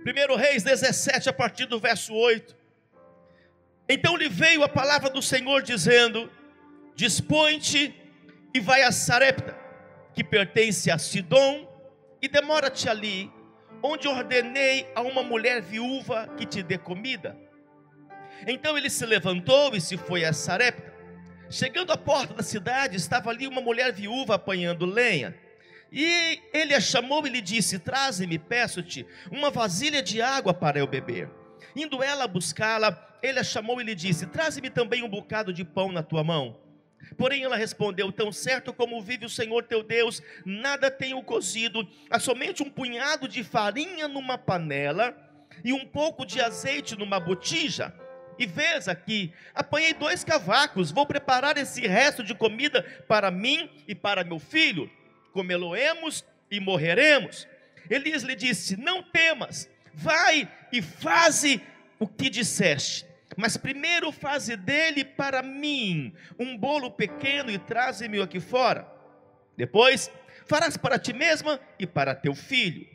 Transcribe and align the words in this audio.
1 0.00 0.36
Reis 0.36 0.62
17, 0.62 1.28
a 1.28 1.32
partir 1.32 1.66
do 1.66 1.78
verso 1.78 2.14
8. 2.14 2.56
Então 3.86 4.16
lhe 4.16 4.28
veio 4.28 4.62
a 4.62 4.68
palavra 4.68 5.10
do 5.10 5.20
Senhor 5.20 5.62
dizendo: 5.62 6.30
Dispõe-te 6.94 7.94
e 8.54 8.60
vai 8.60 8.82
a 8.82 8.92
Sarepta, 8.92 9.56
que 10.14 10.24
pertence 10.24 10.90
a 10.90 10.96
Sidom, 10.96 11.68
e 12.22 12.28
demora-te 12.28 12.88
ali, 12.88 13.30
onde 13.82 14.08
ordenei 14.08 14.86
a 14.94 15.02
uma 15.02 15.22
mulher 15.22 15.60
viúva 15.60 16.28
que 16.36 16.46
te 16.46 16.62
dê 16.62 16.78
comida. 16.78 17.36
Então 18.46 18.78
ele 18.78 18.88
se 18.88 19.04
levantou 19.04 19.76
e 19.76 19.80
se 19.80 19.98
foi 19.98 20.24
a 20.24 20.32
Sarepta. 20.32 20.90
Chegando 21.50 21.92
à 21.92 21.96
porta 21.96 22.32
da 22.32 22.42
cidade, 22.42 22.96
estava 22.96 23.28
ali 23.28 23.46
uma 23.46 23.60
mulher 23.60 23.92
viúva 23.92 24.36
apanhando 24.36 24.86
lenha. 24.86 25.36
E 25.92 26.40
ele 26.52 26.74
a 26.74 26.80
chamou 26.80 27.26
e 27.26 27.30
lhe 27.30 27.40
disse: 27.40 27.78
Traze-me, 27.78 28.38
peço-te, 28.38 29.06
uma 29.30 29.50
vasilha 29.50 30.02
de 30.02 30.22
água 30.22 30.54
para 30.54 30.78
eu 30.78 30.86
beber. 30.86 31.28
Indo 31.74 32.02
ela 32.02 32.28
buscá-la, 32.28 33.18
ele 33.22 33.38
a 33.38 33.44
chamou 33.44 33.80
e 33.80 33.84
lhe 33.84 33.94
disse: 33.94 34.26
Traze-me 34.26 34.70
também 34.70 35.02
um 35.02 35.08
bocado 35.08 35.52
de 35.52 35.64
pão 35.64 35.90
na 35.90 36.02
tua 36.02 36.22
mão. 36.22 36.56
Porém 37.16 37.42
ela 37.42 37.56
respondeu: 37.56 38.12
Tão 38.12 38.30
certo 38.30 38.72
como 38.72 39.02
vive 39.02 39.26
o 39.26 39.30
Senhor 39.30 39.64
teu 39.64 39.82
Deus, 39.82 40.22
nada 40.44 40.90
tenho 40.90 41.20
cozido, 41.22 41.86
há 42.08 42.20
somente 42.20 42.62
um 42.62 42.70
punhado 42.70 43.26
de 43.26 43.42
farinha 43.42 44.06
numa 44.06 44.38
panela 44.38 45.16
e 45.64 45.72
um 45.72 45.84
pouco 45.84 46.24
de 46.24 46.40
azeite 46.40 46.96
numa 46.96 47.18
botija. 47.18 47.92
E 48.38 48.46
vês 48.46 48.88
aqui, 48.88 49.34
apanhei 49.54 49.92
dois 49.92 50.24
cavacos, 50.24 50.90
vou 50.90 51.04
preparar 51.04 51.58
esse 51.58 51.86
resto 51.86 52.22
de 52.22 52.34
comida 52.34 52.82
para 53.06 53.30
mim 53.30 53.68
e 53.86 53.94
para 53.94 54.24
meu 54.24 54.38
filho 54.38 54.90
comê-lo-emos 55.32 56.24
e 56.50 56.60
morreremos. 56.60 57.46
Elias 57.88 58.22
lhe 58.22 58.34
disse: 58.34 58.76
Não 58.76 59.02
temas, 59.02 59.68
vai 59.94 60.48
e 60.72 60.82
faze 60.82 61.60
o 61.98 62.06
que 62.06 62.28
disseste. 62.28 63.06
Mas 63.36 63.56
primeiro 63.56 64.10
faze 64.10 64.56
dele 64.56 65.04
para 65.04 65.42
mim 65.42 66.12
um 66.38 66.56
bolo 66.56 66.90
pequeno 66.90 67.50
e 67.50 67.58
traze-me 67.58 68.20
aqui 68.20 68.40
fora. 68.40 68.86
Depois 69.56 70.10
farás 70.46 70.76
para 70.76 70.98
ti 70.98 71.12
mesma 71.12 71.60
e 71.78 71.86
para 71.86 72.14
teu 72.14 72.34
filho. 72.34 72.86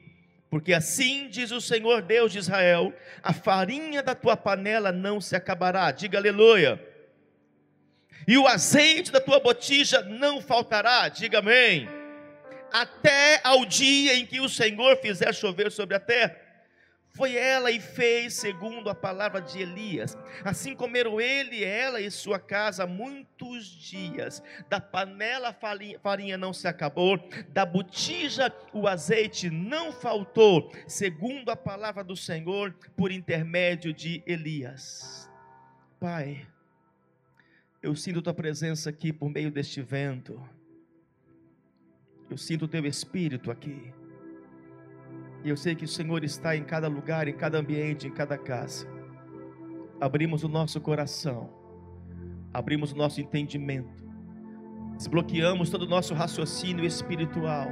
Porque 0.49 0.73
assim 0.73 1.27
diz 1.29 1.51
o 1.51 1.61
Senhor 1.61 2.01
Deus 2.01 2.31
de 2.31 2.39
Israel: 2.39 2.93
a 3.23 3.33
farinha 3.33 4.03
da 4.03 4.13
tua 4.13 4.35
panela 4.37 4.91
não 4.91 5.19
se 5.19 5.35
acabará. 5.35 5.91
Diga 5.91 6.17
aleluia. 6.17 6.81
E 8.27 8.37
o 8.37 8.47
azeite 8.47 9.11
da 9.11 9.21
tua 9.21 9.39
botija 9.39 10.01
não 10.01 10.41
faltará. 10.41 11.07
Diga 11.09 11.39
amém 11.39 12.04
até 12.75 13.39
ao 13.41 13.65
dia 13.65 14.15
em 14.15 14.25
que 14.25 14.41
o 14.41 14.49
Senhor 14.49 14.97
fizer 14.97 15.33
chover 15.33 15.71
sobre 15.71 15.95
a 15.95 15.99
terra. 15.99 16.35
Foi 17.07 17.33
ela 17.33 17.71
e 17.71 17.79
fez 17.79 18.33
segundo 18.33 18.89
a 18.89 18.93
palavra 18.93 19.41
de 19.41 19.61
Elias. 19.61 20.17
Assim 20.43 20.75
comeram 20.75 21.21
ele, 21.21 21.63
ela 21.63 22.01
e 22.01 22.11
sua 22.11 22.37
casa 22.37 22.85
muitos 22.85 23.65
dias. 23.65 24.43
Da 24.67 24.81
panela 24.81 25.53
farinha, 25.53 25.97
farinha 25.99 26.37
não 26.37 26.51
se 26.51 26.67
acabou, 26.67 27.17
da 27.47 27.65
botija 27.65 28.53
o 28.73 28.89
azeite 28.89 29.49
não 29.49 29.93
faltou, 29.93 30.69
segundo 30.85 31.51
a 31.51 31.55
palavra 31.55 32.03
do 32.03 32.17
Senhor 32.17 32.73
por 32.97 33.09
intermédio 33.09 33.93
de 33.93 34.21
Elias. 34.27 35.31
Pai, 35.97 36.45
eu 37.81 37.95
sinto 37.95 38.21
tua 38.21 38.33
presença 38.33 38.89
aqui 38.89 39.13
por 39.13 39.29
meio 39.29 39.49
deste 39.49 39.81
vento. 39.81 40.37
Eu 42.29 42.37
sinto 42.37 42.65
o 42.65 42.67
teu 42.67 42.85
espírito 42.85 43.51
aqui. 43.51 43.93
E 45.43 45.49
eu 45.49 45.55
sei 45.55 45.75
que 45.75 45.85
o 45.85 45.87
Senhor 45.87 46.23
está 46.23 46.55
em 46.55 46.63
cada 46.63 46.87
lugar, 46.87 47.27
em 47.27 47.33
cada 47.33 47.59
ambiente, 47.59 48.07
em 48.07 48.11
cada 48.11 48.35
casa. 48.37 48.87
Abrimos 50.01 50.43
o 50.43 50.49
nosso 50.49 50.81
coração, 50.81 51.49
abrimos 52.51 52.91
o 52.91 52.95
nosso 52.95 53.21
entendimento, 53.21 54.03
desbloqueamos 54.97 55.69
todo 55.69 55.83
o 55.83 55.89
nosso 55.89 56.13
raciocínio 56.13 56.83
espiritual 56.83 57.67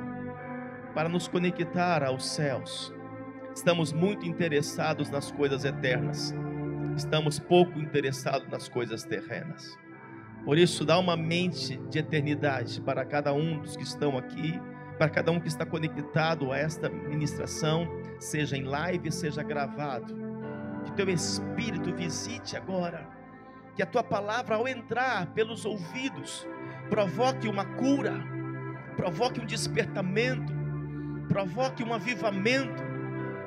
para 0.93 1.09
nos 1.09 1.27
conectar 1.27 2.03
aos 2.03 2.25
céus. 2.27 2.93
Estamos 3.55 3.91
muito 3.91 4.25
interessados 4.25 5.09
nas 5.09 5.31
coisas 5.31 5.65
eternas, 5.65 6.33
estamos 6.95 7.39
pouco 7.39 7.79
interessados 7.79 8.47
nas 8.49 8.69
coisas 8.69 9.03
terrenas. 9.03 9.77
Por 10.45 10.57
isso, 10.57 10.83
dá 10.83 10.99
uma 10.99 11.15
mente 11.15 11.77
de 11.89 11.99
eternidade 11.99 12.81
para 12.81 13.05
cada 13.05 13.33
um 13.33 13.59
dos 13.59 13.77
que 13.77 13.83
estão 13.83 14.17
aqui, 14.17 14.59
para 14.97 15.09
cada 15.09 15.31
um 15.31 15.39
que 15.39 15.47
está 15.47 15.65
conectado 15.65 16.51
a 16.51 16.57
esta 16.57 16.89
ministração, 16.89 17.87
seja 18.19 18.57
em 18.57 18.63
live, 18.63 19.11
seja 19.11 19.41
gravado. 19.41 20.13
Que 20.83 20.91
teu 20.91 21.09
Espírito 21.09 21.93
visite 21.95 22.57
agora, 22.57 23.07
que 23.75 23.81
a 23.81 23.85
tua 23.85 24.03
palavra, 24.03 24.55
ao 24.55 24.67
entrar 24.67 25.27
pelos 25.27 25.65
ouvidos, 25.65 26.45
provoque 26.89 27.47
uma 27.47 27.65
cura, 27.65 28.13
provoque 28.97 29.39
um 29.39 29.45
despertamento, 29.45 30.53
provoque 31.29 31.83
um 31.83 31.93
avivamento, 31.93 32.83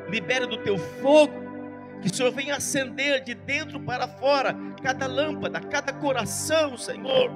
libere 0.09 0.47
do 0.47 0.57
teu 0.59 0.79
fogo 0.79 1.46
que 2.01 2.09
o 2.09 2.15
Senhor 2.15 2.33
venha 2.33 2.57
acender 2.57 3.23
de 3.23 3.35
dentro 3.35 3.81
para 3.81 4.07
fora 4.07 4.55
cada 4.83 5.07
lâmpada, 5.07 5.61
cada 5.61 5.93
coração, 5.93 6.77
Senhor, 6.77 7.31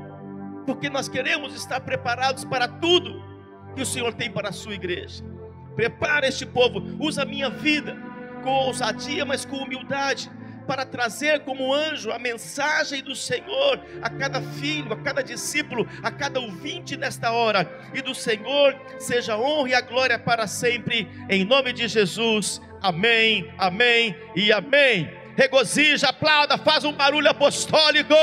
porque 0.67 0.89
nós 0.89 1.09
queremos 1.09 1.55
estar 1.55 1.81
preparados 1.81 2.45
para 2.45 2.69
tudo 2.69 3.23
que 3.75 3.83
o 3.83 3.87
Senhor 3.87 4.13
tem 4.15 4.31
para 4.31 4.51
a 4.51 4.53
sua 4.53 4.75
igreja. 4.75 5.25
Prepara 5.75 6.27
este 6.27 6.45
povo, 6.45 6.81
usa 6.99 7.23
a 7.23 7.27
minha 7.27 7.49
vida 7.49 7.97
com 8.43 8.51
ousadia, 8.51 9.25
mas 9.25 9.45
com 9.45 9.57
humildade, 9.57 10.31
para 10.67 10.87
trazer 10.87 11.41
como 11.41 11.75
anjo 11.75 12.13
a 12.13 12.19
mensagem 12.19 13.03
do 13.03 13.15
Senhor 13.15 13.81
a 14.01 14.09
cada 14.09 14.41
filho, 14.41 14.93
a 14.93 14.97
cada 14.97 15.23
discípulo, 15.23 15.89
a 16.03 16.11
cada 16.11 16.39
ouvinte 16.39 16.97
nesta 16.97 17.33
hora. 17.33 17.69
E 17.93 18.01
do 18.01 18.15
Senhor 18.15 18.81
seja 18.99 19.35
a 19.35 19.39
honra 19.39 19.69
e 19.71 19.75
a 19.75 19.81
glória 19.81 20.19
para 20.19 20.47
sempre, 20.47 21.09
em 21.29 21.45
nome 21.45 21.73
de 21.73 21.89
Jesus. 21.89 22.61
Amém, 22.83 23.53
amém 23.59 24.17
e 24.35 24.51
amém. 24.51 25.11
Regozija, 25.37 26.09
aplauda, 26.09 26.57
faz 26.57 26.83
um 26.85 26.93
barulho 26.93 27.29
apostólico. 27.29 28.15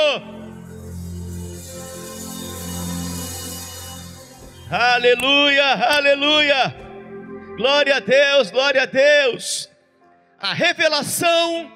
Aleluia, 4.70 5.66
aleluia. 5.96 6.76
Glória 7.56 7.98
a 7.98 8.00
Deus, 8.00 8.50
glória 8.50 8.82
a 8.82 8.86
Deus. 8.86 9.70
A 10.40 10.54
revelação 10.54 11.72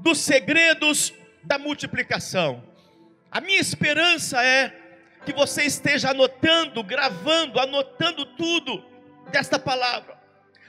dos 0.00 0.18
segredos 0.18 1.14
da 1.44 1.56
multiplicação. 1.56 2.62
A 3.30 3.40
minha 3.40 3.60
esperança 3.60 4.44
é 4.44 4.72
que 5.24 5.32
você 5.32 5.62
esteja 5.62 6.10
anotando, 6.10 6.82
gravando, 6.82 7.60
anotando 7.60 8.26
tudo 8.26 8.84
desta 9.30 9.58
palavra. 9.58 10.18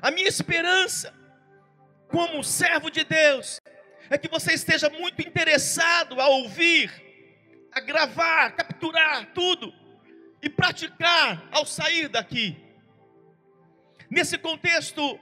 A 0.01 0.11
minha 0.11 0.27
esperança 0.27 1.24
como 2.07 2.43
servo 2.43 2.89
de 2.89 3.03
Deus, 3.03 3.59
é 4.09 4.17
que 4.17 4.27
você 4.27 4.53
esteja 4.53 4.89
muito 4.89 5.21
interessado 5.21 6.19
a 6.21 6.27
ouvir, 6.27 6.91
a 7.71 7.79
gravar, 7.79 8.51
capturar 8.51 9.27
tudo 9.33 9.73
e 10.41 10.49
praticar 10.49 11.47
ao 11.51 11.65
sair 11.65 12.07
daqui. 12.07 12.55
Nesse 14.09 14.37
contexto, 14.37 15.19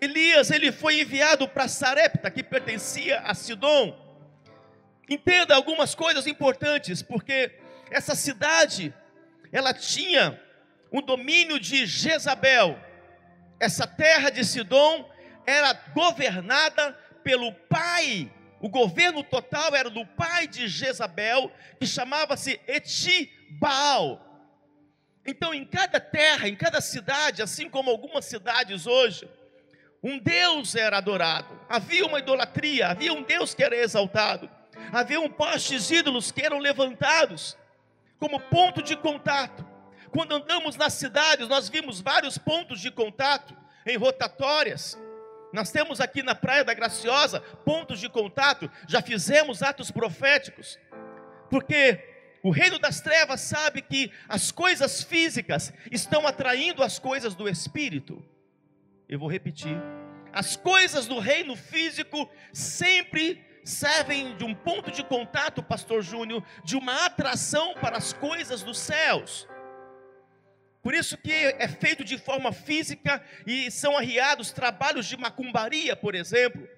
Elias 0.00 0.50
ele 0.50 0.72
foi 0.72 1.00
enviado 1.00 1.48
para 1.48 1.68
Sarepta, 1.68 2.30
que 2.30 2.42
pertencia 2.42 3.20
a 3.20 3.34
Sidom. 3.34 3.96
Entenda 5.08 5.54
algumas 5.54 5.94
coisas 5.94 6.26
importantes, 6.26 7.02
porque 7.02 7.52
essa 7.90 8.14
cidade 8.14 8.92
ela 9.52 9.72
tinha 9.72 10.40
um 10.92 11.00
domínio 11.00 11.60
de 11.60 11.86
Jezabel. 11.86 12.78
Essa 13.58 13.86
terra 13.86 14.30
de 14.30 14.44
Sidom 14.44 15.08
era 15.46 15.72
governada 15.94 16.92
pelo 17.22 17.52
pai, 17.52 18.30
o 18.60 18.68
governo 18.68 19.22
total 19.22 19.74
era 19.74 19.90
do 19.90 20.04
pai 20.04 20.46
de 20.46 20.66
Jezabel, 20.66 21.52
que 21.78 21.86
chamava-se 21.86 22.60
Etibaal. 22.66 24.22
Então, 25.26 25.52
em 25.52 25.64
cada 25.64 26.00
terra, 26.00 26.48
em 26.48 26.54
cada 26.54 26.80
cidade, 26.80 27.42
assim 27.42 27.68
como 27.68 27.90
algumas 27.90 28.24
cidades 28.24 28.86
hoje, 28.86 29.28
um 30.02 30.18
Deus 30.18 30.74
era 30.74 30.98
adorado, 30.98 31.60
havia 31.68 32.06
uma 32.06 32.20
idolatria, 32.20 32.88
havia 32.88 33.12
um 33.12 33.22
Deus 33.22 33.54
que 33.54 33.62
era 33.62 33.76
exaltado, 33.76 34.48
havia 34.92 35.20
um 35.20 35.28
postes 35.28 35.90
ídolos 35.90 36.30
que 36.30 36.42
eram 36.42 36.58
levantados 36.58 37.56
como 38.18 38.38
ponto 38.38 38.82
de 38.82 38.96
contato. 38.96 39.66
Quando 40.10 40.36
andamos 40.36 40.76
nas 40.76 40.94
cidades, 40.94 41.48
nós 41.48 41.68
vimos 41.68 42.00
vários 42.00 42.38
pontos 42.38 42.80
de 42.80 42.90
contato 42.90 43.56
em 43.84 43.96
rotatórias, 43.96 44.96
nós 45.56 45.70
temos 45.70 46.02
aqui 46.02 46.22
na 46.22 46.34
Praia 46.34 46.62
da 46.62 46.74
Graciosa 46.74 47.40
pontos 47.40 47.98
de 47.98 48.10
contato, 48.10 48.70
já 48.86 49.00
fizemos 49.00 49.62
atos 49.62 49.90
proféticos, 49.90 50.78
porque 51.48 51.98
o 52.42 52.50
reino 52.50 52.78
das 52.78 53.00
trevas 53.00 53.40
sabe 53.40 53.80
que 53.80 54.12
as 54.28 54.52
coisas 54.52 55.02
físicas 55.02 55.72
estão 55.90 56.26
atraindo 56.26 56.82
as 56.82 56.98
coisas 56.98 57.34
do 57.34 57.48
espírito. 57.48 58.22
Eu 59.08 59.18
vou 59.18 59.30
repetir. 59.30 59.78
As 60.30 60.56
coisas 60.56 61.06
do 61.06 61.18
reino 61.18 61.56
físico 61.56 62.28
sempre 62.52 63.42
servem 63.64 64.36
de 64.36 64.44
um 64.44 64.54
ponto 64.54 64.90
de 64.90 65.02
contato, 65.02 65.62
pastor 65.62 66.02
Júnior, 66.02 66.44
de 66.62 66.76
uma 66.76 67.06
atração 67.06 67.72
para 67.80 67.96
as 67.96 68.12
coisas 68.12 68.62
dos 68.62 68.78
céus. 68.78 69.48
Por 70.86 70.94
isso 70.94 71.18
que 71.18 71.32
é 71.32 71.66
feito 71.66 72.04
de 72.04 72.16
forma 72.16 72.52
física 72.52 73.20
e 73.44 73.72
são 73.72 73.98
arriados 73.98 74.52
trabalhos 74.52 75.06
de 75.06 75.16
macumbaria, 75.16 75.96
por 75.96 76.14
exemplo. 76.14 76.68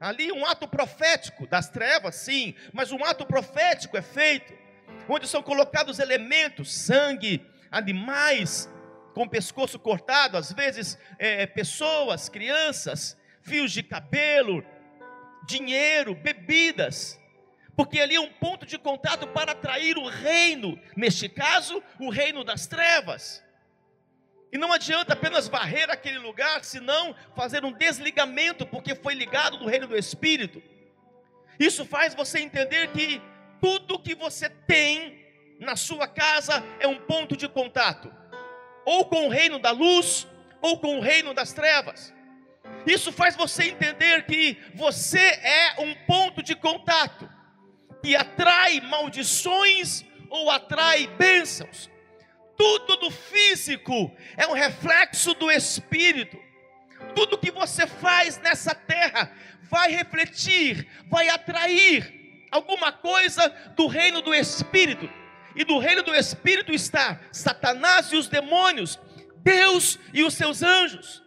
Ali 0.00 0.32
um 0.32 0.46
ato 0.46 0.66
profético 0.66 1.46
das 1.46 1.68
trevas, 1.68 2.14
sim, 2.14 2.54
mas 2.72 2.92
um 2.92 3.04
ato 3.04 3.26
profético 3.26 3.94
é 3.98 4.00
feito, 4.00 4.54
onde 5.06 5.28
são 5.28 5.42
colocados 5.42 5.98
elementos, 5.98 6.74
sangue, 6.74 7.44
animais 7.70 8.72
com 9.12 9.28
pescoço 9.28 9.78
cortado, 9.78 10.38
às 10.38 10.50
vezes 10.50 10.98
é, 11.18 11.46
pessoas, 11.46 12.30
crianças, 12.30 13.18
fios 13.42 13.70
de 13.70 13.82
cabelo, 13.82 14.64
dinheiro, 15.46 16.14
bebidas, 16.14 17.20
porque 17.76 18.00
ali 18.00 18.14
é 18.14 18.20
um 18.20 18.32
ponto 18.32 18.64
de 18.64 18.78
contato 18.78 19.28
para 19.28 19.52
atrair 19.52 19.98
o 19.98 20.08
reino, 20.08 20.80
neste 20.96 21.28
caso, 21.28 21.82
o 22.00 22.08
reino 22.08 22.42
das 22.42 22.66
trevas. 22.66 23.46
E 24.50 24.56
não 24.56 24.72
adianta 24.72 25.12
apenas 25.12 25.46
varrer 25.46 25.90
aquele 25.90 26.18
lugar, 26.18 26.64
senão 26.64 27.14
fazer 27.36 27.64
um 27.64 27.72
desligamento, 27.72 28.66
porque 28.66 28.94
foi 28.94 29.14
ligado 29.14 29.58
no 29.58 29.66
reino 29.66 29.86
do 29.86 29.96
Espírito. 29.96 30.62
Isso 31.58 31.84
faz 31.84 32.14
você 32.14 32.40
entender 32.40 32.88
que 32.92 33.20
tudo 33.60 33.98
que 33.98 34.14
você 34.14 34.48
tem 34.48 35.26
na 35.60 35.76
sua 35.76 36.06
casa 36.08 36.64
é 36.80 36.86
um 36.86 36.98
ponto 36.98 37.36
de 37.36 37.48
contato, 37.48 38.10
ou 38.86 39.04
com 39.04 39.26
o 39.26 39.28
reino 39.28 39.58
da 39.58 39.70
luz, 39.70 40.26
ou 40.62 40.78
com 40.78 40.98
o 40.98 41.00
reino 41.00 41.34
das 41.34 41.52
trevas. 41.52 42.14
Isso 42.86 43.12
faz 43.12 43.36
você 43.36 43.64
entender 43.64 44.24
que 44.24 44.56
você 44.74 45.18
é 45.18 45.80
um 45.80 45.94
ponto 46.06 46.42
de 46.42 46.54
contato 46.54 47.28
que 48.02 48.16
atrai 48.16 48.80
maldições 48.80 50.04
ou 50.30 50.50
atrai 50.50 51.06
bênçãos 51.18 51.90
tudo 52.58 52.96
do 52.96 53.10
físico 53.10 54.12
é 54.36 54.46
um 54.48 54.52
reflexo 54.52 55.32
do 55.34 55.48
espírito. 55.50 56.36
Tudo 57.14 57.38
que 57.38 57.52
você 57.52 57.86
faz 57.86 58.36
nessa 58.38 58.74
terra 58.74 59.32
vai 59.62 59.92
refletir, 59.92 60.88
vai 61.08 61.28
atrair 61.28 62.46
alguma 62.50 62.90
coisa 62.90 63.48
do 63.76 63.86
reino 63.86 64.20
do 64.20 64.34
espírito. 64.34 65.08
E 65.54 65.64
do 65.64 65.78
reino 65.78 66.02
do 66.02 66.14
espírito 66.14 66.72
está 66.72 67.20
Satanás 67.30 68.12
e 68.12 68.16
os 68.16 68.26
demônios, 68.28 68.98
Deus 69.36 69.98
e 70.12 70.24
os 70.24 70.34
seus 70.34 70.62
anjos. 70.62 71.22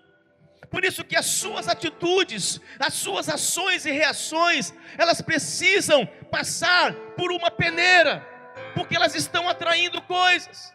Por 0.69 0.83
isso 0.85 1.03
que 1.03 1.17
as 1.17 1.25
suas 1.25 1.67
atitudes, 1.67 2.59
as 2.79 2.93
suas 2.93 3.27
ações 3.29 3.85
e 3.85 3.91
reações, 3.91 4.73
elas 4.97 5.21
precisam 5.21 6.05
passar 6.29 6.93
por 7.17 7.31
uma 7.31 7.51
peneira, 7.51 8.25
porque 8.73 8.95
elas 8.95 9.15
estão 9.15 9.49
atraindo 9.49 10.01
coisas. 10.01 10.73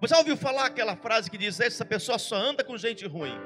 Você 0.00 0.12
já 0.12 0.18
ouviu 0.18 0.36
falar 0.36 0.66
aquela 0.66 0.94
frase 0.94 1.30
que 1.30 1.38
diz: 1.38 1.58
essa 1.58 1.84
pessoa 1.84 2.18
só 2.18 2.36
anda 2.36 2.62
com 2.62 2.76
gente 2.76 3.06
ruim? 3.06 3.38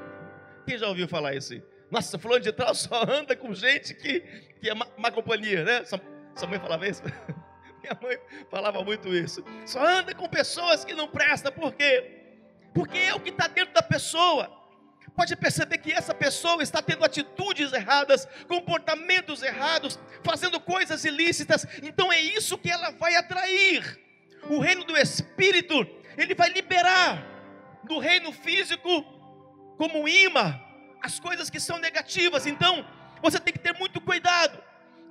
Quem 0.66 0.76
já 0.76 0.88
ouviu 0.88 1.06
falar 1.06 1.34
isso? 1.34 1.62
Nossa, 1.90 2.18
fulano 2.18 2.42
de 2.42 2.52
tal 2.52 2.74
só 2.74 3.02
anda 3.02 3.36
com 3.36 3.54
gente 3.54 3.94
que, 3.94 4.20
que 4.60 4.68
é 4.68 4.74
má, 4.74 4.86
má 4.96 5.10
companhia, 5.10 5.64
né? 5.64 5.84
Sua, 5.84 6.00
sua 6.34 6.48
mãe 6.48 6.58
falava 6.58 6.88
isso? 6.88 7.02
Minha 7.80 7.98
mãe 8.02 8.18
falava 8.50 8.82
muito 8.84 9.08
isso. 9.08 9.44
Só 9.64 9.84
anda 9.84 10.14
com 10.14 10.28
pessoas 10.28 10.84
que 10.84 10.92
não 10.92 11.08
prestam, 11.08 11.52
por 11.52 11.72
quê? 11.72 12.18
Porque 12.74 12.98
é 12.98 13.14
o 13.14 13.20
que 13.20 13.30
está 13.30 13.46
dentro 13.46 13.72
da 13.72 13.82
pessoa. 13.82 14.58
Pode 15.16 15.34
perceber 15.36 15.78
que 15.78 15.92
essa 15.92 16.14
pessoa 16.14 16.62
está 16.62 16.82
tendo 16.82 17.04
atitudes 17.04 17.72
erradas, 17.72 18.28
comportamentos 18.46 19.42
errados, 19.42 19.98
fazendo 20.22 20.60
coisas 20.60 21.04
ilícitas, 21.04 21.66
então 21.82 22.12
é 22.12 22.20
isso 22.20 22.56
que 22.56 22.70
ela 22.70 22.90
vai 22.90 23.14
atrair. 23.16 23.98
O 24.48 24.60
reino 24.60 24.84
do 24.84 24.96
Espírito 24.96 25.84
ele 26.16 26.34
vai 26.34 26.50
liberar 26.50 27.22
do 27.84 27.98
reino 27.98 28.32
físico 28.32 29.02
como 29.76 30.08
imã 30.08 30.60
as 31.02 31.18
coisas 31.18 31.48
que 31.48 31.58
são 31.58 31.78
negativas. 31.78 32.46
Então, 32.46 32.86
você 33.22 33.38
tem 33.38 33.52
que 33.52 33.58
ter 33.58 33.72
muito 33.74 34.00
cuidado. 34.00 34.62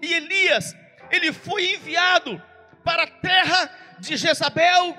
E 0.02 0.14
Elias, 0.14 0.76
ele 1.12 1.34
foi 1.34 1.74
enviado 1.74 2.42
para 2.84 3.04
a 3.04 3.08
terra 3.08 3.72
de 4.00 4.16
Jezabel 4.16 4.96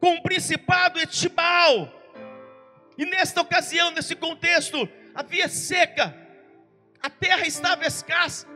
com 0.00 0.14
o 0.14 0.22
principado 0.22 1.00
Etibal. 1.00 1.92
E 2.96 3.04
nesta 3.04 3.40
ocasião, 3.40 3.90
nesse 3.90 4.14
contexto, 4.14 4.88
havia 5.14 5.48
seca, 5.48 6.16
a 7.02 7.10
terra 7.10 7.46
estava 7.46 7.86
escassa. 7.86 8.46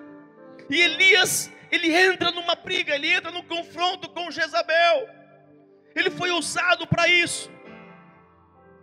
E 0.71 0.81
Elias, 0.81 1.50
ele 1.71 1.94
entra 1.94 2.31
numa 2.31 2.55
briga, 2.55 2.94
ele 2.94 3.12
entra 3.12 3.31
num 3.31 3.43
confronto 3.43 4.09
com 4.11 4.31
Jezabel. 4.31 5.09
Ele 5.94 6.11
foi 6.11 6.31
usado 6.31 6.87
para 6.87 7.08
isso. 7.08 7.50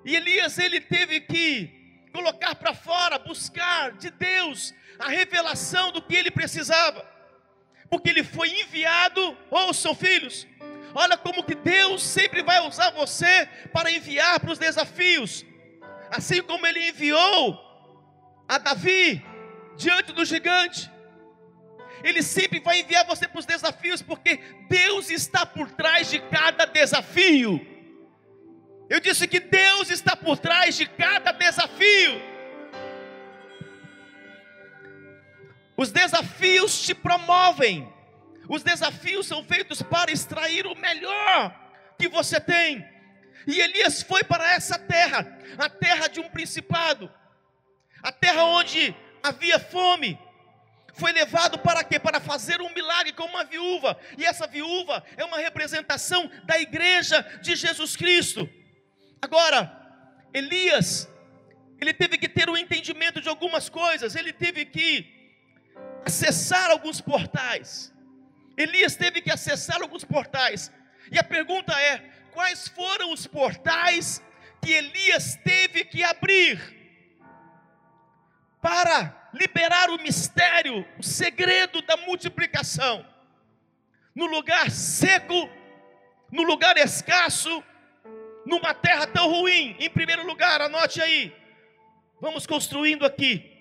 E 0.03 0.15
Elias 0.15 0.57
ele 0.57 0.79
teve 0.79 1.21
que 1.21 2.07
colocar 2.13 2.55
para 2.55 2.73
fora, 2.73 3.19
buscar 3.19 3.91
de 3.93 4.09
Deus 4.09 4.73
a 4.99 5.09
revelação 5.09 5.91
do 5.91 6.01
que 6.01 6.15
ele 6.15 6.31
precisava. 6.31 7.05
Porque 7.89 8.09
ele 8.09 8.23
foi 8.23 8.49
enviado, 8.61 9.37
ouçam 9.49 9.93
filhos, 9.93 10.47
olha 10.93 11.17
como 11.17 11.43
que 11.43 11.55
Deus 11.55 12.03
sempre 12.03 12.41
vai 12.41 12.65
usar 12.65 12.91
você 12.91 13.47
para 13.73 13.91
enviar 13.91 14.39
para 14.39 14.51
os 14.51 14.59
desafios. 14.59 15.45
Assim 16.09 16.41
como 16.41 16.65
ele 16.65 16.89
enviou 16.89 17.59
a 18.47 18.57
Davi 18.57 19.23
diante 19.75 20.13
do 20.13 20.23
gigante, 20.23 20.89
ele 22.03 22.21
sempre 22.21 22.59
vai 22.59 22.81
enviar 22.81 23.06
você 23.06 23.27
para 23.27 23.39
os 23.39 23.45
desafios, 23.45 24.01
porque 24.01 24.39
Deus 24.69 25.09
está 25.09 25.45
por 25.45 25.71
trás 25.71 26.09
de 26.09 26.19
cada 26.19 26.65
desafio. 26.65 27.59
Eu 28.89 29.00
disse 29.00 29.27
que 29.27 29.39
Deus 29.39 29.89
está 29.89 30.15
por 30.15 30.38
trás 30.38 30.77
de 30.77 30.86
cada 30.86 31.31
desafio. 31.31 32.21
Os 35.75 35.92
desafios 35.92 36.81
te 36.81 36.94
promovem. 36.94 37.92
Os 38.48 38.63
desafios 38.63 39.25
são 39.25 39.44
feitos 39.44 39.81
para 39.81 40.12
extrair 40.12 40.68
o 40.68 40.75
melhor 40.75 41.53
que 41.98 42.07
você 42.07 42.39
tem. 42.39 42.88
E 43.48 43.59
Elias 43.59 44.01
foi 44.01 44.24
para 44.24 44.53
essa 44.53 44.77
terra, 44.77 45.38
a 45.57 45.69
terra 45.69 46.07
de 46.07 46.19
um 46.19 46.30
principado, 46.30 47.12
a 48.01 48.12
terra 48.12 48.44
onde 48.44 48.95
havia 49.21 49.59
fome, 49.59 50.17
foi 50.95 51.11
levado 51.11 51.59
para 51.59 51.83
quê? 51.83 51.99
Para 51.99 52.19
fazer 52.19 52.61
um 52.61 52.73
milagre 52.73 53.11
com 53.13 53.23
uma 53.23 53.43
viúva. 53.43 53.97
E 54.17 54.25
essa 54.25 54.47
viúva 54.47 55.03
é 55.17 55.23
uma 55.25 55.37
representação 55.37 56.29
da 56.45 56.59
igreja 56.59 57.21
de 57.41 57.55
Jesus 57.55 57.95
Cristo. 57.95 58.49
Agora, 59.21 59.59
Elias, 60.33 61.09
ele 61.79 61.93
teve 61.93 62.17
que 62.17 62.29
ter 62.29 62.49
o 62.49 62.53
um 62.53 62.57
entendimento 62.57 63.19
de 63.21 63.27
algumas 63.27 63.67
coisas, 63.69 64.15
ele 64.15 64.31
teve 64.31 64.65
que 64.65 65.05
acessar 66.05 66.71
alguns 66.71 67.01
portais. 67.01 67.93
Elias 68.57 68.95
teve 68.95 69.21
que 69.21 69.31
acessar 69.31 69.81
alguns 69.81 70.05
portais. 70.05 70.71
E 71.11 71.19
a 71.19 71.23
pergunta 71.23 71.73
é: 71.79 71.97
quais 72.31 72.69
foram 72.69 73.11
os 73.11 73.27
portais 73.27 74.21
que 74.61 74.71
Elias 74.71 75.35
teve 75.43 75.83
que 75.83 76.03
abrir 76.03 76.85
para 78.65 79.29
liberar 79.31 79.91
o 79.91 80.01
mistério, 80.01 80.84
o 80.98 81.03
segredo 81.03 81.84
da 81.84 81.95
multiplicação. 81.98 83.05
No 84.15 84.25
lugar 84.25 84.72
seco, 84.72 85.48
no 86.31 86.41
lugar 86.41 86.75
escasso, 86.75 87.63
numa 88.43 88.74
terra 88.74 89.05
tão 89.05 89.29
ruim. 89.29 89.75
Em 89.77 89.88
primeiro 89.88 90.25
lugar, 90.25 90.62
anote 90.62 91.00
aí. 91.00 91.31
Vamos 92.19 92.48
construindo 92.48 93.05
aqui. 93.05 93.55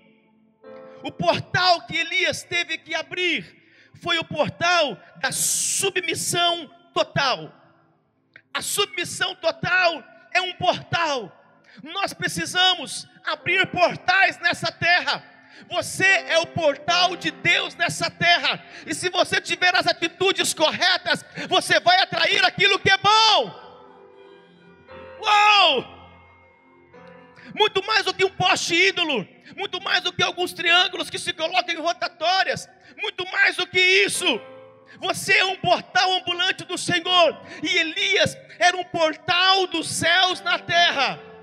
O 1.03 1.13
portal 1.13 1.83
que 1.87 1.99
Elias 1.99 2.43
teve 2.43 2.79
que 2.79 2.95
abrir 2.95 3.45
foi 4.01 4.19
o 4.19 4.25
portal 4.25 4.99
da 5.21 5.31
submissão 5.31 6.67
total. 6.95 7.55
A 8.55 8.63
submissão 8.63 9.35
total 9.35 10.03
é 10.33 10.41
um 10.41 10.55
portal. 10.55 11.31
Nós 11.83 12.15
precisamos 12.15 13.07
abrir 13.25 13.67
portais 13.67 14.39
nessa 14.39 14.71
terra 14.71 15.35
você 15.69 16.05
é 16.05 16.39
o 16.39 16.47
portal 16.47 17.17
de 17.17 17.31
Deus 17.31 17.75
nessa 17.75 18.11
terra. 18.11 18.65
E 18.87 18.95
se 18.95 19.09
você 19.09 19.41
tiver 19.41 19.75
as 19.75 19.87
atitudes 19.87 20.53
corretas, 20.53 21.25
você 21.49 21.81
vai 21.81 22.01
atrair 22.01 22.45
aquilo 22.45 22.79
que 22.79 22.91
é 22.91 22.99
bom. 22.99 23.65
Uau! 25.21 25.95
Muito 27.55 27.85
mais 27.87 28.05
do 28.05 28.13
que 28.13 28.25
um 28.25 28.31
poste 28.31 28.75
ídolo, 28.75 29.27
muito 29.57 29.81
mais 29.81 30.03
do 30.03 30.13
que 30.13 30.23
alguns 30.23 30.53
triângulos 30.53 31.09
que 31.09 31.19
se 31.19 31.33
colocam 31.33 31.75
em 31.75 31.79
rotatórias, 31.79 32.69
muito 33.01 33.25
mais 33.31 33.57
do 33.57 33.67
que 33.67 33.81
isso. 33.81 34.41
Você 34.99 35.35
é 35.35 35.45
um 35.45 35.57
portal 35.57 36.13
ambulante 36.15 36.65
do 36.65 36.77
Senhor, 36.77 37.41
e 37.63 37.77
Elias 37.77 38.37
era 38.59 38.77
um 38.77 38.85
portal 38.85 39.67
dos 39.69 39.89
céus 39.89 40.41
na 40.41 40.59
terra. 40.59 41.34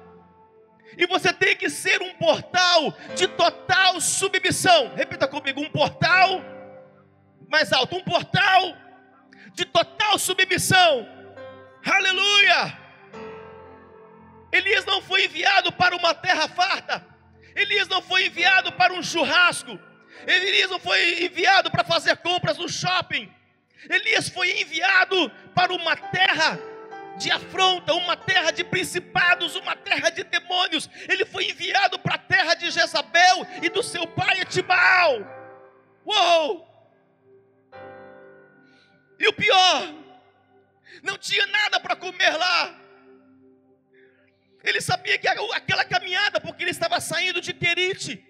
E 0.98 1.06
você 1.08 1.32
tem 1.32 1.56
que 1.56 1.70
ser 1.70 2.02
um 2.02 2.14
portal 2.16 2.94
de 3.16 3.28
total 3.28 4.00
submissão. 4.02 4.94
Repita 4.96 5.28
comigo: 5.28 5.62
um 5.62 5.70
portal 5.70 6.44
mais 7.48 7.72
alto, 7.72 7.96
um 7.96 8.04
portal 8.04 8.76
de 9.54 9.66
total 9.66 10.18
submissão. 10.18 11.08
Aleluia! 11.86 12.78
Elias 14.52 14.86
não 14.86 15.02
foi 15.02 15.26
enviado 15.26 15.72
para 15.72 15.96
uma 15.96 16.14
terra 16.14 16.48
farta. 16.48 17.06
Elias 17.56 17.88
não 17.88 18.02
foi 18.02 18.28
enviado 18.28 18.72
para 18.74 18.94
um 18.94 19.02
churrasco. 19.02 19.80
Elias 20.28 20.70
não 20.70 20.80
foi 20.80 21.24
enviado 21.24 21.72
para 21.72 21.84
fazer 21.84 22.18
compras 22.18 22.58
no 22.58 22.68
shopping. 22.68 23.32
Elias 23.90 24.30
foi 24.30 24.62
enviado 24.62 25.30
para 25.56 25.74
uma 25.74 25.96
terra 25.96 26.60
de 27.18 27.32
afronta, 27.32 27.94
uma 27.94 28.16
terra 28.18 28.52
de 28.52 28.64
principados, 28.64 29.56
uma 29.56 29.76
terra 29.76 30.10
de 30.10 30.24
demônios. 30.24 30.90
Ele 31.08 31.26
foi 31.26 31.50
enviado 31.50 32.00
para 32.00 32.16
a 32.16 32.20
terra 32.20 32.54
de 32.56 32.70
Jezabel 32.72 33.46
e 33.62 33.70
do 33.70 33.84
seu 33.84 34.08
pai 34.08 34.42
Etibal. 34.42 35.20
Uou! 36.06 36.68
E 39.20 39.28
o 39.28 39.34
pior, 39.34 39.94
não 41.04 41.18
tinha 41.18 41.46
nada 41.46 41.80
para 41.80 41.96
comer 41.96 42.36
lá. 42.36 42.80
Ele 44.64 44.82
sabia 44.82 45.18
que 45.18 45.28
aquela 45.28 45.86
caminhada, 45.86 46.40
porque 46.40 46.64
ele 46.64 46.72
estava 46.72 47.00
saindo 47.00 47.42
de 47.42 47.54
Querite, 47.54 48.24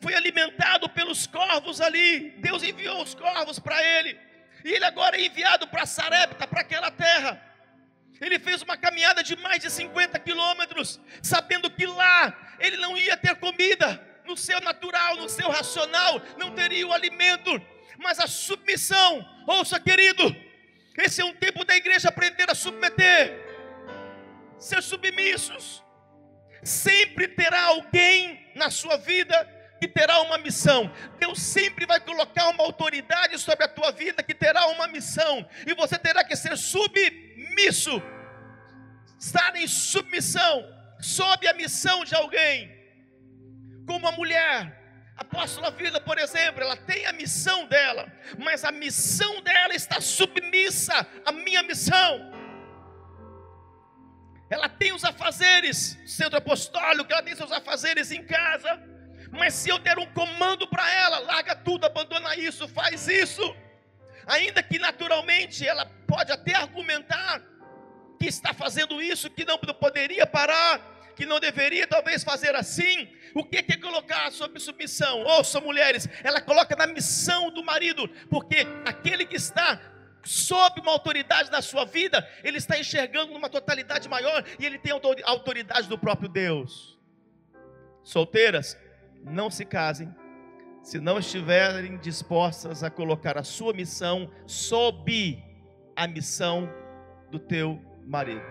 foi 0.00 0.14
alimentado 0.14 0.88
pelos 0.88 1.26
corvos 1.26 1.80
ali. 1.80 2.30
Deus 2.38 2.62
enviou 2.62 3.02
os 3.02 3.14
corvos 3.14 3.58
para 3.58 3.82
ele. 3.82 4.18
E 4.64 4.72
ele 4.72 4.84
agora 4.84 5.16
é 5.16 5.24
enviado 5.24 5.66
para 5.68 5.86
Sarepta, 5.86 6.46
para 6.46 6.60
aquela 6.60 6.90
terra. 6.90 7.40
Ele 8.20 8.38
fez 8.38 8.62
uma 8.62 8.76
caminhada 8.76 9.22
de 9.22 9.36
mais 9.36 9.60
de 9.60 9.70
50 9.70 10.18
quilômetros, 10.20 11.00
sabendo 11.22 11.70
que 11.70 11.86
lá 11.86 12.56
ele 12.60 12.76
não 12.76 12.96
ia 12.96 13.16
ter 13.16 13.34
comida, 13.36 14.00
no 14.24 14.36
seu 14.36 14.60
natural, 14.60 15.16
no 15.16 15.28
seu 15.28 15.48
racional, 15.50 16.20
não 16.38 16.54
teria 16.54 16.86
o 16.86 16.92
alimento, 16.92 17.60
mas 17.98 18.20
a 18.20 18.26
submissão, 18.26 19.28
ouça 19.46 19.80
querido, 19.80 20.34
esse 20.96 21.20
é 21.20 21.24
um 21.24 21.34
tempo 21.34 21.64
da 21.64 21.76
igreja 21.76 22.08
aprender 22.08 22.50
a 22.50 22.54
submeter, 22.54 23.40
ser 24.58 24.82
submissos. 24.82 25.82
Sempre 26.62 27.26
terá 27.26 27.60
alguém 27.64 28.52
na 28.54 28.70
sua 28.70 28.96
vida 28.96 29.34
que 29.82 29.88
terá 29.88 30.20
uma 30.20 30.38
missão. 30.38 30.80
Deus 31.18 31.42
sempre 31.42 31.84
vai 31.84 31.98
colocar 31.98 32.48
uma 32.50 32.62
autoridade 32.62 33.36
sobre 33.36 33.64
a 33.64 33.68
tua 33.68 33.90
vida 33.90 34.22
que 34.22 34.32
terá 34.32 34.68
uma 34.68 34.86
missão. 34.86 35.44
E 35.66 35.74
você 35.74 35.98
terá 35.98 36.22
que 36.22 36.36
ser 36.36 36.56
submisso. 36.56 38.00
Estar 39.18 39.56
em 39.56 39.66
submissão 39.66 40.64
sob 41.00 41.48
a 41.48 41.54
missão 41.54 42.04
de 42.04 42.14
alguém. 42.14 42.70
Como 43.84 44.06
a 44.06 44.12
mulher, 44.12 44.56
a 45.16 45.22
apóstola 45.22 45.72
Vida, 45.72 46.00
por 46.00 46.16
exemplo, 46.16 46.62
ela 46.62 46.76
tem 46.76 47.04
a 47.06 47.12
missão 47.12 47.66
dela, 47.66 48.06
mas 48.38 48.64
a 48.64 48.70
missão 48.70 49.42
dela 49.42 49.74
está 49.74 50.00
submissa 50.00 51.04
à 51.26 51.32
minha 51.32 51.64
missão. 51.64 52.30
Ela 54.48 54.68
tem 54.68 54.92
os 54.92 55.02
afazeres, 55.02 55.98
centro 56.06 56.38
apostólico, 56.38 57.12
ela 57.12 57.22
tem 57.24 57.34
seus 57.34 57.50
afazeres 57.50 58.12
em 58.12 58.22
casa 58.24 58.92
mas 59.32 59.54
se 59.54 59.70
eu 59.70 59.78
der 59.78 59.98
um 59.98 60.06
comando 60.12 60.68
para 60.68 60.88
ela, 60.94 61.18
larga 61.20 61.56
tudo, 61.56 61.86
abandona 61.86 62.36
isso, 62.36 62.68
faz 62.68 63.08
isso. 63.08 63.42
Ainda 64.26 64.62
que 64.62 64.78
naturalmente 64.78 65.66
ela 65.66 65.86
pode 66.06 66.30
até 66.30 66.54
argumentar 66.54 67.42
que 68.20 68.26
está 68.26 68.52
fazendo 68.52 69.00
isso, 69.00 69.30
que 69.30 69.44
não 69.44 69.58
poderia 69.58 70.26
parar, 70.26 70.80
que 71.16 71.24
não 71.24 71.40
deveria 71.40 71.86
talvez 71.86 72.22
fazer 72.22 72.54
assim. 72.54 73.08
O 73.34 73.42
que 73.42 73.56
é 73.56 73.76
colocar 73.78 74.30
sob 74.30 74.60
submissão? 74.60 75.22
Ouça, 75.22 75.60
mulheres, 75.60 76.06
ela 76.22 76.40
coloca 76.40 76.76
na 76.76 76.86
missão 76.86 77.50
do 77.50 77.64
marido, 77.64 78.06
porque 78.28 78.66
aquele 78.84 79.24
que 79.24 79.36
está 79.36 79.80
sob 80.22 80.80
uma 80.80 80.92
autoridade 80.92 81.50
na 81.50 81.62
sua 81.62 81.86
vida, 81.86 82.28
ele 82.44 82.58
está 82.58 82.78
enxergando 82.78 83.32
numa 83.32 83.48
totalidade 83.48 84.08
maior 84.10 84.44
e 84.58 84.66
ele 84.66 84.78
tem 84.78 84.92
autoridade 85.24 85.88
do 85.88 85.98
próprio 85.98 86.28
Deus. 86.28 86.98
Solteiras, 88.02 88.76
não 89.24 89.50
se 89.50 89.64
casem 89.64 90.14
se 90.82 90.98
não 90.98 91.18
estiverem 91.18 91.96
dispostas 91.98 92.82
a 92.82 92.90
colocar 92.90 93.38
a 93.38 93.44
sua 93.44 93.72
missão 93.72 94.30
sob 94.46 95.42
a 95.94 96.06
missão 96.08 96.68
do 97.30 97.38
teu 97.38 97.80
marido. 98.04 98.42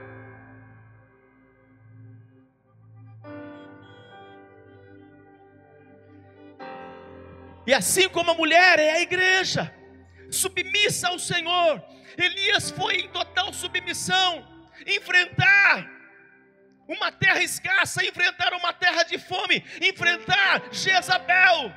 E 7.67 7.73
assim 7.73 8.09
como 8.09 8.31
a 8.31 8.33
mulher 8.33 8.79
é 8.79 8.91
a 8.93 9.01
igreja, 9.01 9.73
submissa 10.29 11.09
ao 11.09 11.19
Senhor. 11.19 11.83
Elias 12.17 12.71
foi 12.71 12.95
em 12.95 13.09
total 13.09 13.53
submissão, 13.53 14.47
enfrentar 14.87 16.00
uma 16.87 17.11
terra 17.11 17.41
escassa, 17.41 18.03
enfrentar 18.03 18.53
uma 18.53 18.73
terra 18.73 19.03
de 19.03 19.17
fome, 19.17 19.63
enfrentar 19.81 20.63
Jezabel, 20.71 21.71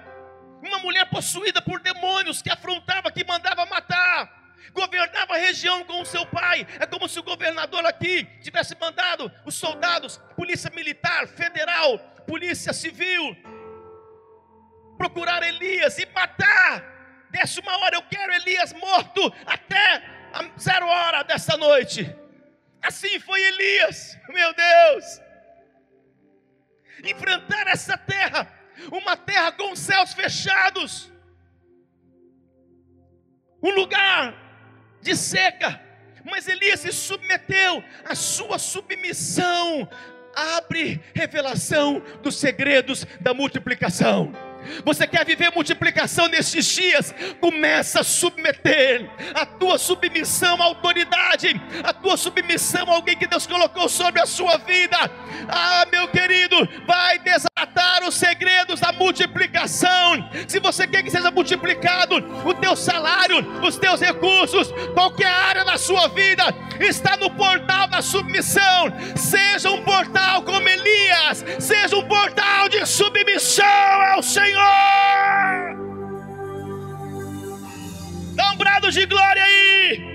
uma 0.63 0.79
mulher 0.79 1.07
possuída 1.07 1.61
por 1.63 1.81
demônios 1.81 2.43
que 2.43 2.51
afrontava, 2.51 3.13
que 3.13 3.25
mandava 3.25 3.67
matar. 3.67 4.43
Governava 4.73 5.35
a 5.35 5.39
região 5.39 5.85
com 5.85 6.01
o 6.01 6.07
seu 6.07 6.27
pai. 6.27 6.67
É 6.81 6.87
como 6.87 7.09
se 7.09 7.19
o 7.21 7.23
governador 7.23 7.85
aqui 7.87 8.25
tivesse 8.43 8.77
mandado 8.81 9.31
os 9.45 9.55
soldados, 9.55 10.19
polícia 10.35 10.71
militar, 10.75 11.29
federal, 11.29 11.99
polícia 12.27 12.73
civil, 12.73 13.37
procurar 14.97 15.43
Elias 15.43 15.99
e 15.99 16.07
matar. 16.07 16.83
Desse 17.31 17.61
uma 17.61 17.77
hora, 17.79 17.97
eu 17.97 18.03
quero 18.03 18.33
Elias 18.33 18.73
morto 18.73 19.33
até 19.45 20.03
a 20.33 20.59
zero 20.59 20.87
hora 20.87 21.23
dessa 21.23 21.57
noite. 21.57 22.24
Assim 22.85 23.19
foi 23.19 23.43
Elias, 23.43 24.19
meu 24.29 24.55
Deus. 24.55 25.21
Enfrentar 27.03 27.67
essa 27.67 27.97
terra, 27.97 28.47
uma 28.93 29.17
terra 29.17 29.53
com 29.53 29.75
céus 29.75 30.13
fechados, 30.13 31.11
um 33.63 33.71
lugar 33.71 34.35
de 35.01 35.17
seca, 35.17 35.81
mas 36.25 36.47
Elias 36.47 36.81
se 36.81 36.93
submeteu 36.93 37.83
à 38.05 38.15
sua 38.15 38.59
submissão, 38.59 39.89
abre 40.35 41.03
revelação 41.15 42.01
dos 42.23 42.37
segredos 42.37 43.07
da 43.19 43.33
multiplicação. 43.33 44.31
Você 44.85 45.07
quer 45.07 45.25
viver 45.25 45.51
multiplicação 45.55 46.29
nestes 46.29 46.67
dias? 46.67 47.15
Começa 47.41 48.01
a 48.01 48.05
submeter 48.05 49.11
a 49.35 49.45
tua 49.45 49.79
submissão 49.79 50.61
à 50.61 50.65
autoridade, 50.65 51.61
a 51.83 51.93
tua 51.93 52.17
submissão 52.17 52.91
a 52.91 52.95
alguém 52.95 53.17
que 53.17 53.27
Deus 53.27 53.47
colocou 53.47 53.89
sobre 53.89 54.21
a 54.21 54.27
sua 54.27 54.57
vida. 54.59 54.97
Ah, 55.49 55.87
meu 55.91 56.09
querido, 56.09 56.57
vai 56.87 57.19
desatar 57.19 58.03
os 58.07 58.15
segredos 58.15 58.81
da 58.81 58.93
multiplicação. 58.93 60.29
Se 60.47 60.59
você 60.61 60.87
quer 60.87 61.03
que 61.03 61.11
seja 61.11 61.31
multiplicado 61.31 62.17
o 62.45 62.55
teu 62.55 62.77
salário, 62.77 63.39
os 63.63 63.77
teus 63.77 64.01
recursos, 64.01 64.73
qualquer 64.95 65.31
área 65.31 65.65
da 65.65 65.77
sua 65.77 66.09
vida, 66.09 66.45
está 66.81 67.17
no 67.17 67.31
portal 67.31 67.74
submissão. 68.05 68.93
Seja 69.17 69.71
um 69.71 69.83
portal 69.83 70.43
como 70.43 70.69
Elias, 70.69 71.45
seja 71.59 71.97
um 71.97 72.07
portal 72.07 72.69
de 72.69 72.85
submissão 72.87 73.65
ao 74.13 74.23
Senhor. 74.23 75.75
Dá 78.35 78.53
um 78.53 78.57
brado 78.57 78.91
de 78.91 79.07
glória 79.07 79.43
aí! 79.43 80.15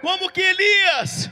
Como 0.00 0.30
que 0.30 0.42
Elias 0.42 1.30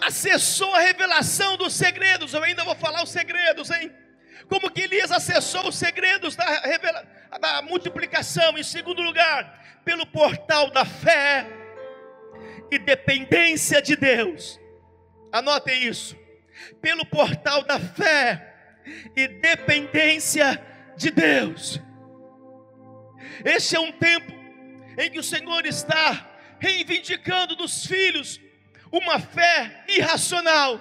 acessou 0.00 0.74
a 0.74 0.80
revelação 0.80 1.58
dos 1.58 1.74
segredos? 1.74 2.32
Eu 2.32 2.42
ainda 2.42 2.64
vou 2.64 2.74
falar 2.74 3.02
os 3.02 3.10
segredos, 3.10 3.70
hein? 3.70 3.92
Como 4.48 4.70
que 4.70 4.82
Elias 4.82 5.12
acessou 5.12 5.68
os 5.68 5.76
segredos 5.76 6.34
da, 6.34 6.44
revela... 6.60 7.06
da 7.40 7.62
multiplicação? 7.62 8.56
Em 8.56 8.62
segundo 8.62 9.02
lugar, 9.02 9.80
pelo 9.84 10.06
portal 10.06 10.70
da 10.70 10.84
fé 10.84 11.46
e 12.70 12.78
dependência 12.78 13.82
de 13.82 13.96
Deus. 13.96 14.58
Anotem 15.32 15.84
isso 15.84 16.16
pelo 16.80 17.04
portal 17.06 17.62
da 17.62 17.78
fé 17.78 18.54
e 19.14 19.28
dependência 19.28 20.60
de 20.96 21.10
Deus. 21.10 21.80
Este 23.44 23.76
é 23.76 23.80
um 23.80 23.92
tempo 23.92 24.32
em 24.98 25.10
que 25.10 25.18
o 25.18 25.22
Senhor 25.22 25.64
está 25.66 26.26
reivindicando 26.58 27.54
dos 27.54 27.86
filhos 27.86 28.40
uma 28.90 29.20
fé 29.20 29.84
irracional. 29.88 30.80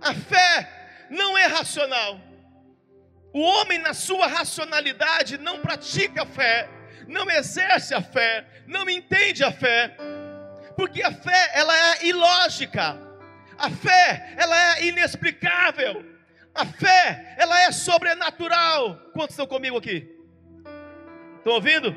A 0.00 0.12
fé 0.12 0.81
não 1.12 1.36
é 1.36 1.46
racional. 1.46 2.18
O 3.32 3.40
homem, 3.40 3.78
na 3.78 3.94
sua 3.94 4.26
racionalidade, 4.26 5.38
não 5.38 5.60
pratica 5.60 6.22
a 6.22 6.26
fé, 6.26 6.68
não 7.06 7.30
exerce 7.30 7.94
a 7.94 8.02
fé, 8.02 8.46
não 8.66 8.88
entende 8.88 9.44
a 9.44 9.52
fé. 9.52 9.96
Porque 10.76 11.02
a 11.02 11.12
fé, 11.12 11.50
ela 11.54 11.74
é 11.74 12.06
ilógica. 12.06 12.98
A 13.58 13.70
fé, 13.70 14.34
ela 14.38 14.56
é 14.76 14.86
inexplicável. 14.86 16.04
A 16.54 16.64
fé, 16.64 17.34
ela 17.38 17.60
é 17.62 17.72
sobrenatural. 17.72 18.96
Quantos 19.12 19.34
estão 19.34 19.46
comigo 19.46 19.76
aqui? 19.76 20.10
Estão 21.38 21.54
ouvindo? 21.54 21.94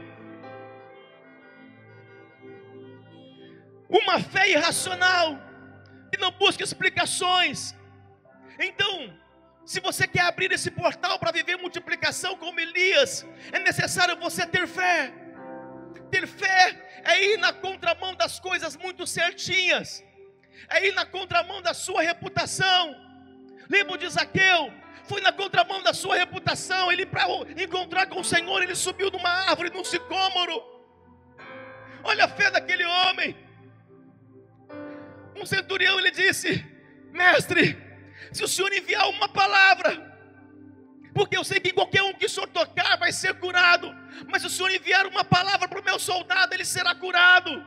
Uma 3.89 4.19
fé 4.19 4.49
irracional, 4.49 5.37
que 6.11 6.19
não 6.19 6.31
busca 6.31 6.63
explicações. 6.63 7.75
Então, 8.59 9.13
se 9.65 9.79
você 9.79 10.07
quer 10.07 10.21
abrir 10.21 10.51
esse 10.51 10.69
portal 10.69 11.17
para 11.17 11.31
viver 11.31 11.57
multiplicação 11.57 12.37
como 12.37 12.59
Elias, 12.59 13.25
é 13.51 13.59
necessário 13.59 14.15
você 14.17 14.45
ter 14.45 14.67
fé. 14.67 15.11
Ter 16.11 16.27
fé 16.27 17.01
é 17.03 17.23
ir 17.23 17.37
na 17.37 17.51
contramão 17.51 18.13
das 18.15 18.39
coisas 18.39 18.77
muito 18.77 19.05
certinhas, 19.07 20.03
é 20.69 20.87
ir 20.87 20.93
na 20.93 21.05
contramão 21.05 21.61
da 21.61 21.73
sua 21.73 22.01
reputação. 22.01 22.95
Lembra 23.69 23.97
de 23.97 24.07
Zaqueu? 24.09 24.71
Foi 25.05 25.21
na 25.21 25.31
contramão 25.31 25.81
da 25.83 25.93
sua 25.93 26.15
reputação. 26.15 26.91
Ele, 26.91 27.05
para 27.05 27.25
encontrar 27.57 28.07
com 28.07 28.19
o 28.19 28.23
Senhor, 28.23 28.61
ele 28.61 28.75
subiu 28.75 29.09
numa 29.11 29.29
árvore, 29.29 29.69
num 29.71 29.83
sicômoro. 29.83 30.63
Olha 32.03 32.25
a 32.25 32.27
fé 32.27 32.49
daquele 32.51 32.85
homem. 32.85 33.35
Um 35.35 35.45
centurião 35.45 35.99
ele 35.99 36.11
disse: 36.11 36.63
Mestre, 37.11 37.84
se 38.31 38.43
o 38.43 38.47
Senhor 38.47 38.71
enviar 38.73 39.09
uma 39.09 39.29
palavra, 39.29 40.13
porque 41.13 41.37
eu 41.37 41.43
sei 41.43 41.59
que 41.59 41.71
qualquer 41.71 42.03
um 42.03 42.13
que 42.13 42.25
o 42.25 42.29
Senhor 42.29 42.47
tocar 42.47 42.97
vai 42.97 43.11
ser 43.11 43.35
curado, 43.35 43.93
mas 44.27 44.41
se 44.41 44.47
o 44.47 44.51
Senhor 44.51 44.71
enviar 44.71 45.05
uma 45.05 45.23
palavra 45.23 45.67
para 45.67 45.79
o 45.79 45.83
meu 45.83 45.97
soldado, 45.97 46.53
ele 46.53 46.65
será 46.65 46.93
curado. 46.93 47.65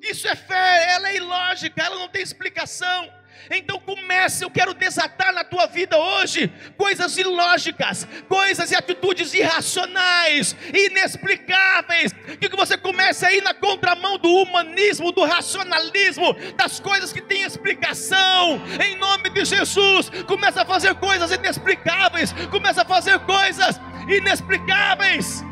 Isso 0.00 0.28
é 0.28 0.36
fé, 0.36 0.92
ela 0.92 1.10
é 1.10 1.16
ilógica, 1.16 1.82
ela 1.82 1.96
não 1.96 2.08
tem 2.08 2.22
explicação. 2.22 3.12
Então 3.50 3.80
comece, 3.80 4.44
eu 4.44 4.50
quero 4.50 4.74
desatar 4.74 5.32
na 5.32 5.44
tua 5.44 5.66
vida 5.66 5.96
hoje 5.96 6.52
coisas 6.76 7.16
ilógicas, 7.16 8.06
coisas 8.28 8.70
e 8.70 8.76
atitudes 8.76 9.32
irracionais, 9.32 10.56
inexplicáveis, 10.72 12.12
que 12.40 12.48
você 12.56 12.76
comece 12.76 13.24
a 13.24 13.32
ir 13.32 13.42
na 13.42 13.54
contramão 13.54 14.18
do 14.18 14.28
humanismo, 14.28 15.12
do 15.12 15.24
racionalismo, 15.24 16.34
das 16.56 16.80
coisas 16.80 17.12
que 17.12 17.22
têm 17.22 17.42
explicação. 17.42 18.60
Em 18.84 18.96
nome 18.96 19.30
de 19.30 19.44
Jesus, 19.44 20.10
comece 20.26 20.58
a 20.58 20.64
fazer 20.64 20.94
coisas 20.96 21.30
inexplicáveis, 21.30 22.32
comece 22.50 22.80
a 22.80 22.84
fazer 22.84 23.18
coisas 23.20 23.80
inexplicáveis, 24.08 25.44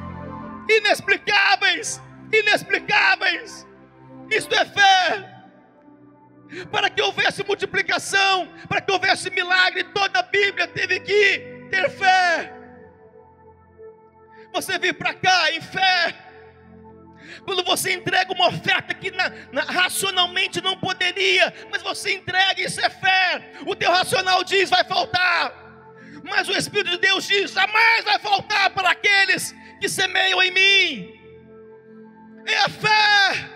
inexplicáveis, 0.68 2.02
inexplicáveis. 2.32 3.66
Isto 4.30 4.54
é 4.54 4.64
fé 4.64 5.35
para 6.70 6.88
que 6.90 7.02
houvesse 7.02 7.44
multiplicação, 7.44 8.48
para 8.68 8.80
que 8.80 8.92
houvesse 8.92 9.30
milagre, 9.30 9.84
toda 9.84 10.20
a 10.20 10.22
Bíblia 10.22 10.66
teve 10.68 11.00
que 11.00 11.38
ter 11.70 11.90
fé. 11.90 12.52
Você 14.52 14.78
vir 14.78 14.94
para 14.94 15.14
cá 15.14 15.52
em 15.52 15.60
fé. 15.60 16.14
Quando 17.44 17.62
você 17.64 17.92
entrega 17.92 18.32
uma 18.32 18.48
oferta 18.48 18.94
que 18.94 19.10
na, 19.10 19.30
na, 19.52 19.62
racionalmente 19.62 20.60
não 20.60 20.76
poderia, 20.76 21.52
mas 21.70 21.82
você 21.82 22.14
entrega, 22.14 22.60
isso 22.62 22.80
é 22.80 22.88
fé. 22.88 23.52
O 23.66 23.74
teu 23.74 23.90
racional 23.90 24.42
diz 24.42 24.70
vai 24.70 24.84
faltar, 24.84 25.52
mas 26.24 26.48
o 26.48 26.52
Espírito 26.52 26.90
de 26.92 26.98
Deus 26.98 27.26
diz 27.26 27.52
jamais 27.52 28.04
vai 28.04 28.18
faltar 28.18 28.70
para 28.70 28.90
aqueles 28.90 29.54
que 29.80 29.88
semeiam 29.88 30.42
em 30.42 30.50
mim. 30.50 31.12
É 32.46 32.58
a 32.58 32.68
fé 32.68 33.55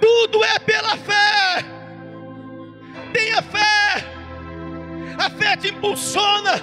tudo 0.00 0.44
é 0.44 0.58
pela 0.58 0.96
fé. 0.96 1.64
Tenha 3.12 3.42
fé. 3.42 4.18
A 5.18 5.30
fé 5.30 5.56
te 5.56 5.68
impulsiona. 5.68 6.54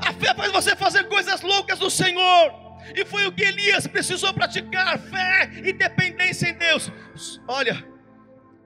A 0.00 0.12
fé 0.12 0.34
faz 0.34 0.50
você 0.52 0.74
fazer 0.74 1.04
coisas 1.08 1.42
loucas 1.42 1.78
do 1.78 1.90
Senhor. 1.90 2.60
E 2.94 3.04
foi 3.04 3.26
o 3.26 3.32
que 3.32 3.42
Elias 3.42 3.86
precisou 3.86 4.32
praticar: 4.32 4.98
fé 4.98 5.50
e 5.62 5.72
dependência 5.72 6.48
em 6.48 6.54
Deus. 6.54 6.90
Olha, 7.46 7.84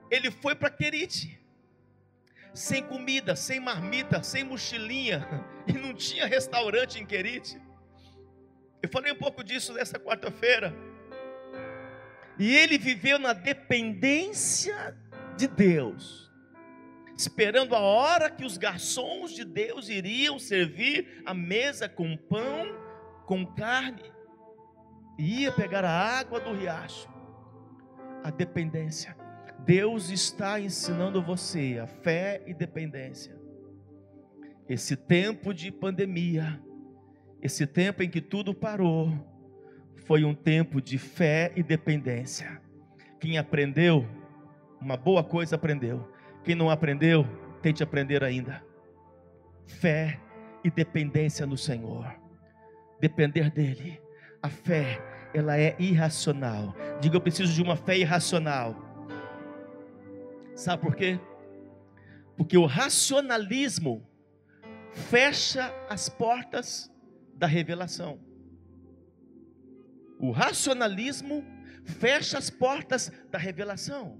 ele 0.09 0.31
foi 0.31 0.55
para 0.55 0.69
Querite, 0.69 1.39
sem 2.53 2.83
comida, 2.83 3.35
sem 3.35 3.59
marmita, 3.59 4.23
sem 4.23 4.43
mochilinha, 4.43 5.27
e 5.67 5.73
não 5.73 5.93
tinha 5.93 6.25
restaurante 6.25 6.99
em 6.99 7.05
Querite. 7.05 7.59
Eu 8.81 8.89
falei 8.89 9.11
um 9.11 9.17
pouco 9.17 9.43
disso 9.43 9.73
nessa 9.73 9.99
quarta-feira. 9.99 10.73
E 12.37 12.53
ele 12.53 12.77
viveu 12.77 13.17
na 13.17 13.33
dependência 13.33 14.97
de 15.37 15.47
Deus, 15.47 16.31
esperando 17.17 17.75
a 17.75 17.79
hora 17.79 18.29
que 18.29 18.43
os 18.43 18.57
garçons 18.57 19.31
de 19.31 19.45
Deus 19.45 19.89
iriam 19.89 20.37
servir 20.37 21.21
a 21.25 21.33
mesa 21.33 21.87
com 21.87 22.17
pão, 22.17 22.75
com 23.25 23.45
carne, 23.45 24.11
e 25.17 25.43
ia 25.43 25.51
pegar 25.51 25.85
a 25.85 26.19
água 26.19 26.39
do 26.39 26.53
riacho. 26.53 27.07
A 28.23 28.29
dependência. 28.29 29.15
Deus 29.59 30.09
está 30.09 30.59
ensinando 30.59 31.21
você 31.21 31.79
a 31.81 31.87
fé 31.87 32.43
e 32.45 32.53
dependência. 32.53 33.35
Esse 34.67 34.95
tempo 34.95 35.53
de 35.53 35.71
pandemia, 35.71 36.61
esse 37.41 37.65
tempo 37.65 38.03
em 38.03 38.09
que 38.09 38.19
tudo 38.19 38.53
parou, 38.53 39.34
foi 39.95 40.23
um 40.23 40.33
tempo 40.33 40.81
de 40.81 40.97
fé 40.97 41.51
e 41.55 41.63
dependência. 41.63 42.61
Quem 43.19 43.37
aprendeu, 43.37 44.07
uma 44.79 44.97
boa 44.97 45.23
coisa 45.23 45.55
aprendeu. 45.55 46.11
Quem 46.43 46.53
não 46.53 46.69
aprendeu, 46.69 47.25
tente 47.61 47.81
aprender 47.81 48.23
ainda. 48.23 48.63
Fé 49.65 50.19
e 50.63 50.69
dependência 50.69 51.45
no 51.45 51.57
Senhor. 51.57 52.13
Depender 52.99 53.49
dEle. 53.49 53.99
A 54.41 54.49
fé, 54.49 55.01
ela 55.33 55.57
é 55.57 55.75
irracional. 55.79 56.75
Diga, 57.01 57.15
eu 57.15 57.21
preciso 57.21 57.51
de 57.53 57.61
uma 57.61 57.75
fé 57.75 57.97
irracional. 57.97 58.75
Sabe 60.53 60.83
por 60.83 60.95
quê? 60.95 61.19
Porque 62.37 62.57
o 62.57 62.65
racionalismo 62.65 64.07
fecha 64.91 65.73
as 65.89 66.09
portas 66.09 66.91
da 67.33 67.47
revelação. 67.47 68.19
O 70.19 70.31
racionalismo 70.31 71.43
fecha 71.99 72.37
as 72.37 72.49
portas 72.49 73.11
da 73.29 73.37
revelação. 73.37 74.19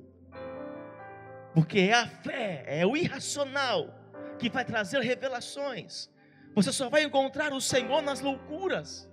Porque 1.54 1.80
é 1.80 1.94
a 1.94 2.08
fé, 2.08 2.64
é 2.68 2.86
o 2.86 2.98
irracional 2.98 3.94
que 4.38 4.50
vai 4.50 4.66
trazer 4.66 5.00
revelações. 5.00 6.10
Você 6.54 6.72
só 6.72 6.90
vai 6.90 7.04
encontrar 7.04 7.54
o 7.54 7.62
Senhor 7.62 8.02
nas 8.02 8.22
loucuras. 8.22 9.10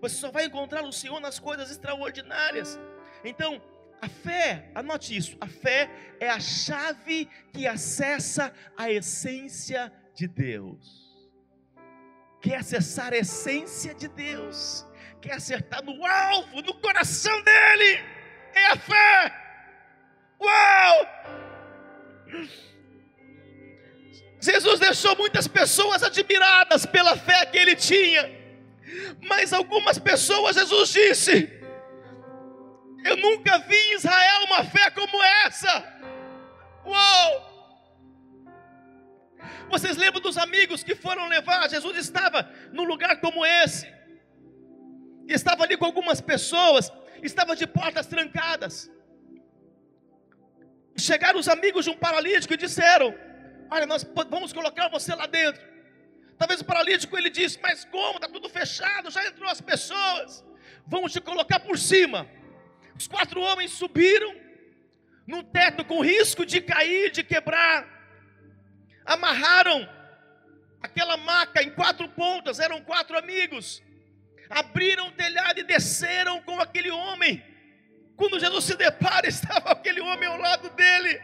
Você 0.00 0.16
só 0.16 0.30
vai 0.30 0.46
encontrar 0.46 0.82
o 0.82 0.92
Senhor 0.92 1.20
nas 1.20 1.38
coisas 1.38 1.70
extraordinárias. 1.70 2.78
Então, 3.24 3.62
a 4.00 4.08
fé, 4.08 4.70
anote 4.74 5.16
isso: 5.16 5.36
a 5.40 5.46
fé 5.46 5.88
é 6.18 6.28
a 6.28 6.40
chave 6.40 7.28
que 7.52 7.66
acessa 7.66 8.52
a 8.76 8.90
essência 8.90 9.92
de 10.14 10.26
Deus. 10.26 11.12
Quer 12.40 12.56
acessar 12.56 13.12
a 13.12 13.18
essência 13.18 13.94
de 13.94 14.08
Deus? 14.08 14.84
Quer 15.22 15.34
acertar 15.34 15.82
no 15.84 16.04
alvo, 16.04 16.60
no 16.62 16.74
coração 16.74 17.40
dele, 17.42 18.04
é 18.52 18.66
a 18.66 18.76
fé. 18.76 19.34
Uau! 20.40 21.06
Jesus 24.40 24.80
deixou 24.80 25.16
muitas 25.16 25.46
pessoas 25.46 26.02
admiradas 26.02 26.84
pela 26.84 27.16
fé 27.16 27.46
que 27.46 27.56
ele 27.56 27.76
tinha, 27.76 28.28
mas 29.28 29.52
algumas 29.52 29.96
pessoas 30.00 30.56
Jesus 30.56 30.88
disse: 30.88 31.62
Eu 33.04 33.16
nunca 33.16 33.58
vi 33.58 33.76
em 33.76 33.94
Israel 33.94 34.44
uma 34.46 34.64
fé 34.64 34.90
como 34.90 35.22
essa. 35.46 35.72
Uau! 36.84 37.52
Vocês 39.70 39.96
lembram 39.96 40.20
dos 40.20 40.36
amigos 40.36 40.82
que 40.82 40.96
foram 40.96 41.28
levar? 41.28 41.70
Jesus 41.70 41.96
estava 41.96 42.50
num 42.72 42.82
lugar 42.82 43.20
como 43.20 43.46
esse 43.46 44.01
estava 45.28 45.64
ali 45.64 45.76
com 45.76 45.84
algumas 45.84 46.20
pessoas, 46.20 46.92
estava 47.22 47.54
de 47.54 47.66
portas 47.66 48.06
trancadas. 48.06 48.90
Chegaram 50.96 51.38
os 51.38 51.48
amigos 51.48 51.84
de 51.84 51.90
um 51.90 51.96
paralítico 51.96 52.54
e 52.54 52.56
disseram: 52.56 53.14
Olha, 53.70 53.86
nós 53.86 54.04
vamos 54.28 54.52
colocar 54.52 54.88
você 54.88 55.14
lá 55.14 55.26
dentro. 55.26 55.62
Talvez 56.36 56.60
o 56.60 56.64
paralítico 56.64 57.16
ele 57.16 57.30
disse: 57.30 57.58
Mas 57.62 57.84
como? 57.84 58.16
Está 58.16 58.28
tudo 58.28 58.48
fechado, 58.48 59.10
já 59.10 59.24
entrou 59.26 59.48
as 59.48 59.60
pessoas. 59.60 60.44
Vamos 60.86 61.12
te 61.12 61.20
colocar 61.20 61.60
por 61.60 61.78
cima. 61.78 62.28
Os 62.98 63.06
quatro 63.06 63.40
homens 63.40 63.70
subiram 63.72 64.34
no 65.26 65.42
teto 65.42 65.84
com 65.84 66.00
risco 66.00 66.44
de 66.44 66.60
cair, 66.60 67.10
de 67.10 67.22
quebrar. 67.22 67.88
Amarraram 69.04 69.88
aquela 70.82 71.16
maca 71.16 71.62
em 71.62 71.70
quatro 71.70 72.08
pontas, 72.08 72.58
eram 72.58 72.82
quatro 72.82 73.16
amigos 73.16 73.82
abriram 74.52 75.08
o 75.08 75.12
telhado 75.12 75.60
e 75.60 75.64
desceram 75.64 76.40
com 76.42 76.60
aquele 76.60 76.90
homem. 76.90 77.42
Quando 78.16 78.38
Jesus 78.38 78.64
se 78.64 78.76
depara, 78.76 79.26
estava 79.28 79.72
aquele 79.72 80.00
homem 80.00 80.28
ao 80.28 80.38
lado 80.38 80.70
dele. 80.70 81.20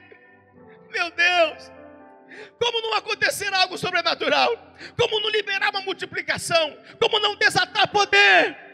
Meu 0.91 1.11
Deus! 1.11 1.71
Como 2.61 2.81
não 2.83 2.95
acontecer 2.95 3.53
algo 3.53 3.79
sobrenatural? 3.79 4.51
Como 4.99 5.21
não 5.21 5.31
liberar 5.31 5.71
uma 5.71 5.81
multiplicação? 5.81 6.77
Como 7.01 7.19
não 7.21 7.37
desatar 7.37 7.89
poder? 7.89 8.68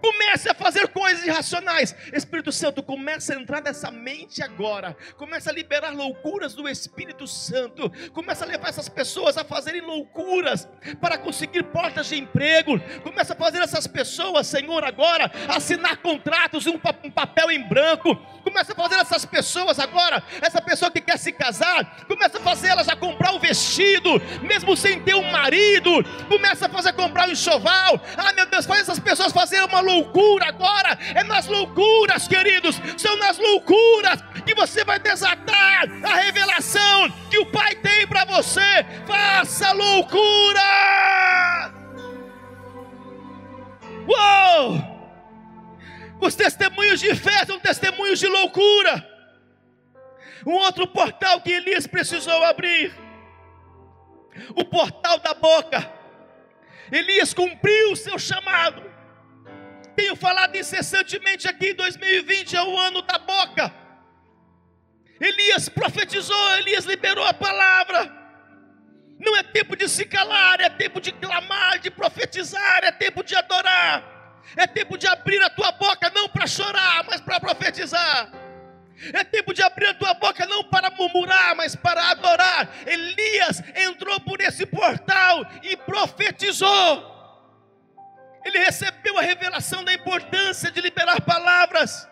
Comece 0.00 0.48
a 0.48 0.54
fazer 0.54 0.88
coisas 0.88 1.24
irracionais. 1.26 1.94
Espírito 2.12 2.52
Santo, 2.52 2.82
começa 2.82 3.34
a 3.34 3.36
entrar 3.36 3.62
nessa 3.62 3.90
mente 3.90 4.42
agora. 4.42 4.96
Começa 5.16 5.50
a 5.50 5.52
liberar 5.52 5.90
loucuras 5.90 6.54
do 6.54 6.68
Espírito 6.68 7.26
Santo. 7.26 7.90
Começa 8.12 8.44
a 8.44 8.48
levar 8.48 8.68
essas 8.68 8.88
pessoas 8.88 9.36
a 9.36 9.44
fazerem 9.44 9.80
loucuras 9.80 10.68
para 11.00 11.18
conseguir 11.18 11.64
portas 11.64 12.08
de 12.08 12.16
emprego. 12.16 12.78
Começa 13.02 13.32
a 13.32 13.36
fazer 13.36 13.58
essas 13.58 13.86
pessoas, 13.86 14.46
Senhor, 14.46 14.84
agora 14.84 15.30
assinar 15.48 15.96
contratos 15.98 16.66
em 16.66 16.70
um, 16.70 16.80
um 17.04 17.10
papel 17.10 17.50
em 17.50 17.62
branco. 17.68 18.14
Começa 18.42 18.72
a 18.72 18.76
fazer 18.76 18.94
essas 18.96 19.24
pessoas 19.24 19.78
agora, 19.78 20.22
essa 20.40 20.60
pessoa 20.62 20.90
que 20.90 21.00
quer 21.00 21.18
se 21.18 21.32
casar, 21.32 22.04
começa 22.06 22.38
a 22.38 22.40
fazer 22.40 22.68
ela 22.68 22.82
já 22.82 22.96
comprar 22.96 23.34
o 23.34 23.38
vestido, 23.38 24.20
mesmo 24.42 24.76
sem 24.76 25.00
ter 25.00 25.14
um 25.14 25.30
marido. 25.30 25.90
Começa 26.28 26.66
a 26.66 26.68
fazer 26.68 26.92
comprar 26.94 27.26
o 27.26 27.28
um 27.28 27.32
enxoval. 27.32 28.00
Ah, 28.16 28.32
meu 28.32 28.46
Deus, 28.46 28.66
faz 28.66 28.82
essas 28.82 28.98
pessoas 28.98 29.32
fazerem 29.32 29.66
uma 29.66 29.80
loucura 29.88 30.48
agora, 30.48 30.98
é 31.14 31.24
nas 31.24 31.46
loucuras, 31.46 32.28
queridos, 32.28 32.80
são 32.96 33.16
nas 33.16 33.38
loucuras 33.38 34.22
que 34.44 34.54
você 34.54 34.84
vai 34.84 34.98
desatar 34.98 35.84
a 36.04 36.14
revelação 36.16 37.10
que 37.30 37.38
o 37.38 37.46
Pai 37.46 37.74
tem 37.76 38.06
para 38.06 38.24
você. 38.24 38.84
Faça 39.06 39.72
loucura! 39.72 40.62
Uou! 44.06 44.98
Os 46.20 46.34
testemunhos 46.34 47.00
de 47.00 47.14
fé 47.14 47.44
são 47.46 47.58
testemunhos 47.60 48.18
de 48.18 48.26
loucura. 48.26 49.06
Um 50.46 50.54
outro 50.54 50.86
portal 50.86 51.40
que 51.40 51.52
Elias 51.52 51.86
precisou 51.86 52.44
abrir 52.44 52.92
o 54.54 54.64
portal 54.64 55.18
da 55.18 55.34
boca. 55.34 55.92
Elias 56.90 57.34
cumpriu 57.34 57.92
o 57.92 57.96
seu 57.96 58.18
chamado. 58.18 58.87
Tenho 59.98 60.14
falado 60.14 60.54
incessantemente 60.56 61.48
aqui, 61.48 61.74
2020 61.74 62.54
é 62.54 62.62
o 62.62 62.78
ano 62.78 63.02
da 63.02 63.18
boca. 63.18 63.74
Elias 65.20 65.68
profetizou, 65.68 66.54
Elias 66.58 66.84
liberou 66.84 67.24
a 67.26 67.34
palavra. 67.34 68.08
Não 69.18 69.36
é 69.36 69.42
tempo 69.42 69.74
de 69.74 69.88
se 69.88 70.04
calar, 70.04 70.60
é 70.60 70.70
tempo 70.70 71.00
de 71.00 71.10
clamar, 71.10 71.80
de 71.80 71.90
profetizar, 71.90 72.84
é 72.84 72.92
tempo 72.92 73.24
de 73.24 73.34
adorar. 73.34 74.40
É 74.56 74.68
tempo 74.68 74.96
de 74.96 75.08
abrir 75.08 75.42
a 75.42 75.50
tua 75.50 75.72
boca, 75.72 76.08
não 76.14 76.28
para 76.28 76.46
chorar, 76.46 77.04
mas 77.04 77.20
para 77.20 77.40
profetizar. 77.40 78.30
É 79.12 79.24
tempo 79.24 79.52
de 79.52 79.64
abrir 79.64 79.88
a 79.88 79.94
tua 79.94 80.14
boca, 80.14 80.46
não 80.46 80.62
para 80.62 80.90
murmurar, 80.90 81.56
mas 81.56 81.74
para 81.74 82.12
adorar. 82.12 82.70
Elias 82.86 83.60
entrou 83.74 84.20
por 84.20 84.40
esse 84.40 84.64
portal 84.64 85.44
e 85.60 85.76
profetizou 85.76 87.17
ele 88.48 88.58
recebeu 88.58 89.18
a 89.18 89.22
revelação 89.22 89.84
da 89.84 89.92
importância 89.92 90.70
de 90.70 90.80
liberar 90.80 91.20
palavras, 91.20 92.08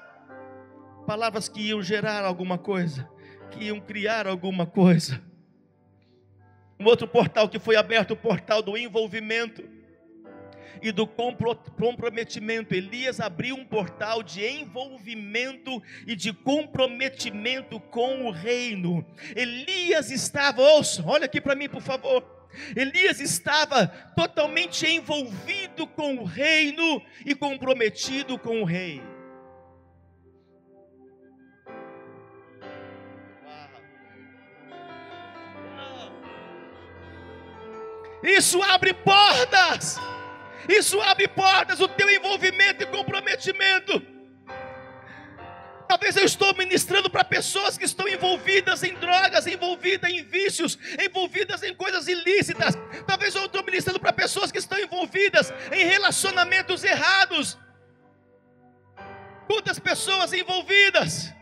palavras 1.06 1.48
que 1.48 1.60
iam 1.68 1.82
gerar 1.82 2.24
alguma 2.24 2.58
coisa, 2.58 3.08
que 3.50 3.64
iam 3.64 3.80
criar 3.80 4.26
alguma 4.26 4.66
coisa. 4.66 5.22
Um 6.78 6.84
outro 6.84 7.08
portal 7.08 7.48
que 7.48 7.58
foi 7.58 7.74
aberto, 7.76 8.12
o 8.12 8.16
portal 8.16 8.62
do 8.62 8.76
envolvimento 8.76 9.64
e 10.82 10.92
do 10.92 11.06
comprometimento. 11.06 12.74
Elias 12.74 13.18
abriu 13.18 13.56
um 13.56 13.64
portal 13.64 14.22
de 14.22 14.46
envolvimento 14.46 15.82
e 16.06 16.14
de 16.14 16.34
comprometimento 16.34 17.80
com 17.80 18.26
o 18.26 18.30
reino. 18.30 19.04
Elias 19.34 20.10
estava, 20.10 20.60
ouça, 20.60 21.02
olha 21.06 21.24
aqui 21.24 21.40
para 21.40 21.54
mim, 21.54 21.68
por 21.68 21.80
favor. 21.80 22.35
Elias 22.74 23.20
estava 23.20 23.86
totalmente 24.16 24.86
envolvido 24.86 25.86
com 25.86 26.16
o 26.16 26.24
reino 26.24 27.02
e 27.24 27.34
comprometido 27.34 28.38
com 28.38 28.62
o 28.62 28.64
rei. 28.64 29.02
Isso 38.22 38.62
abre 38.62 38.92
portas. 38.92 40.00
Isso 40.68 41.00
abre 41.00 41.28
portas, 41.28 41.80
o 41.80 41.86
teu 41.86 42.10
envolvimento 42.10 42.82
e 42.82 42.86
comprometimento. 42.86 44.15
Talvez 45.88 46.16
eu 46.16 46.24
estou 46.24 46.54
ministrando 46.56 47.08
para 47.08 47.24
pessoas 47.24 47.78
que 47.78 47.84
estão 47.84 48.08
envolvidas 48.08 48.82
em 48.82 48.94
drogas, 48.94 49.46
envolvidas 49.46 50.10
em 50.10 50.24
vícios, 50.24 50.78
envolvidas 51.00 51.62
em 51.62 51.74
coisas 51.74 52.08
ilícitas. 52.08 52.74
Talvez 53.06 53.34
eu 53.34 53.44
estou 53.44 53.62
ministrando 53.62 54.00
para 54.00 54.12
pessoas 54.12 54.50
que 54.50 54.58
estão 54.58 54.78
envolvidas 54.78 55.52
em 55.72 55.84
relacionamentos 55.84 56.82
errados. 56.82 57.56
Quantas 59.46 59.78
pessoas 59.78 60.32
envolvidas? 60.32 61.32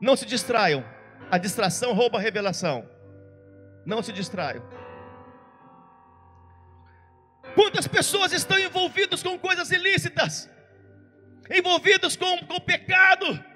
Não 0.00 0.16
se 0.16 0.26
distraiam. 0.26 0.84
A 1.30 1.38
distração 1.38 1.92
rouba 1.92 2.18
a 2.18 2.20
revelação. 2.20 2.88
Não 3.86 4.02
se 4.02 4.12
distraiam. 4.12 4.68
Quantas 7.54 7.86
pessoas 7.86 8.32
estão 8.32 8.58
envolvidas 8.58 9.22
com 9.22 9.38
coisas 9.38 9.70
ilícitas? 9.70 10.50
Envolvidas 11.48 12.16
com, 12.16 12.38
com 12.46 12.60
pecado? 12.60 13.49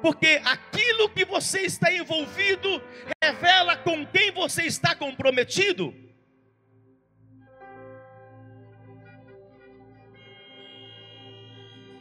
Porque 0.00 0.40
aquilo 0.44 1.08
que 1.10 1.24
você 1.24 1.62
está 1.62 1.92
envolvido 1.92 2.82
revela 3.22 3.76
com 3.76 4.06
quem 4.06 4.30
você 4.32 4.62
está 4.62 4.94
comprometido. 4.94 5.94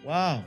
Uau! 0.05 0.45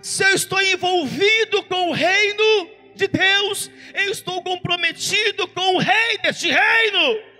Se 0.00 0.24
eu 0.24 0.34
estou 0.34 0.60
envolvido 0.60 1.62
com 1.64 1.90
o 1.90 1.92
reino 1.92 2.70
de 2.94 3.08
Deus, 3.08 3.70
eu 3.94 4.10
estou 4.10 4.42
comprometido 4.42 5.48
com 5.48 5.76
o 5.76 5.78
rei 5.78 6.18
deste 6.22 6.50
reino. 6.50 7.33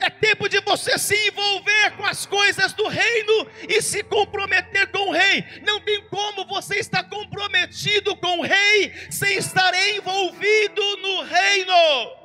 É 0.00 0.08
tempo 0.08 0.48
de 0.48 0.60
você 0.60 0.96
se 0.96 1.14
envolver 1.28 1.96
com 1.96 2.04
as 2.04 2.24
coisas 2.24 2.72
do 2.72 2.86
reino 2.86 3.50
e 3.68 3.82
se 3.82 4.02
comprometer 4.04 4.90
com 4.92 5.08
o 5.08 5.12
rei. 5.12 5.44
Não 5.66 5.80
tem 5.80 6.02
como 6.08 6.46
você 6.46 6.78
estar 6.78 7.04
comprometido 7.04 8.16
com 8.16 8.38
o 8.38 8.42
rei 8.42 8.92
sem 9.10 9.36
estar 9.36 9.74
envolvido 9.96 10.96
no 10.98 11.22
reino. 11.22 12.18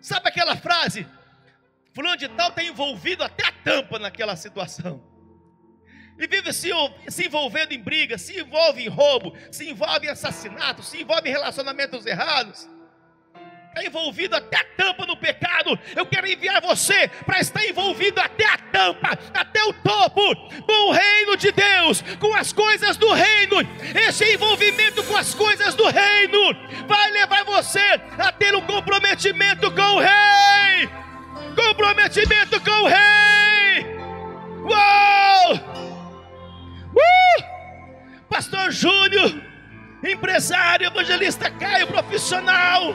Sabe 0.00 0.28
aquela 0.28 0.56
frase? 0.56 1.06
Fulano 1.92 2.16
de 2.16 2.28
tal 2.28 2.50
está 2.50 2.62
envolvido 2.62 3.24
até 3.24 3.44
a 3.44 3.52
tampa 3.52 3.98
naquela 3.98 4.36
situação. 4.36 5.02
E 6.16 6.26
vive 6.28 6.52
se, 6.52 6.70
se 7.08 7.26
envolvendo 7.26 7.72
em 7.72 7.80
brigas, 7.80 8.22
se 8.22 8.38
envolve 8.40 8.84
em 8.84 8.88
roubo, 8.88 9.36
se 9.50 9.68
envolve 9.68 10.06
em 10.06 10.10
assassinato, 10.10 10.82
se 10.82 11.02
envolve 11.02 11.28
em 11.28 11.32
relacionamentos 11.32 12.06
errados 12.06 12.68
está 13.78 13.84
envolvido 13.84 14.34
até 14.34 14.56
a 14.56 14.64
tampa 14.76 15.06
no 15.06 15.16
pecado, 15.16 15.78
eu 15.94 16.04
quero 16.06 16.26
enviar 16.26 16.60
você 16.60 17.08
para 17.24 17.38
estar 17.40 17.64
envolvido 17.64 18.20
até 18.20 18.44
a 18.46 18.58
tampa, 18.58 19.18
até 19.32 19.62
o 19.64 19.72
topo, 19.72 20.34
com 20.62 20.88
o 20.88 20.92
reino 20.92 21.36
de 21.36 21.52
Deus, 21.52 22.02
com 22.18 22.34
as 22.34 22.52
coisas 22.52 22.96
do 22.96 23.12
reino. 23.12 23.56
Esse 23.94 24.34
envolvimento 24.34 25.02
com 25.04 25.16
as 25.16 25.34
coisas 25.34 25.74
do 25.74 25.86
reino 25.86 26.54
vai 26.86 27.10
levar 27.12 27.44
você 27.44 28.00
a 28.18 28.32
ter 28.32 28.54
um 28.54 28.62
comprometimento 28.62 29.70
com 29.70 29.96
o 29.96 30.00
rei. 30.00 30.88
Comprometimento 31.54 32.60
com 32.60 32.82
o 32.82 32.88
rei. 32.88 33.86
Uau! 34.64 35.54
Uh! 36.94 37.58
Pastor 38.28 38.70
Júnior, 38.70 39.40
empresário, 40.04 40.86
evangelista 40.86 41.50
Caio, 41.50 41.86
profissional 41.86 42.94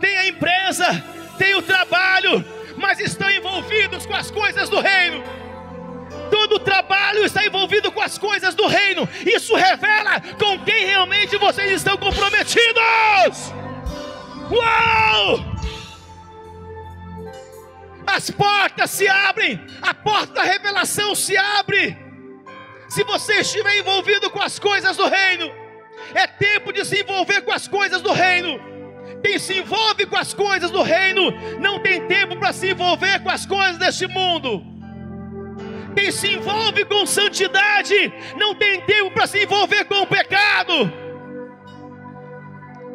tem 0.00 0.16
a 0.18 0.28
empresa, 0.28 1.04
tem 1.38 1.54
o 1.54 1.62
trabalho, 1.62 2.44
mas 2.76 3.00
estão 3.00 3.30
envolvidos 3.30 4.06
com 4.06 4.14
as 4.14 4.30
coisas 4.30 4.68
do 4.68 4.80
reino. 4.80 5.22
Todo 6.30 6.58
trabalho 6.58 7.24
está 7.24 7.44
envolvido 7.46 7.92
com 7.92 8.00
as 8.00 8.18
coisas 8.18 8.54
do 8.54 8.66
reino. 8.66 9.08
Isso 9.24 9.54
revela 9.54 10.20
com 10.38 10.58
quem 10.64 10.86
realmente 10.86 11.36
vocês 11.36 11.72
estão 11.72 11.96
comprometidos. 11.96 13.52
Uau! 14.50 15.54
As 18.06 18.30
portas 18.30 18.90
se 18.90 19.08
abrem, 19.08 19.60
a 19.80 19.94
porta 19.94 20.34
da 20.34 20.42
revelação 20.42 21.14
se 21.14 21.36
abre. 21.36 21.96
Se 22.88 23.02
você 23.02 23.40
estiver 23.40 23.78
envolvido 23.78 24.30
com 24.30 24.40
as 24.42 24.58
coisas 24.58 24.96
do 24.96 25.08
reino, 25.08 25.50
é 26.14 26.26
tempo 26.26 26.72
de 26.72 26.84
se 26.84 27.00
envolver 27.00 27.42
com 27.42 27.52
as 27.52 27.66
coisas 27.66 28.02
do 28.02 28.12
reino 28.12 28.73
quem 29.24 29.38
se 29.38 29.58
envolve 29.58 30.04
com 30.04 30.16
as 30.16 30.34
coisas 30.34 30.70
do 30.70 30.82
reino 30.82 31.32
não 31.58 31.78
tem 31.78 32.06
tempo 32.06 32.36
para 32.36 32.52
se 32.52 32.70
envolver 32.70 33.20
com 33.22 33.30
as 33.30 33.46
coisas 33.46 33.78
deste 33.78 34.06
mundo. 34.06 34.62
Quem 35.96 36.12
se 36.12 36.34
envolve 36.34 36.84
com 36.84 37.06
santidade 37.06 38.12
não 38.36 38.54
tem 38.54 38.82
tempo 38.82 39.10
para 39.12 39.26
se 39.26 39.42
envolver 39.42 39.86
com 39.86 40.02
o 40.02 40.06
pecado. 40.06 40.92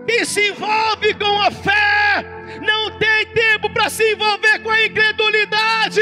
Quem 0.06 0.24
se 0.24 0.52
envolve 0.52 1.16
com 1.16 1.42
a 1.42 1.50
fé 1.50 2.24
não 2.62 2.92
tem 2.92 3.26
tempo 3.34 3.68
para 3.72 3.90
se 3.90 4.14
envolver 4.14 4.60
com 4.60 4.70
a 4.70 4.86
incredulidade. 4.86 6.02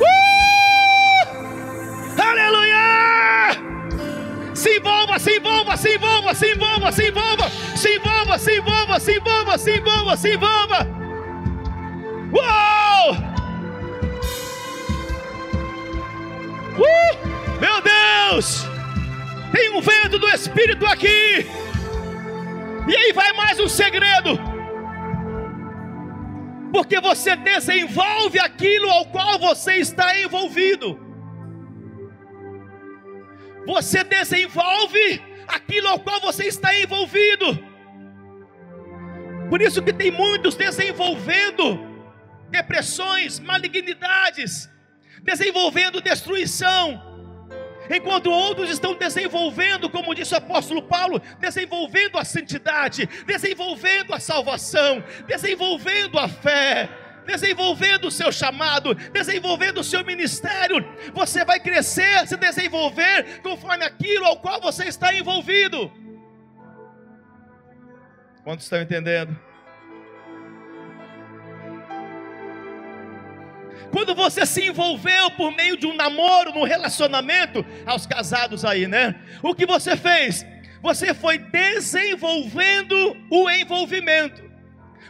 Uh! 0.00 0.12
Aleluia! 2.20 3.71
Se 4.54 4.76
envolva, 4.76 5.18
se 5.18 5.36
envolva, 5.36 5.76
se 5.76 5.94
envolva, 5.94 6.34
se 6.34 6.52
envolva, 6.52 6.92
se 6.92 7.08
envolva, 7.08 7.50
se 7.76 7.96
envolva, 7.96 8.38
se 8.38 8.56
envolva, 8.58 9.00
se 9.00 9.16
envolva, 9.16 9.58
se 9.58 9.70
envolva, 9.78 10.16
se 10.16 10.34
envolva. 10.34 10.86
Uou! 12.32 13.12
Uh! 16.78 17.60
Meu 17.60 17.80
Deus! 17.80 18.66
Tem 19.52 19.70
um 19.70 19.80
vento 19.80 20.18
do 20.18 20.28
Espírito 20.28 20.86
aqui. 20.86 21.46
E 22.88 22.96
aí 22.96 23.12
vai 23.12 23.32
mais 23.32 23.58
um 23.60 23.68
segredo. 23.68 24.38
Porque 26.72 27.00
você 27.00 27.36
desenvolve 27.36 28.38
aquilo 28.38 28.88
ao 28.88 29.06
qual 29.06 29.38
você 29.38 29.76
está 29.76 30.18
envolvido. 30.20 31.11
Você 33.66 34.02
desenvolve 34.04 35.22
aquilo 35.46 35.88
ao 35.88 36.00
qual 36.00 36.20
você 36.20 36.46
está 36.46 36.74
envolvido. 36.78 37.58
Por 39.48 39.60
isso 39.60 39.82
que 39.82 39.92
tem 39.92 40.10
muitos 40.10 40.54
desenvolvendo 40.54 41.78
depressões, 42.48 43.38
malignidades, 43.38 44.68
desenvolvendo 45.22 46.00
destruição, 46.00 47.00
enquanto 47.90 48.30
outros 48.30 48.70
estão 48.70 48.94
desenvolvendo, 48.94 49.88
como 49.88 50.14
disse 50.14 50.34
o 50.34 50.38
apóstolo 50.38 50.82
Paulo, 50.82 51.20
desenvolvendo 51.38 52.18
a 52.18 52.24
santidade, 52.24 53.08
desenvolvendo 53.26 54.12
a 54.14 54.20
salvação, 54.20 55.02
desenvolvendo 55.26 56.18
a 56.18 56.28
fé, 56.28 56.88
desenvolvendo 57.26 58.06
o 58.06 58.10
seu 58.10 58.32
chamado, 58.32 58.94
desenvolvendo 58.94 59.78
o 59.78 59.84
seu 59.84 60.04
ministério. 60.04 60.84
Você 61.14 61.44
vai 61.44 61.60
crescer, 61.60 62.26
se 62.26 62.36
desenvolver 62.36 63.40
conforme 63.42 63.84
aquilo 63.84 64.24
ao 64.26 64.38
qual 64.38 64.60
você 64.60 64.84
está 64.84 65.14
envolvido. 65.14 65.90
Quantos 68.44 68.64
estão 68.64 68.80
entendendo? 68.80 69.38
Quando 73.92 74.14
você 74.14 74.46
se 74.46 74.66
envolveu 74.66 75.30
por 75.32 75.54
meio 75.54 75.76
de 75.76 75.86
um 75.86 75.94
namoro, 75.94 76.52
num 76.52 76.64
relacionamento, 76.64 77.64
aos 77.84 78.06
casados 78.06 78.64
aí, 78.64 78.88
né? 78.88 79.14
O 79.42 79.54
que 79.54 79.66
você 79.66 79.96
fez? 79.96 80.46
Você 80.82 81.12
foi 81.14 81.38
desenvolvendo 81.38 82.96
o 83.30 83.50
envolvimento. 83.50 84.51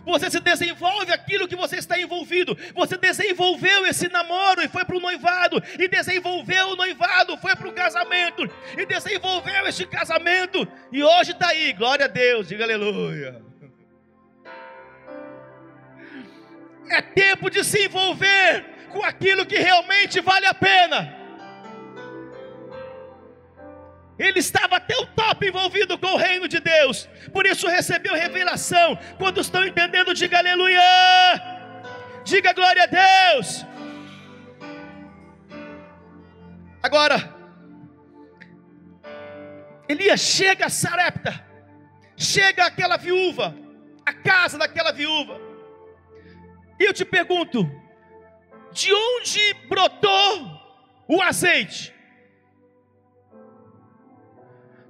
Você 0.05 0.31
se 0.31 0.41
desenvolve 0.41 1.13
aquilo 1.13 1.47
que 1.47 1.57
você 1.57 1.77
está 1.77 1.99
envolvido. 1.99 2.57
Você 2.75 2.97
desenvolveu 2.97 3.87
esse 3.87 4.09
namoro 4.09 4.63
e 4.63 4.69
foi 4.69 4.85
para 4.85 4.97
o 4.97 5.01
noivado. 5.01 5.63
E 5.79 5.89
desenvolveu 5.89 6.69
o 6.71 6.77
noivado, 6.77 7.37
foi 7.37 7.55
para 7.55 7.69
o 7.69 7.73
casamento. 7.73 8.49
E 8.77 8.85
desenvolveu 8.85 9.67
este 9.67 9.87
casamento. 9.87 10.67
E 10.91 11.03
hoje 11.03 11.33
está 11.33 11.49
aí, 11.49 11.73
glória 11.73 12.07
a 12.07 12.09
Deus, 12.09 12.49
diga 12.49 12.65
aleluia. 12.65 13.43
É 16.89 17.01
tempo 17.01 17.49
de 17.49 17.65
se 17.65 17.87
envolver 17.87 18.65
com 18.91 19.03
aquilo 19.03 19.47
que 19.47 19.57
realmente 19.57 20.21
vale 20.21 20.47
a 20.47 20.55
pena. 20.55 21.22
Ele 24.23 24.39
estava 24.39 24.77
até 24.77 24.97
o 24.97 25.07
top 25.07 25.45
envolvido 25.49 25.99
com 25.99 26.07
o 26.15 26.17
reino 26.17 26.47
de 26.47 26.61
Deus, 26.61 27.09
por 27.33 27.45
isso 27.45 27.67
recebeu 27.67 28.15
revelação. 28.15 28.97
Quando 29.19 29.41
estão 29.41 29.67
entendendo, 29.67 30.15
diga 30.15 30.39
aleluia, 30.39 30.81
diga 32.25 32.53
glória 32.53 32.85
a 32.85 32.87
Deus. 32.87 33.67
Agora, 36.81 37.35
Elias 39.89 40.21
chega 40.21 40.67
a 40.67 40.71
Sarepta, 40.71 41.45
chega 42.17 42.67
aquela 42.67 42.97
viúva, 42.97 43.57
a 44.07 44.13
casa 44.13 44.57
daquela 44.57 44.93
viúva, 44.93 45.41
e 46.79 46.85
eu 46.85 46.93
te 46.93 47.05
pergunto: 47.05 47.69
de 48.71 48.93
onde 48.95 49.55
brotou 49.69 50.33
o 51.09 51.21
azeite? 51.21 51.93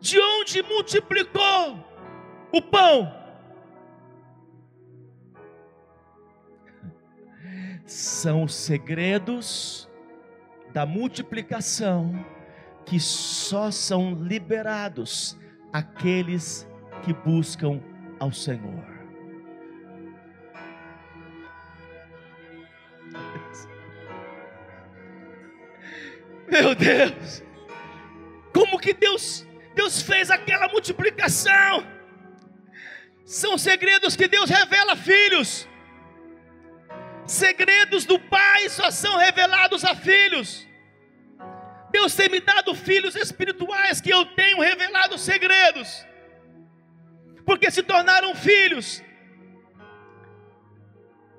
De 0.02 0.18
onde 0.18 0.60
multiplicou 0.64 1.78
o 2.50 2.60
pão? 2.60 3.14
São 7.86 8.42
os 8.42 8.52
segredos 8.52 9.88
da 10.72 10.84
multiplicação 10.84 12.12
que 12.84 12.98
só 12.98 13.70
são 13.70 14.12
liberados 14.12 15.38
aqueles 15.72 16.68
que 17.04 17.14
buscam 17.14 17.80
ao 18.18 18.32
Senhor. 18.32 18.84
Meu 26.48 26.74
Deus! 26.74 27.44
Como 28.52 28.80
que 28.80 28.92
Deus, 28.92 29.46
Deus 29.74 30.02
fez 30.02 30.30
aquela 30.30 30.68
multiplicação? 30.68 31.86
São 33.24 33.56
segredos 33.56 34.16
que 34.16 34.28
Deus 34.28 34.50
revela 34.50 34.92
a 34.92 34.96
filhos. 34.96 35.68
Segredos 37.26 38.04
do 38.04 38.18
Pai 38.18 38.68
só 38.68 38.90
são 38.90 39.16
revelados 39.16 39.84
a 39.84 39.94
filhos. 39.94 40.66
Deus 41.90 42.14
tem 42.14 42.28
me 42.28 42.40
dado 42.40 42.74
filhos 42.74 43.14
espirituais 43.14 44.00
que 44.00 44.10
eu 44.10 44.24
tenho 44.34 44.60
revelado 44.60 45.18
segredos, 45.18 46.06
porque 47.44 47.70
se 47.70 47.82
tornaram 47.82 48.34
filhos, 48.34 49.02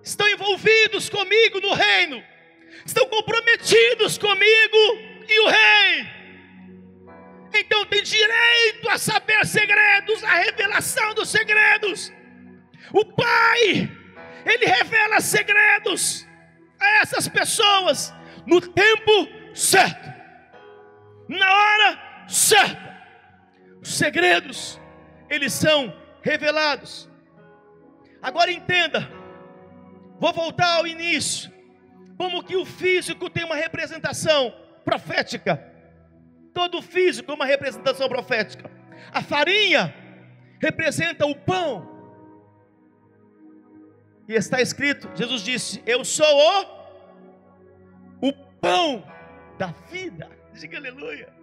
estão 0.03 0.27
envolvidos 0.29 1.09
comigo 1.09 1.59
no 1.59 1.73
reino 1.73 2.23
estão 2.85 3.07
comprometidos 3.07 4.17
comigo 4.17 4.77
e 5.27 5.39
o 5.41 5.47
rei. 5.49 6.22
Então 7.53 7.85
tem 7.85 8.01
direito 8.01 8.89
a 8.89 8.97
saber 8.97 9.45
segredos, 9.45 10.23
a 10.23 10.35
revelação 10.35 11.13
dos 11.13 11.29
segredos. 11.29 12.11
O 12.91 13.05
Pai, 13.05 13.89
Ele 14.45 14.65
revela 14.65 15.21
segredos 15.21 16.27
a 16.79 16.87
essas 17.01 17.27
pessoas 17.27 18.13
no 18.45 18.59
tempo 18.59 19.27
certo, 19.53 20.11
na 21.29 21.53
hora 21.53 22.25
certa. 22.27 22.93
Os 23.81 23.95
segredos, 23.95 24.79
eles 25.29 25.53
são 25.53 25.93
revelados. 26.21 27.09
Agora 28.21 28.51
entenda, 28.51 29.09
vou 30.19 30.33
voltar 30.33 30.77
ao 30.77 30.87
início 30.87 31.51
como 32.17 32.43
que 32.43 32.55
o 32.55 32.65
físico 32.65 33.29
tem 33.29 33.43
uma 33.43 33.55
representação 33.55 34.53
profética. 34.85 35.72
Todo 36.53 36.81
físico 36.81 37.31
é 37.31 37.33
uma 37.33 37.45
representação 37.45 38.07
profética. 38.07 38.69
A 39.11 39.21
farinha 39.21 39.93
representa 40.59 41.25
o 41.25 41.35
pão. 41.35 41.91
E 44.27 44.33
está 44.33 44.61
escrito, 44.61 45.09
Jesus 45.15 45.41
disse: 45.41 45.83
Eu 45.85 46.05
sou 46.05 46.25
o, 48.21 48.29
o 48.29 48.33
pão 48.61 49.03
da 49.57 49.67
vida. 49.91 50.29
Diga 50.53 50.77
aleluia. 50.77 51.33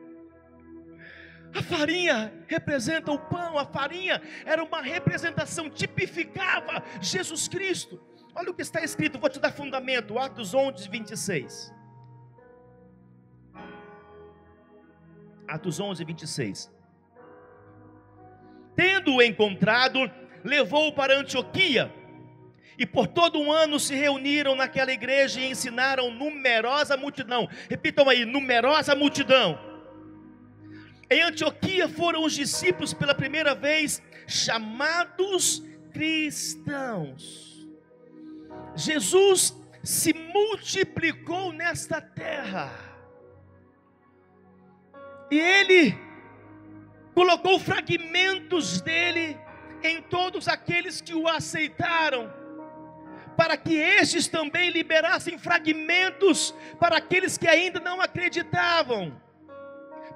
A 1.53 1.63
farinha 1.63 2.33
representa 2.47 3.11
o 3.11 3.19
pão, 3.19 3.59
a 3.59 3.65
farinha 3.65 4.23
era 4.47 4.63
uma 4.63 4.81
representação, 4.81 5.69
tipificava 5.69 6.83
Jesus 7.01 7.49
Cristo. 7.49 8.01
Olha 8.37 8.51
o 8.51 8.55
que 8.55 8.63
está 8.63 8.83
escrito, 8.85 9.19
vou 9.19 9.29
te 9.29 9.41
dar 9.41 9.51
fundamento, 9.51 10.17
Atos 10.17 10.55
11, 10.55 10.89
26. 10.89 11.80
Atos 15.51 15.81
11, 15.81 16.05
26. 16.05 16.73
Tendo-o 18.77 19.21
encontrado, 19.21 19.99
levou-o 20.45 20.93
para 20.93 21.19
Antioquia, 21.19 21.93
e 22.79 22.87
por 22.87 23.07
todo 23.07 23.39
um 23.39 23.53
ano 23.53 23.79
se 23.79 23.95
reuniram 23.95 24.55
naquela 24.55 24.93
igreja 24.93 25.41
e 25.41 25.51
ensinaram 25.51 26.11
numerosa 26.11 26.97
multidão. 26.97 27.47
Repitam 27.69 28.09
aí, 28.09 28.25
numerosa 28.25 28.95
multidão. 28.95 29.59
Em 31.11 31.21
Antioquia 31.23 31.89
foram 31.89 32.25
os 32.25 32.33
discípulos 32.33 32.95
pela 32.95 33.15
primeira 33.15 33.55
vez 33.55 34.01
chamados 34.27 35.63
cristãos. 35.93 37.69
Jesus 38.75 39.55
se 39.83 40.15
multiplicou 40.15 41.53
nesta 41.53 42.01
terra. 42.01 42.90
E 45.31 45.39
ele 45.39 45.97
colocou 47.15 47.59
fragmentos 47.59 48.81
dele 48.81 49.39
em 49.83 50.03
todos 50.03 50.49
aqueles 50.49 51.01
que 51.01 51.15
o 51.15 51.29
aceitaram, 51.29 52.33
para 53.37 53.57
que 53.57 53.77
estes 53.77 54.27
também 54.27 54.71
liberassem 54.71 55.39
fragmentos 55.39 56.55
para 56.79 56.97
aqueles 56.97 57.39
que 57.39 57.49
ainda 57.49 57.81
não 57.81 58.01
acreditavam, 58.01 59.21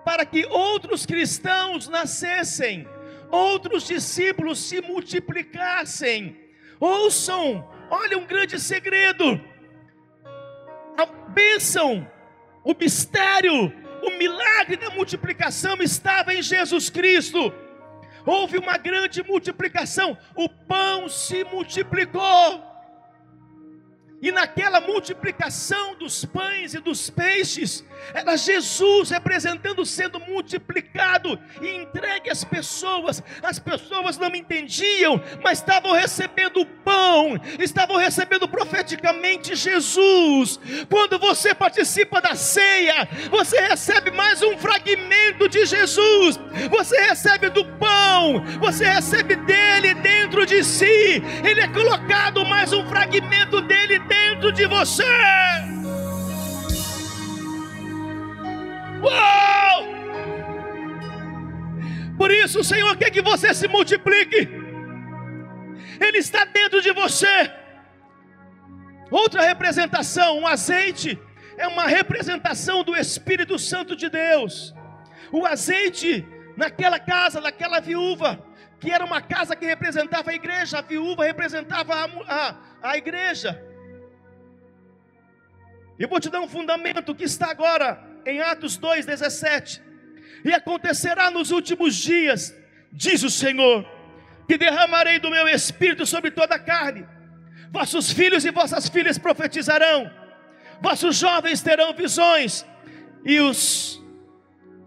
para 0.04 0.26
que 0.26 0.44
outros 0.46 1.06
cristãos 1.06 1.88
nascessem, 1.88 2.86
outros 3.30 3.86
discípulos 3.86 4.58
se 4.58 4.82
multiplicassem. 4.82 6.36
Ouçam, 6.78 7.66
olha 7.88 8.18
um 8.18 8.26
grande 8.26 8.60
segredo: 8.60 9.40
a 10.98 11.06
bênção, 11.30 12.10
o 12.62 12.74
mistério, 12.74 13.72
o 14.06 14.18
milagre 14.18 14.76
da 14.76 14.90
multiplicação 14.90 15.76
estava 15.80 16.34
em 16.34 16.42
Jesus 16.42 16.90
Cristo. 16.90 17.52
Houve 18.26 18.58
uma 18.58 18.78
grande 18.78 19.22
multiplicação, 19.22 20.16
o 20.34 20.48
pão 20.48 21.08
se 21.08 21.44
multiplicou. 21.44 22.73
E 24.22 24.32
naquela 24.32 24.80
multiplicação 24.80 25.96
dos 25.96 26.24
pães 26.24 26.72
e 26.72 26.80
dos 26.80 27.10
peixes, 27.10 27.84
era 28.14 28.36
Jesus 28.36 29.10
representando, 29.10 29.84
sendo 29.84 30.18
multiplicado 30.18 31.38
e 31.60 31.68
entregue 31.68 32.30
às 32.30 32.42
pessoas. 32.42 33.22
As 33.42 33.58
pessoas 33.58 34.16
não 34.16 34.34
entendiam, 34.34 35.20
mas 35.42 35.58
estavam 35.58 35.92
recebendo 35.92 36.60
o 36.60 36.66
pão, 36.66 37.38
estavam 37.58 37.96
recebendo 37.96 38.48
profeticamente 38.48 39.54
Jesus. 39.54 40.58
Quando 40.88 41.18
você 41.18 41.54
participa 41.54 42.20
da 42.20 42.34
ceia, 42.34 43.06
você 43.30 43.60
recebe 43.60 44.10
mais 44.10 44.42
um 44.42 44.56
fragmento 44.56 45.48
de 45.50 45.66
Jesus, 45.66 46.40
você 46.70 46.98
recebe 47.02 47.50
do 47.50 47.64
pão, 47.76 48.42
você 48.58 48.86
recebe 48.86 49.36
dele 49.36 49.92
dentro 49.94 50.46
de 50.46 50.64
si, 50.64 51.22
ele 51.44 51.60
é 51.60 51.68
colocado 51.68 52.44
mais 52.46 52.72
um 52.72 52.86
fragmento 52.88 53.60
dele 53.60 53.98
dentro 53.98 54.13
dentro 54.14 54.52
de 54.52 54.66
você. 54.66 55.14
Uau! 59.02 59.78
Por 62.16 62.30
isso 62.30 62.60
o 62.60 62.64
Senhor 62.64 62.96
quer 62.96 63.10
que 63.10 63.22
você 63.22 63.52
se 63.54 63.66
multiplique. 63.68 64.40
Ele 66.00 66.18
está 66.18 66.44
dentro 66.44 66.80
de 66.80 66.92
você. 66.92 67.36
Outra 69.10 69.42
representação, 69.42 70.38
um 70.38 70.46
azeite, 70.46 71.18
é 71.56 71.66
uma 71.68 71.86
representação 71.86 72.82
do 72.82 72.96
Espírito 72.96 73.58
Santo 73.58 73.94
de 73.94 74.08
Deus. 74.08 74.74
O 75.30 75.44
azeite 75.44 76.26
naquela 76.56 76.98
casa, 76.98 77.40
naquela 77.40 77.80
viúva, 77.80 78.30
que 78.80 78.90
era 78.90 79.04
uma 79.04 79.20
casa 79.20 79.56
que 79.56 79.66
representava 79.66 80.30
a 80.30 80.34
igreja, 80.34 80.78
a 80.78 80.82
viúva 80.82 81.24
representava 81.24 81.94
a, 81.94 82.04
a, 82.38 82.56
a 82.90 82.96
igreja. 82.96 83.73
E 85.98 86.06
vou 86.06 86.18
te 86.18 86.28
dar 86.28 86.40
um 86.40 86.48
fundamento 86.48 87.14
que 87.14 87.24
está 87.24 87.50
agora 87.50 88.02
em 88.26 88.40
Atos 88.40 88.78
2,17. 88.78 89.80
E 90.44 90.52
acontecerá 90.52 91.30
nos 91.30 91.50
últimos 91.50 91.94
dias, 91.94 92.54
diz 92.92 93.22
o 93.22 93.30
Senhor, 93.30 93.86
que 94.48 94.58
derramarei 94.58 95.18
do 95.18 95.30
meu 95.30 95.48
espírito 95.48 96.04
sobre 96.04 96.30
toda 96.30 96.54
a 96.56 96.58
carne. 96.58 97.06
Vossos 97.70 98.12
filhos 98.12 98.44
e 98.44 98.50
vossas 98.50 98.88
filhas 98.88 99.18
profetizarão, 99.18 100.10
vossos 100.80 101.16
jovens 101.16 101.60
terão 101.60 101.92
visões, 101.92 102.64
e 103.24 103.40
os 103.40 104.00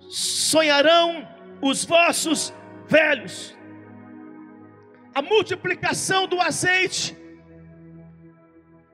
sonharão 0.10 1.28
os 1.62 1.84
vossos 1.84 2.54
velhos. 2.88 3.58
A 5.14 5.22
multiplicação 5.22 6.28
do 6.28 6.40
azeite 6.40 7.18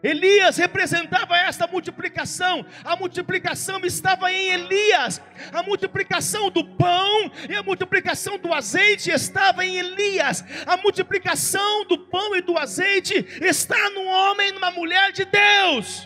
Elias 0.04 0.58
representava 0.58 1.38
esta 1.38 1.66
multiplicação, 1.66 2.66
a 2.84 2.94
multiplicação 2.98 3.80
estava 3.86 4.30
em 4.30 4.50
Elias, 4.50 5.22
a 5.54 5.64
multiplicação 5.64 6.50
do 6.50 6.66
pão 6.66 7.32
e 7.50 7.56
a 7.56 7.64
multiplicação 7.64 8.38
do 8.38 8.54
azeite 8.54 9.10
estava 9.10 9.66
em 9.66 9.78
Elias, 9.78 10.44
a 10.68 10.76
multiplicação 10.76 11.86
do 11.86 11.98
pão 11.98 12.36
e 12.36 12.42
do 12.42 12.58
azeite 12.58 13.26
está 13.42 13.90
no 13.92 14.04
homem 14.04 14.50
e 14.50 14.52
numa 14.52 14.72
mulher 14.72 15.14
de 15.14 15.24
Deus. 15.24 16.06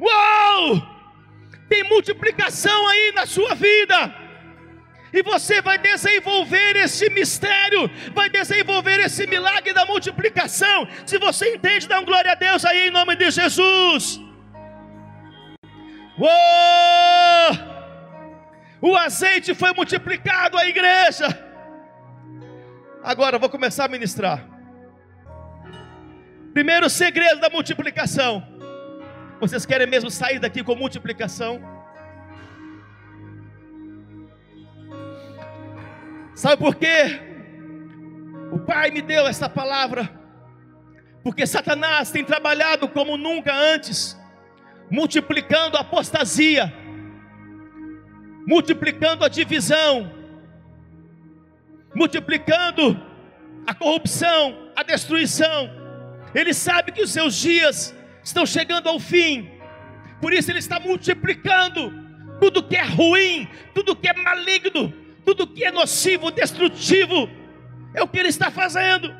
Uau! 0.00 0.92
Tem 1.68 1.82
multiplicação 1.84 2.86
aí 2.86 3.12
na 3.12 3.26
sua 3.26 3.54
vida 3.56 4.21
e 5.12 5.22
você 5.22 5.60
vai 5.60 5.76
desenvolver 5.78 6.76
esse 6.76 7.10
mistério, 7.10 7.90
vai 8.14 8.30
desenvolver 8.30 8.98
esse 9.00 9.26
milagre 9.26 9.72
da 9.72 9.84
multiplicação. 9.84 10.88
Se 11.04 11.18
você 11.18 11.54
entende, 11.54 11.86
dá 11.86 12.00
um 12.00 12.04
glória 12.04 12.32
a 12.32 12.34
Deus 12.34 12.64
aí 12.64 12.88
em 12.88 12.90
nome 12.90 13.14
de 13.16 13.30
Jesus. 13.30 14.20
Uou! 16.18 17.72
O 18.80 18.96
azeite 18.96 19.54
foi 19.54 19.72
multiplicado 19.72 20.56
à 20.56 20.66
igreja. 20.66 21.26
Agora 23.04 23.38
vou 23.38 23.50
começar 23.50 23.84
a 23.84 23.88
ministrar. 23.88 24.48
Primeiro 26.52 26.88
segredo 26.88 27.40
da 27.40 27.50
multiplicação. 27.50 28.46
Vocês 29.40 29.66
querem 29.66 29.86
mesmo 29.86 30.10
sair 30.10 30.38
daqui 30.38 30.62
com 30.62 30.74
multiplicação? 30.74 31.60
Sabe 36.34 36.56
por 36.56 36.74
quê? 36.74 37.20
O 38.52 38.58
Pai 38.58 38.90
me 38.90 39.02
deu 39.02 39.26
essa 39.26 39.48
palavra, 39.48 40.10
porque 41.22 41.46
Satanás 41.46 42.10
tem 42.10 42.24
trabalhado 42.24 42.88
como 42.88 43.16
nunca 43.16 43.54
antes, 43.54 44.18
multiplicando 44.90 45.76
a 45.76 45.80
apostasia, 45.80 46.72
multiplicando 48.46 49.24
a 49.24 49.28
divisão, 49.28 50.12
multiplicando 51.94 53.00
a 53.66 53.74
corrupção, 53.74 54.70
a 54.74 54.82
destruição. 54.82 55.70
Ele 56.34 56.52
sabe 56.52 56.92
que 56.92 57.02
os 57.02 57.10
seus 57.10 57.34
dias 57.34 57.94
estão 58.24 58.44
chegando 58.46 58.88
ao 58.88 58.98
fim, 58.98 59.50
por 60.20 60.32
isso 60.32 60.50
ele 60.50 60.58
está 60.58 60.78
multiplicando 60.80 61.92
tudo 62.40 62.62
que 62.62 62.76
é 62.76 62.84
ruim, 62.84 63.48
tudo 63.74 63.96
que 63.96 64.08
é 64.08 64.12
maligno, 64.14 65.01
tudo 65.24 65.46
que 65.46 65.64
é 65.64 65.70
nocivo, 65.70 66.30
destrutivo, 66.30 67.28
é 67.94 68.02
o 68.02 68.08
que 68.08 68.18
ele 68.18 68.28
está 68.28 68.50
fazendo. 68.50 69.14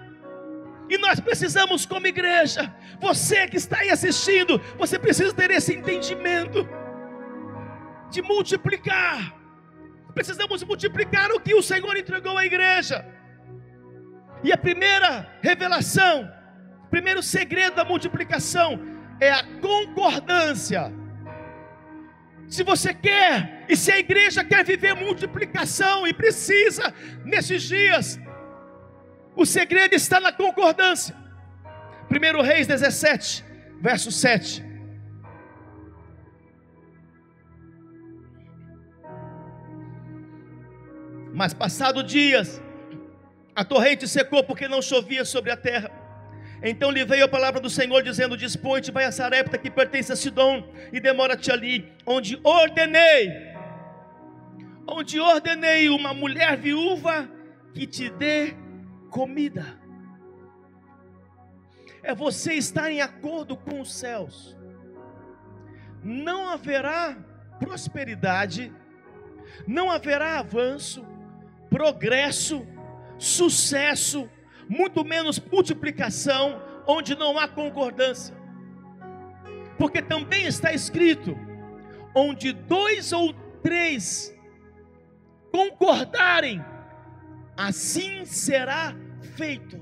E 0.88 0.98
nós 0.98 1.20
precisamos, 1.20 1.86
como 1.86 2.06
igreja, 2.06 2.74
você 3.00 3.46
que 3.46 3.56
está 3.56 3.78
aí 3.78 3.90
assistindo, 3.90 4.60
você 4.76 4.98
precisa 4.98 5.32
ter 5.32 5.50
esse 5.50 5.74
entendimento 5.74 6.68
de 8.10 8.20
multiplicar. 8.20 9.34
Precisamos 10.14 10.62
multiplicar 10.62 11.30
o 11.30 11.40
que 11.40 11.54
o 11.54 11.62
Senhor 11.62 11.96
entregou 11.96 12.36
à 12.36 12.44
igreja. 12.44 13.06
E 14.44 14.52
a 14.52 14.58
primeira 14.58 15.30
revelação, 15.40 16.30
primeiro 16.90 17.22
segredo 17.22 17.76
da 17.76 17.84
multiplicação 17.84 18.78
é 19.20 19.30
a 19.30 19.44
concordância 19.60 20.92
se 22.52 22.62
você 22.62 22.92
quer, 22.92 23.61
e 23.72 23.76
se 23.76 23.90
a 23.90 23.98
igreja 23.98 24.44
quer 24.44 24.62
viver 24.62 24.94
multiplicação 24.94 26.06
e 26.06 26.12
precisa 26.12 26.92
nesses 27.24 27.62
dias, 27.62 28.20
o 29.34 29.46
segredo 29.46 29.94
está 29.94 30.20
na 30.20 30.30
concordância. 30.30 31.16
1 32.10 32.42
Reis 32.42 32.66
17, 32.66 33.42
verso 33.80 34.12
7. 34.12 34.62
Mas 41.32 41.54
passado 41.54 42.02
dias, 42.02 42.62
a 43.56 43.64
torrente 43.64 44.06
secou 44.06 44.44
porque 44.44 44.68
não 44.68 44.82
chovia 44.82 45.24
sobre 45.24 45.50
a 45.50 45.56
terra. 45.56 45.90
Então 46.62 46.90
lhe 46.90 47.04
veio 47.04 47.24
a 47.24 47.28
palavra 47.28 47.60
do 47.60 47.68
Senhor 47.68 48.02
dizendo: 48.02 48.36
Dispõe-te, 48.36 48.92
vai 48.92 49.04
a 49.04 49.10
Sarepta 49.12 49.58
que 49.58 49.70
pertence 49.70 50.12
a 50.12 50.16
Sidom, 50.16 50.62
e 50.92 51.00
demora-te 51.00 51.50
ali, 51.50 51.90
onde 52.06 52.38
ordenei, 52.44 53.51
onde 54.92 55.18
ordenei 55.18 55.88
uma 55.88 56.12
mulher 56.12 56.56
viúva 56.56 57.28
que 57.72 57.86
te 57.86 58.10
dê 58.10 58.54
comida. 59.10 59.80
É 62.02 62.14
você 62.14 62.54
estar 62.54 62.90
em 62.90 63.00
acordo 63.00 63.56
com 63.56 63.80
os 63.80 63.92
céus. 63.94 64.56
Não 66.02 66.48
haverá 66.48 67.16
prosperidade, 67.58 68.72
não 69.66 69.90
haverá 69.90 70.38
avanço, 70.38 71.06
progresso, 71.70 72.66
sucesso, 73.18 74.28
muito 74.68 75.04
menos 75.04 75.38
multiplicação, 75.38 76.60
onde 76.86 77.14
não 77.14 77.38
há 77.38 77.48
concordância. 77.48 78.36
porque 79.78 80.02
também 80.02 80.46
está 80.46 80.72
escrito: 80.72 81.36
onde 82.14 82.52
dois 82.52 83.12
ou 83.12 83.32
três 83.62 84.32
concordarem, 85.52 86.64
assim 87.56 88.24
será 88.24 88.96
feito. 89.36 89.80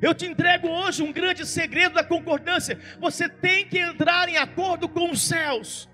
Eu 0.00 0.14
te 0.14 0.24
entrego 0.24 0.68
hoje 0.68 1.02
um 1.02 1.12
grande 1.12 1.44
segredo 1.44 1.94
da 1.94 2.04
concordância. 2.04 2.78
Você 2.98 3.28
tem 3.28 3.66
que 3.66 3.78
entrar 3.78 4.28
em 4.28 4.38
acordo 4.38 4.88
com 4.88 5.10
os 5.10 5.20
céus. 5.20 5.90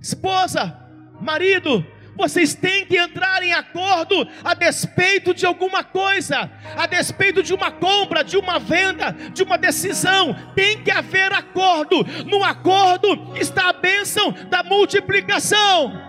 Esposa, 0.00 0.76
marido, 1.20 1.86
vocês 2.16 2.52
têm 2.52 2.84
que 2.84 2.96
entrar 2.96 3.44
em 3.44 3.52
acordo 3.52 4.26
a 4.42 4.52
despeito 4.52 5.32
de 5.32 5.46
alguma 5.46 5.84
coisa, 5.84 6.50
a 6.76 6.84
despeito 6.88 7.44
de 7.44 7.54
uma 7.54 7.70
compra, 7.70 8.24
de 8.24 8.36
uma 8.36 8.58
venda, 8.58 9.12
de 9.32 9.44
uma 9.44 9.56
decisão. 9.56 10.34
Tem 10.56 10.82
que 10.82 10.90
haver 10.90 11.32
acordo. 11.32 12.04
No 12.26 12.42
acordo 12.42 13.36
está 13.36 13.68
a 13.68 13.72
bênção 13.72 14.32
da 14.50 14.64
multiplicação. 14.64 16.07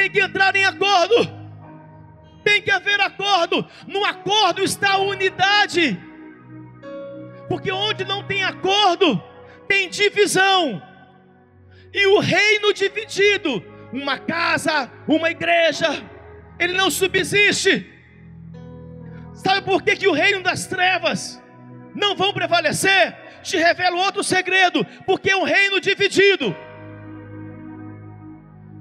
Tem 0.00 0.08
que 0.08 0.18
entrar 0.18 0.56
em 0.56 0.64
acordo. 0.64 1.30
Tem 2.42 2.62
que 2.62 2.70
haver 2.70 2.98
acordo. 3.02 3.68
No 3.86 4.02
acordo 4.02 4.64
está 4.64 4.92
a 4.92 4.96
unidade. 4.96 6.00
Porque 7.50 7.70
onde 7.70 8.06
não 8.06 8.22
tem 8.22 8.42
acordo, 8.42 9.22
tem 9.68 9.90
divisão. 9.90 10.82
E 11.92 12.06
o 12.06 12.18
reino 12.18 12.72
dividido, 12.72 13.62
uma 13.92 14.18
casa, 14.18 14.90
uma 15.06 15.30
igreja, 15.30 16.02
ele 16.58 16.72
não 16.72 16.90
subsiste. 16.90 17.86
Sabe 19.34 19.60
por 19.66 19.82
que, 19.82 19.96
que 19.96 20.08
o 20.08 20.14
reino 20.14 20.42
das 20.42 20.66
trevas 20.66 21.42
não 21.94 22.16
vão 22.16 22.32
prevalecer? 22.32 23.14
Te 23.42 23.58
revelo 23.58 23.98
outro 23.98 24.24
segredo, 24.24 24.82
porque 25.04 25.28
é 25.28 25.36
um 25.36 25.44
reino 25.44 25.78
dividido. 25.78 26.56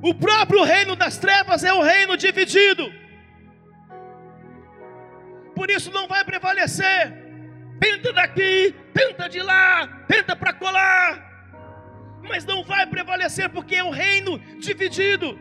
O 0.02 0.14
próprio 0.14 0.64
reino 0.64 0.96
das 0.96 1.18
trevas 1.18 1.64
é 1.64 1.74
um 1.74 1.82
reino 1.82 2.16
dividido. 2.16 2.92
Por 5.56 5.70
isso 5.70 5.92
não 5.92 6.08
vai 6.08 6.24
prevalecer. 6.24 7.14
Tenta 7.80 8.14
daqui, 8.14 8.76
tenta 8.94 9.28
de 9.28 9.42
lá, 9.42 9.88
tenta 10.08 10.36
para 10.36 10.54
colar 10.54 11.30
mas 12.30 12.46
não 12.46 12.64
vai 12.64 12.86
prevalecer 12.86 13.50
porque 13.50 13.76
é 13.76 13.84
um 13.84 13.90
reino 13.90 14.40
dividido. 14.60 15.38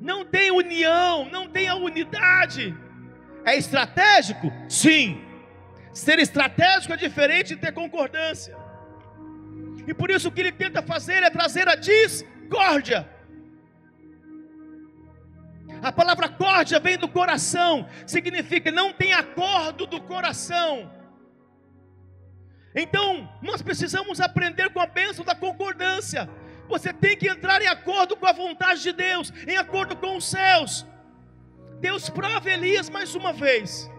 Não 0.00 0.24
tem 0.24 0.50
união, 0.50 1.28
não 1.30 1.48
tem 1.48 1.68
a 1.68 1.74
unidade. 1.74 2.74
É 3.44 3.56
estratégico? 3.56 4.52
Sim. 4.68 5.20
Ser 5.92 6.18
estratégico 6.18 6.92
é 6.92 6.96
diferente 6.96 7.54
de 7.54 7.60
ter 7.60 7.72
concordância. 7.72 8.56
E 9.86 9.94
por 9.94 10.10
isso 10.10 10.28
o 10.28 10.32
que 10.32 10.40
ele 10.40 10.52
tenta 10.52 10.82
fazer 10.82 11.22
é 11.22 11.30
trazer 11.30 11.68
a 11.68 11.74
discórdia. 12.46 13.08
A 15.82 15.92
palavra 15.92 16.28
córdia 16.28 16.78
vem 16.80 16.96
do 16.96 17.08
coração, 17.08 17.88
significa 18.06 18.70
não 18.70 18.92
tem 18.92 19.12
acordo 19.12 19.86
do 19.86 20.00
coração. 20.00 20.90
Então, 22.74 23.28
nós 23.42 23.62
precisamos 23.62 24.20
aprender 24.20 24.70
com 24.70 24.80
a 24.80 24.86
bênção 24.86 25.24
da 25.24 25.34
concordância. 25.34 26.28
Você 26.68 26.92
tem 26.92 27.16
que 27.16 27.28
entrar 27.28 27.60
em 27.62 27.66
acordo 27.66 28.16
com 28.16 28.26
a 28.26 28.32
vontade 28.32 28.82
de 28.82 28.92
Deus, 28.92 29.32
em 29.46 29.56
acordo 29.56 29.96
com 29.96 30.16
os 30.16 30.28
céus. 30.28 30.86
Deus 31.80 32.08
prova 32.08 32.50
Elias 32.50 32.88
mais 32.88 33.14
uma 33.14 33.32
vez. 33.32 33.90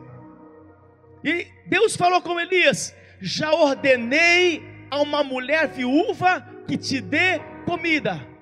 E 1.24 1.48
Deus 1.66 1.96
falou 1.96 2.22
com 2.22 2.40
Elias: 2.40 2.96
Já 3.20 3.52
ordenei 3.52 4.64
a 4.90 5.02
uma 5.02 5.24
mulher 5.24 5.68
viúva 5.68 6.46
que 6.68 6.78
te 6.78 7.02
dê 7.02 7.40
comida. 7.66 8.37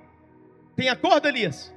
Tem 0.76 0.90
acordo, 0.90 1.28
Elias? 1.28 1.74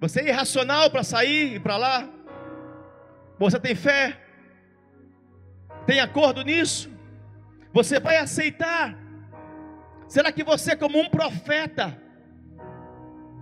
Você 0.00 0.20
é 0.20 0.28
irracional 0.28 0.90
para 0.90 1.02
sair 1.02 1.56
e 1.56 1.60
para 1.60 1.76
lá? 1.76 2.08
Você 3.38 3.60
tem 3.60 3.74
fé? 3.74 4.20
Tem 5.86 6.00
acordo 6.00 6.42
nisso? 6.42 6.90
Você 7.72 8.00
vai 8.00 8.16
aceitar? 8.16 8.96
Será 10.08 10.32
que 10.32 10.42
você, 10.42 10.74
como 10.74 10.98
um 10.98 11.08
profeta, 11.10 12.00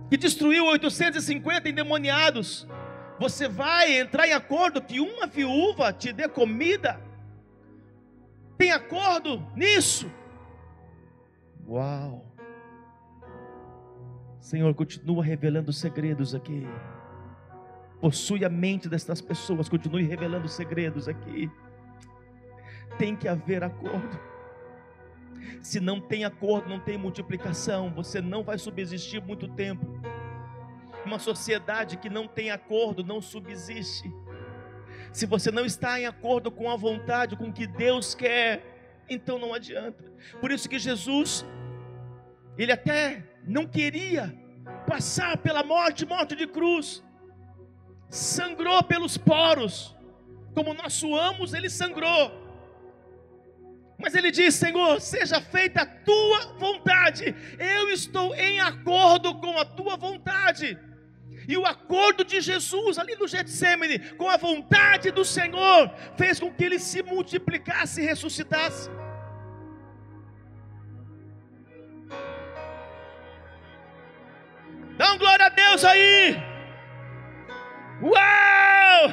que 0.09 0.17
destruiu 0.17 0.65
850 0.65 1.69
endemoniados, 1.69 2.67
você 3.19 3.47
vai 3.47 3.97
entrar 3.97 4.27
em 4.27 4.33
acordo 4.33 4.81
que 4.81 4.99
uma 4.99 5.27
viúva 5.27 5.93
te 5.93 6.11
dê 6.11 6.27
comida? 6.27 6.99
Tem 8.57 8.71
acordo 8.71 9.45
nisso? 9.55 10.11
Uau! 11.67 12.24
Senhor, 14.45 14.73
continua 14.75 15.23
revelando 15.23 15.73
segredos 15.73 16.35
aqui. 16.35 16.67
Possui 17.99 18.45
a 18.45 18.49
mente 18.49 18.87
destas 18.87 19.21
pessoas, 19.21 19.67
continue 19.67 20.03
revelando 20.03 20.47
segredos 20.47 21.07
aqui 21.07 21.49
tem 22.97 23.15
que 23.15 23.27
haver 23.27 23.63
acordo. 23.63 24.19
Se 25.61 25.79
não 25.79 25.99
tem 25.99 26.25
acordo, 26.25 26.69
não 26.69 26.79
tem 26.79 26.97
multiplicação, 26.97 27.91
você 27.91 28.21
não 28.21 28.43
vai 28.43 28.57
subsistir 28.57 29.21
muito 29.21 29.47
tempo. 29.47 29.85
Uma 31.05 31.19
sociedade 31.19 31.97
que 31.97 32.09
não 32.09 32.27
tem 32.27 32.51
acordo 32.51 33.03
não 33.03 33.21
subsiste. 33.21 34.11
Se 35.11 35.25
você 35.25 35.51
não 35.51 35.65
está 35.65 35.99
em 35.99 36.05
acordo 36.05 36.51
com 36.51 36.69
a 36.69 36.75
vontade, 36.75 37.35
com 37.35 37.49
o 37.49 37.53
que 37.53 37.67
Deus 37.67 38.15
quer, 38.15 39.03
então 39.09 39.39
não 39.39 39.53
adianta. 39.53 40.03
Por 40.41 40.51
isso 40.51 40.67
que 40.67 40.79
Jesus, 40.79 41.45
ele 42.57 42.71
até 42.71 43.23
não 43.47 43.65
queria 43.65 44.37
passar 44.87 45.37
pela 45.37 45.63
morte, 45.63 46.05
morte 46.05 46.35
de 46.35 46.47
cruz, 46.47 47.03
sangrou 48.09 48.83
pelos 48.83 49.17
poros, 49.17 49.95
como 50.53 50.73
nós 50.73 50.93
suamos, 50.93 51.53
ele 51.53 51.69
sangrou 51.69 52.45
mas 53.97 54.13
ele 54.13 54.31
diz: 54.31 54.55
Senhor, 54.55 54.99
seja 54.99 55.41
feita 55.41 55.81
a 55.81 55.85
tua 55.85 56.57
vontade. 56.57 57.35
Eu 57.57 57.89
estou 57.89 58.35
em 58.35 58.59
acordo 58.59 59.35
com 59.35 59.57
a 59.57 59.65
tua 59.65 59.95
vontade. 59.95 60.77
E 61.47 61.57
o 61.57 61.65
acordo 61.65 62.23
de 62.23 62.41
Jesus 62.41 62.97
ali 62.97 63.15
no 63.15 63.27
Getsemane 63.27 63.99
com 64.17 64.27
a 64.27 64.37
vontade 64.37 65.11
do 65.11 65.23
Senhor 65.23 65.91
fez 66.17 66.39
com 66.39 66.51
que 66.51 66.63
ele 66.63 66.79
se 66.79 67.03
multiplicasse 67.03 68.01
e 68.01 68.05
ressuscitasse. 68.05 68.89
Dá 74.97 75.13
um 75.13 75.17
glória 75.17 75.45
a 75.45 75.49
Deus 75.49 75.83
aí. 75.83 76.35
Uau! 78.01 79.09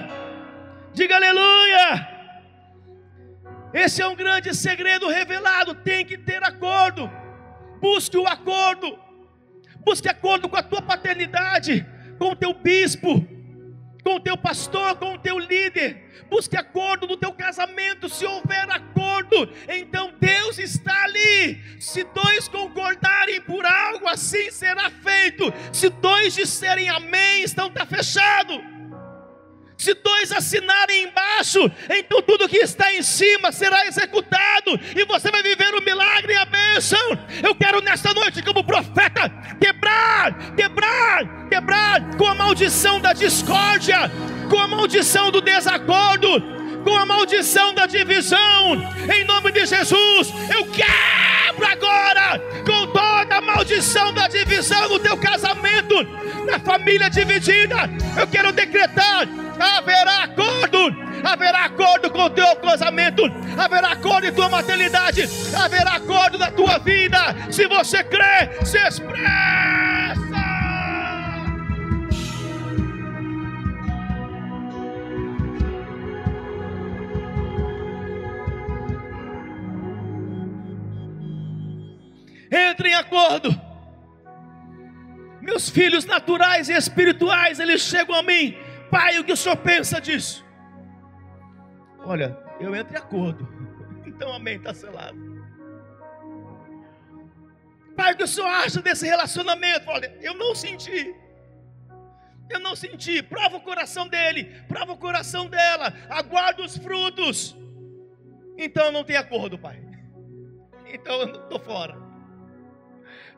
Diga 0.92 1.16
aleluia! 1.16 2.08
Esse 3.72 4.02
é 4.02 4.06
um 4.06 4.14
grande 4.14 4.54
segredo 4.54 5.08
revelado. 5.08 5.74
Tem 5.74 6.04
que 6.04 6.18
ter 6.18 6.42
acordo. 6.44 7.10
Busque 7.80 8.16
o 8.16 8.26
acordo. 8.26 8.98
Busque 9.84 10.08
acordo 10.08 10.48
com 10.48 10.56
a 10.56 10.62
tua 10.62 10.82
paternidade, 10.82 11.84
com 12.18 12.30
o 12.30 12.36
teu 12.36 12.54
bispo, 12.54 13.26
com 14.02 14.16
o 14.16 14.20
teu 14.20 14.36
pastor, 14.36 14.96
com 14.96 15.14
o 15.14 15.18
teu 15.18 15.38
líder. 15.38 16.10
Busque 16.28 16.56
acordo 16.56 17.06
no 17.06 17.16
teu 17.16 17.32
casamento. 17.32 18.08
Se 18.08 18.24
houver 18.24 18.68
acordo, 18.70 19.48
então 19.68 20.12
Deus 20.18 20.58
está 20.58 21.04
ali. 21.04 21.62
Se 21.78 22.04
dois 22.04 22.48
concordarem 22.48 23.40
por 23.42 23.64
algo, 23.64 24.08
assim 24.08 24.50
será 24.50 24.90
feito. 24.90 25.52
Se 25.72 25.88
dois 25.88 26.34
disserem 26.34 26.88
amém, 26.88 27.44
então 27.44 27.68
está 27.68 27.84
fechado. 27.86 28.72
Se 29.82 29.94
dois 29.94 30.30
assinarem 30.30 31.08
embaixo, 31.08 31.58
então 31.90 32.22
tudo 32.22 32.48
que 32.48 32.58
está 32.58 32.94
em 32.94 33.02
cima 33.02 33.50
será 33.50 33.84
executado, 33.84 34.78
e 34.96 35.04
você 35.04 35.28
vai 35.28 35.42
viver 35.42 35.74
o 35.74 35.82
milagre 35.82 36.34
e 36.34 36.36
a 36.36 36.44
bênção. 36.44 37.18
Eu 37.42 37.52
quero 37.52 37.80
nesta 37.80 38.14
noite, 38.14 38.44
como 38.44 38.62
profeta, 38.62 39.11
com 42.22 42.28
a 42.28 42.36
maldição 42.36 43.00
da 43.00 43.12
discórdia, 43.12 44.08
com 44.48 44.56
a 44.56 44.68
maldição 44.68 45.32
do 45.32 45.40
desacordo, 45.40 46.40
com 46.84 46.96
a 46.96 47.04
maldição 47.04 47.74
da 47.74 47.84
divisão, 47.84 48.74
em 49.12 49.24
nome 49.24 49.50
de 49.50 49.66
Jesus, 49.66 50.32
eu 50.48 50.64
quebro 50.66 51.66
agora 51.66 52.38
com 52.64 52.86
toda 52.92 53.38
a 53.38 53.40
maldição 53.40 54.14
da 54.14 54.28
divisão 54.28 54.88
no 54.88 55.00
teu 55.00 55.16
casamento, 55.16 55.96
na 56.46 56.60
família 56.60 57.10
dividida. 57.10 57.90
Eu 58.16 58.28
quero 58.28 58.52
decretar 58.52 59.26
haverá 59.58 60.22
acordo, 60.22 60.78
haverá 61.24 61.64
acordo 61.64 62.08
com 62.08 62.22
o 62.22 62.30
teu 62.30 62.54
casamento, 62.54 63.24
haverá 63.58 63.88
acordo 63.88 64.28
em 64.28 64.32
tua 64.32 64.48
maternidade, 64.48 65.28
haverá 65.60 65.94
acordo 65.94 66.38
na 66.38 66.52
tua 66.52 66.78
vida. 66.78 67.18
Se 67.50 67.66
você 67.66 68.04
crê, 68.04 68.64
se 68.64 68.78
expressa. 68.78 69.91
Entra 82.52 82.88
em 82.88 82.94
acordo. 82.94 83.48
Meus 85.40 85.68
filhos 85.68 86.04
naturais 86.04 86.68
e 86.68 86.74
espirituais, 86.74 87.58
eles 87.58 87.80
chegam 87.80 88.14
a 88.14 88.22
mim. 88.22 88.56
Pai, 88.90 89.18
o 89.18 89.24
que 89.24 89.32
o 89.32 89.36
senhor 89.36 89.56
pensa 89.56 90.00
disso? 90.00 90.44
Olha, 92.04 92.38
eu 92.60 92.74
entro 92.76 92.94
em 92.94 92.98
acordo. 92.98 93.48
Então, 94.04 94.34
amém, 94.34 94.56
está 94.56 94.74
selado. 94.74 95.18
Pai, 97.96 98.12
o 98.12 98.16
que 98.16 98.22
o 98.22 98.28
senhor 98.28 98.46
acha 98.46 98.80
desse 98.80 99.06
relacionamento? 99.06 99.88
Olha, 99.88 100.16
eu 100.20 100.34
não 100.34 100.54
senti. 100.54 101.14
Eu 102.48 102.60
não 102.60 102.76
senti. 102.76 103.22
Prova 103.22 103.56
o 103.56 103.60
coração 103.62 104.06
dele, 104.06 104.44
prova 104.68 104.92
o 104.92 104.98
coração 104.98 105.46
dela. 105.46 105.92
Aguarda 106.08 106.62
os 106.62 106.76
frutos. 106.76 107.56
Então 108.56 108.92
não 108.92 109.02
tem 109.02 109.16
acordo, 109.16 109.58
pai. 109.58 109.82
Então 110.94 111.22
eu 111.22 111.42
estou 111.42 111.58
fora. 111.58 112.11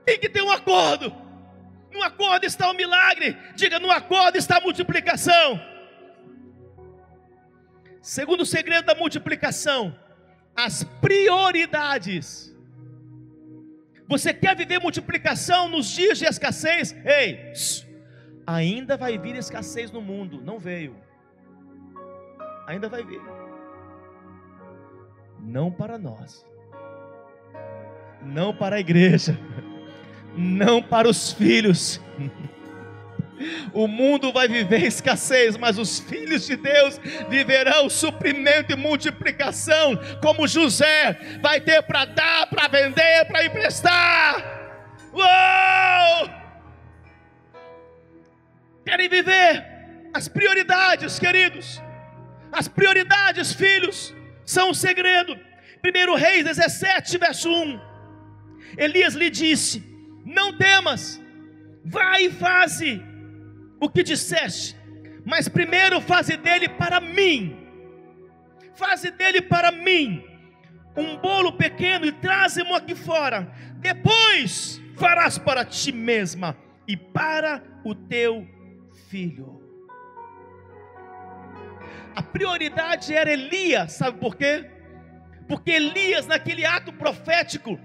Tem 0.04 0.18
que 0.18 0.28
ter 0.28 0.42
um 0.42 0.50
acordo. 0.50 1.14
No 1.92 2.02
acordo 2.02 2.44
está 2.44 2.70
o 2.70 2.74
milagre. 2.74 3.36
Diga, 3.54 3.78
no 3.78 3.90
acordo 3.90 4.36
está 4.36 4.58
a 4.58 4.60
multiplicação. 4.60 5.60
Segundo 8.02 8.44
segredo 8.44 8.84
da 8.84 8.94
multiplicação, 8.94 9.98
as 10.54 10.84
prioridades. 11.00 12.54
Você 14.06 14.34
quer 14.34 14.54
viver 14.54 14.78
multiplicação 14.78 15.68
nos 15.68 15.86
dias 15.86 16.18
de 16.18 16.26
escassez? 16.26 16.94
Ei, 17.04 17.52
ainda 18.46 18.96
vai 18.96 19.16
vir 19.16 19.36
escassez 19.36 19.90
no 19.90 20.02
mundo. 20.02 20.40
Não 20.42 20.58
veio. 20.58 20.96
Ainda 22.66 22.88
vai 22.88 23.02
vir. 23.02 23.22
Não 25.40 25.70
para 25.70 25.96
nós. 25.96 26.44
Não 28.22 28.54
para 28.54 28.76
a 28.76 28.80
igreja 28.80 29.38
não 30.36 30.82
para 30.82 31.08
os 31.08 31.32
filhos. 31.32 32.00
O 33.72 33.86
mundo 33.86 34.32
vai 34.32 34.48
viver 34.48 34.84
escassez, 34.84 35.56
mas 35.56 35.78
os 35.78 35.98
filhos 35.98 36.46
de 36.46 36.56
Deus 36.56 37.00
viverão 37.28 37.90
suprimento 37.90 38.72
e 38.72 38.76
multiplicação, 38.76 39.98
como 40.22 40.46
José 40.46 41.38
vai 41.42 41.60
ter 41.60 41.82
para 41.82 42.04
dar, 42.04 42.46
para 42.46 42.68
vender, 42.68 43.24
para 43.26 43.44
emprestar. 43.44 44.36
Uou! 45.12 46.30
Querem 48.84 49.08
viver 49.08 49.64
as 50.12 50.28
prioridades, 50.28 51.18
queridos. 51.18 51.82
As 52.52 52.68
prioridades, 52.68 53.52
filhos, 53.52 54.14
são 54.46 54.70
o 54.70 54.74
segredo. 54.74 55.36
1 55.84 56.14
Reis 56.14 56.44
17, 56.44 57.18
verso 57.18 57.50
1. 57.50 57.80
Elias 58.78 59.14
lhe 59.14 59.28
disse: 59.28 59.93
não 60.34 60.52
temas, 60.56 61.22
vai 61.84 62.26
e 62.26 62.30
faze 62.30 63.02
o 63.80 63.88
que 63.88 64.02
disseste, 64.02 64.76
mas 65.24 65.48
primeiro 65.48 66.00
faze 66.00 66.36
dele 66.36 66.68
para 66.68 67.00
mim, 67.00 67.56
faze 68.74 69.10
dele 69.10 69.40
para 69.40 69.70
mim 69.70 70.24
um 70.96 71.16
bolo 71.16 71.52
pequeno 71.52 72.04
e 72.04 72.12
traze-mo 72.12 72.74
aqui 72.74 72.94
fora, 72.94 73.50
depois 73.78 74.80
farás 74.96 75.38
para 75.38 75.64
ti 75.64 75.92
mesma 75.92 76.56
e 76.86 76.96
para 76.96 77.62
o 77.84 77.94
teu 77.94 78.46
filho. 79.08 79.62
A 82.14 82.22
prioridade 82.22 83.12
era 83.12 83.32
Elias, 83.32 83.92
sabe 83.92 84.18
por 84.18 84.36
quê? 84.36 84.70
Porque 85.48 85.72
Elias, 85.72 86.26
naquele 86.26 86.64
ato 86.64 86.92
profético, 86.92 87.78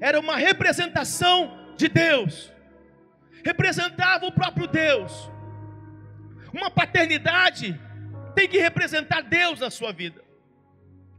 era 0.00 0.18
uma 0.18 0.36
representação 0.36 1.65
de 1.76 1.88
Deus, 1.88 2.52
representava 3.44 4.26
o 4.26 4.32
próprio 4.32 4.66
Deus. 4.66 5.30
Uma 6.52 6.70
paternidade 6.70 7.78
tem 8.34 8.48
que 8.48 8.58
representar 8.58 9.22
Deus 9.22 9.60
na 9.60 9.70
sua 9.70 9.92
vida. 9.92 10.24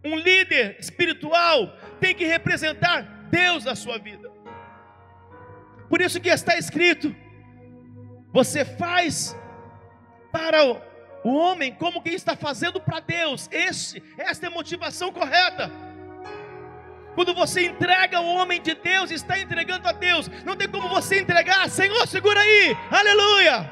Um 0.04 0.16
líder 0.16 0.78
espiritual 0.80 1.78
tem 2.00 2.14
que 2.16 2.26
representar 2.26 3.02
Deus 3.30 3.66
na 3.66 3.76
sua 3.76 3.98
vida. 3.98 4.32
Por 5.90 6.02
isso 6.02 6.20
que 6.20 6.30
está 6.30 6.58
escrito: 6.58 7.16
você 8.32 8.64
faz 8.66 9.36
para 10.32 10.64
o 11.24 11.36
homem 11.36 11.74
como 11.74 12.02
quem 12.02 12.14
está 12.14 12.36
fazendo 12.36 12.80
para 12.80 13.00
Deus. 13.00 13.50
Esse, 13.52 14.02
esta 14.18 14.46
é 14.46 14.50
a 14.50 14.52
motivação 14.52 15.12
correta. 15.12 15.72
Quando 17.18 17.34
você 17.34 17.66
entrega 17.66 18.20
o 18.20 18.28
homem 18.28 18.62
de 18.62 18.76
Deus, 18.76 19.10
está 19.10 19.40
entregando 19.40 19.88
a 19.88 19.92
Deus. 19.92 20.30
Não 20.46 20.56
tem 20.56 20.68
como 20.68 20.88
você 20.88 21.20
entregar, 21.20 21.68
Senhor, 21.68 22.08
segura 22.08 22.40
aí, 22.40 22.78
aleluia. 22.92 23.72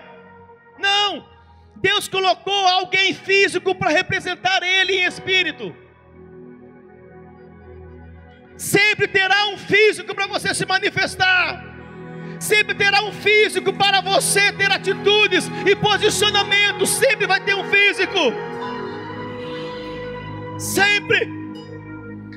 Não, 0.79 1.29
Deus 1.75 2.07
colocou 2.07 2.67
alguém 2.67 3.13
físico 3.13 3.75
para 3.75 3.91
representar 3.91 4.63
Ele 4.63 4.93
em 4.93 5.05
espírito. 5.05 5.75
Sempre 8.57 9.07
terá 9.07 9.45
um 9.49 9.59
físico 9.59 10.15
para 10.15 10.25
você 10.25 10.51
se 10.55 10.65
manifestar. 10.65 11.63
Sempre 12.39 12.73
terá 12.73 13.03
um 13.03 13.11
físico 13.11 13.71
para 13.71 14.01
você 14.01 14.51
ter 14.53 14.71
atitudes 14.71 15.51
e 15.67 15.75
posicionamento. 15.75 16.87
Sempre 16.87 17.27
vai 17.27 17.39
ter 17.41 17.53
um 17.53 17.69
físico. 17.69 18.19
Sempre 20.57 21.34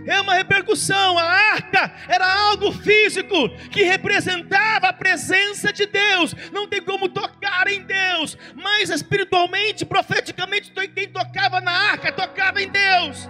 é 0.09 0.21
uma 0.21 0.35
repercussão. 0.35 1.19
A 1.19 1.25
arca 1.25 1.93
era 2.09 2.27
algo 2.49 2.73
físico 2.73 3.49
que 3.71 3.83
representava 3.83 4.89
a 4.89 4.93
presença 4.93 5.73
de 5.73 5.87
Deus. 5.87 6.35
Não 6.51 6.67
tem 6.67 6.83
como 6.83 7.09
tocar 7.09 7.69
em 7.69 7.83
Deus, 7.83 8.37
mas 8.55 8.89
espiritualmente, 8.89 9.85
profeticamente, 9.85 10.73
quem 10.95 11.09
tocava 11.09 11.61
na 11.61 11.73
arca 11.73 12.11
tocava 12.11 12.63
em 12.63 12.69
Deus. 12.69 13.29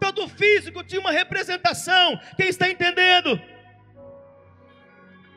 Todo 0.00 0.28
físico 0.28 0.82
tinha 0.82 1.00
uma 1.00 1.12
representação. 1.12 2.18
Quem 2.36 2.48
está 2.48 2.68
entendendo? 2.68 3.40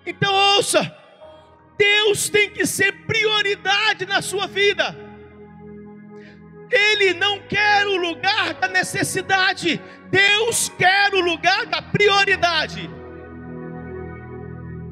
Então 0.05 0.33
ouça, 0.55 0.95
Deus 1.77 2.29
tem 2.29 2.49
que 2.49 2.65
ser 2.65 2.93
prioridade 3.05 4.05
na 4.05 4.21
sua 4.21 4.47
vida. 4.47 5.06
Ele 6.69 7.13
não 7.13 7.39
quer 7.39 7.85
o 7.87 7.95
lugar 7.95 8.53
da 8.55 8.67
necessidade, 8.67 9.81
Deus 10.09 10.69
quer 10.77 11.13
o 11.13 11.21
lugar 11.21 11.65
da 11.65 11.81
prioridade. 11.81 12.89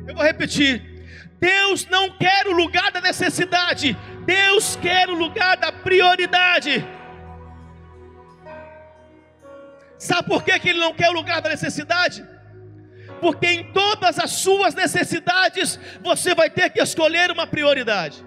Eu 0.07 0.15
vou 0.15 0.23
repetir. 0.23 0.95
Deus 1.39 1.85
não 1.87 2.09
quer 2.17 2.47
o 2.47 2.53
lugar 2.53 2.91
da 2.91 3.01
necessidade, 3.01 3.95
Deus 4.25 4.75
quer 4.77 5.09
o 5.09 5.13
lugar 5.13 5.57
da 5.57 5.71
prioridade. 5.71 6.83
Sabe 9.97 10.27
por 10.27 10.43
que, 10.43 10.57
que 10.59 10.69
Ele 10.69 10.79
não 10.79 10.93
quer 10.93 11.09
o 11.09 11.13
lugar 11.13 11.41
da 11.41 11.49
necessidade? 11.49 12.25
Porque 13.21 13.45
em 13.45 13.71
todas 13.71 14.17
as 14.17 14.31
suas 14.31 14.73
necessidades 14.73 15.79
você 16.01 16.33
vai 16.33 16.49
ter 16.49 16.71
que 16.71 16.81
escolher 16.81 17.29
uma 17.29 17.45
prioridade. 17.45 18.24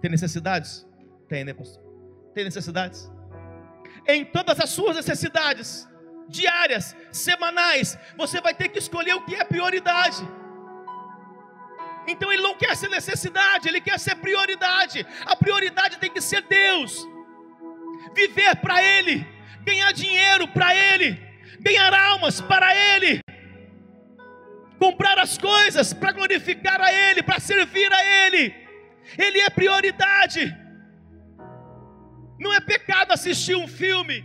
Tem 0.00 0.10
necessidades? 0.10 0.86
Tem, 1.28 1.44
né, 1.44 1.52
pastor? 1.52 1.82
Tem 2.34 2.44
necessidades? 2.44 3.10
Em 4.06 4.24
todas 4.24 4.58
as 4.58 4.70
suas 4.70 4.96
necessidades, 4.96 5.88
diárias, 6.28 6.96
semanais, 7.12 7.98
você 8.16 8.40
vai 8.40 8.54
ter 8.54 8.68
que 8.68 8.78
escolher 8.78 9.14
o 9.14 9.24
que 9.24 9.34
é 9.34 9.44
prioridade. 9.44 10.26
Então 12.06 12.32
ele 12.32 12.42
não 12.42 12.56
quer 12.56 12.74
ser 12.76 12.88
necessidade, 12.88 13.68
ele 13.68 13.80
quer 13.80 13.98
ser 13.98 14.16
prioridade. 14.16 15.06
A 15.26 15.36
prioridade 15.36 15.98
tem 15.98 16.10
que 16.10 16.20
ser 16.20 16.42
Deus. 16.42 17.06
Viver 18.14 18.56
para 18.56 18.82
Ele, 18.82 19.26
ganhar 19.62 19.92
dinheiro 19.92 20.48
para 20.48 20.74
Ele, 20.74 21.20
ganhar 21.60 21.92
almas 21.92 22.40
para 22.40 22.74
Ele, 22.74 23.20
comprar 24.78 25.18
as 25.18 25.36
coisas 25.36 25.92
para 25.92 26.12
glorificar 26.12 26.80
a 26.80 26.92
Ele, 26.92 27.22
para 27.22 27.38
servir 27.38 27.92
a 27.92 28.04
Ele. 28.26 28.59
Ele 29.18 29.40
é 29.40 29.50
prioridade. 29.50 30.56
Não 32.38 32.54
é 32.54 32.60
pecado 32.60 33.12
assistir 33.12 33.54
um 33.54 33.68
filme, 33.68 34.24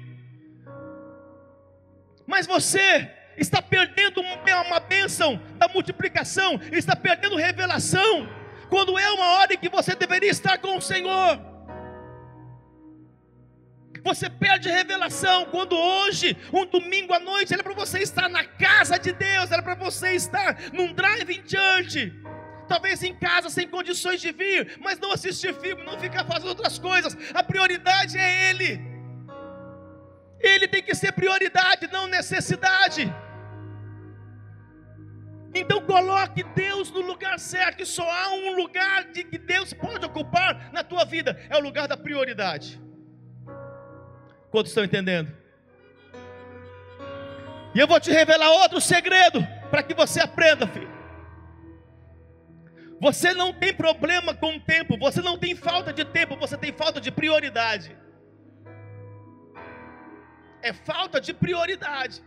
mas 2.25 2.47
você 2.47 3.11
está 3.37 3.61
perdendo 3.61 4.21
uma 4.21 4.79
bênção 4.79 5.37
da 5.57 5.67
multiplicação, 5.67 6.59
está 6.71 6.95
perdendo 6.95 7.35
revelação, 7.35 8.27
quando 8.69 8.97
é 8.97 9.11
uma 9.11 9.25
hora 9.33 9.53
em 9.53 9.57
que 9.57 9.69
você 9.69 9.95
deveria 9.95 10.29
estar 10.29 10.57
com 10.57 10.77
o 10.77 10.81
Senhor. 10.81 11.39
Você 14.03 14.29
perde 14.29 14.69
revelação 14.69 15.45
quando 15.45 15.75
hoje, 15.75 16.37
um 16.53 16.65
domingo 16.65 17.11
à 17.11 17.19
noite, 17.19 17.53
era 17.53 17.63
para 17.63 17.73
você 17.73 17.99
estar 17.99 18.29
na 18.29 18.45
casa 18.45 18.97
de 18.97 19.11
Deus, 19.11 19.51
era 19.51 19.63
para 19.63 19.75
você 19.75 20.11
estar 20.11 20.71
num 20.71 20.93
drive-in 20.93 21.43
church 21.47 22.13
talvez 22.65 23.03
em 23.03 23.13
casa 23.13 23.49
sem 23.49 23.67
condições 23.67 24.21
de 24.21 24.31
vir, 24.31 24.77
mas 24.79 24.99
não 24.99 25.11
assistir 25.11 25.53
filme, 25.55 25.83
não 25.83 25.99
ficar 25.99 26.25
fazendo 26.25 26.49
outras 26.49 26.77
coisas. 26.77 27.15
A 27.33 27.43
prioridade 27.43 28.17
é 28.17 28.49
Ele. 28.49 28.95
Ele 30.39 30.67
tem 30.67 30.83
que 30.83 30.93
ser 30.93 31.11
prioridade, 31.11 31.87
não 31.91 32.07
necessidade. 32.07 33.13
Então 35.53 35.79
coloque 35.81 36.43
Deus 36.43 36.91
no 36.91 36.99
lugar 36.99 37.39
certo, 37.39 37.85
só 37.85 38.03
há 38.03 38.33
um 38.33 38.55
lugar 38.57 39.05
de 39.05 39.23
que 39.23 39.37
Deus 39.37 39.73
pode 39.73 40.05
ocupar 40.05 40.69
na 40.73 40.83
tua 40.83 41.05
vida, 41.05 41.39
é 41.49 41.55
o 41.55 41.61
lugar 41.61 41.87
da 41.87 41.95
prioridade. 41.95 42.81
Quantos 44.51 44.71
estão 44.71 44.83
entendendo? 44.83 45.31
E 47.73 47.79
eu 47.79 47.87
vou 47.87 47.99
te 47.99 48.11
revelar 48.11 48.51
outro 48.51 48.81
segredo 48.81 49.45
para 49.69 49.81
que 49.81 49.93
você 49.93 50.19
aprenda, 50.19 50.67
filho. 50.67 50.94
Você 52.99 53.33
não 53.33 53.51
tem 53.53 53.73
problema 53.73 54.33
com 54.33 54.55
o 54.55 54.59
tempo, 54.59 54.97
você 54.97 55.21
não 55.21 55.37
tem 55.37 55.55
falta 55.55 55.91
de 55.91 56.05
tempo, 56.05 56.37
você 56.37 56.57
tem 56.57 56.71
falta 56.71 57.01
de 57.01 57.11
prioridade. 57.11 57.95
É 60.61 60.73
falta 60.73 61.19
de 61.19 61.33
prioridade. 61.33 62.23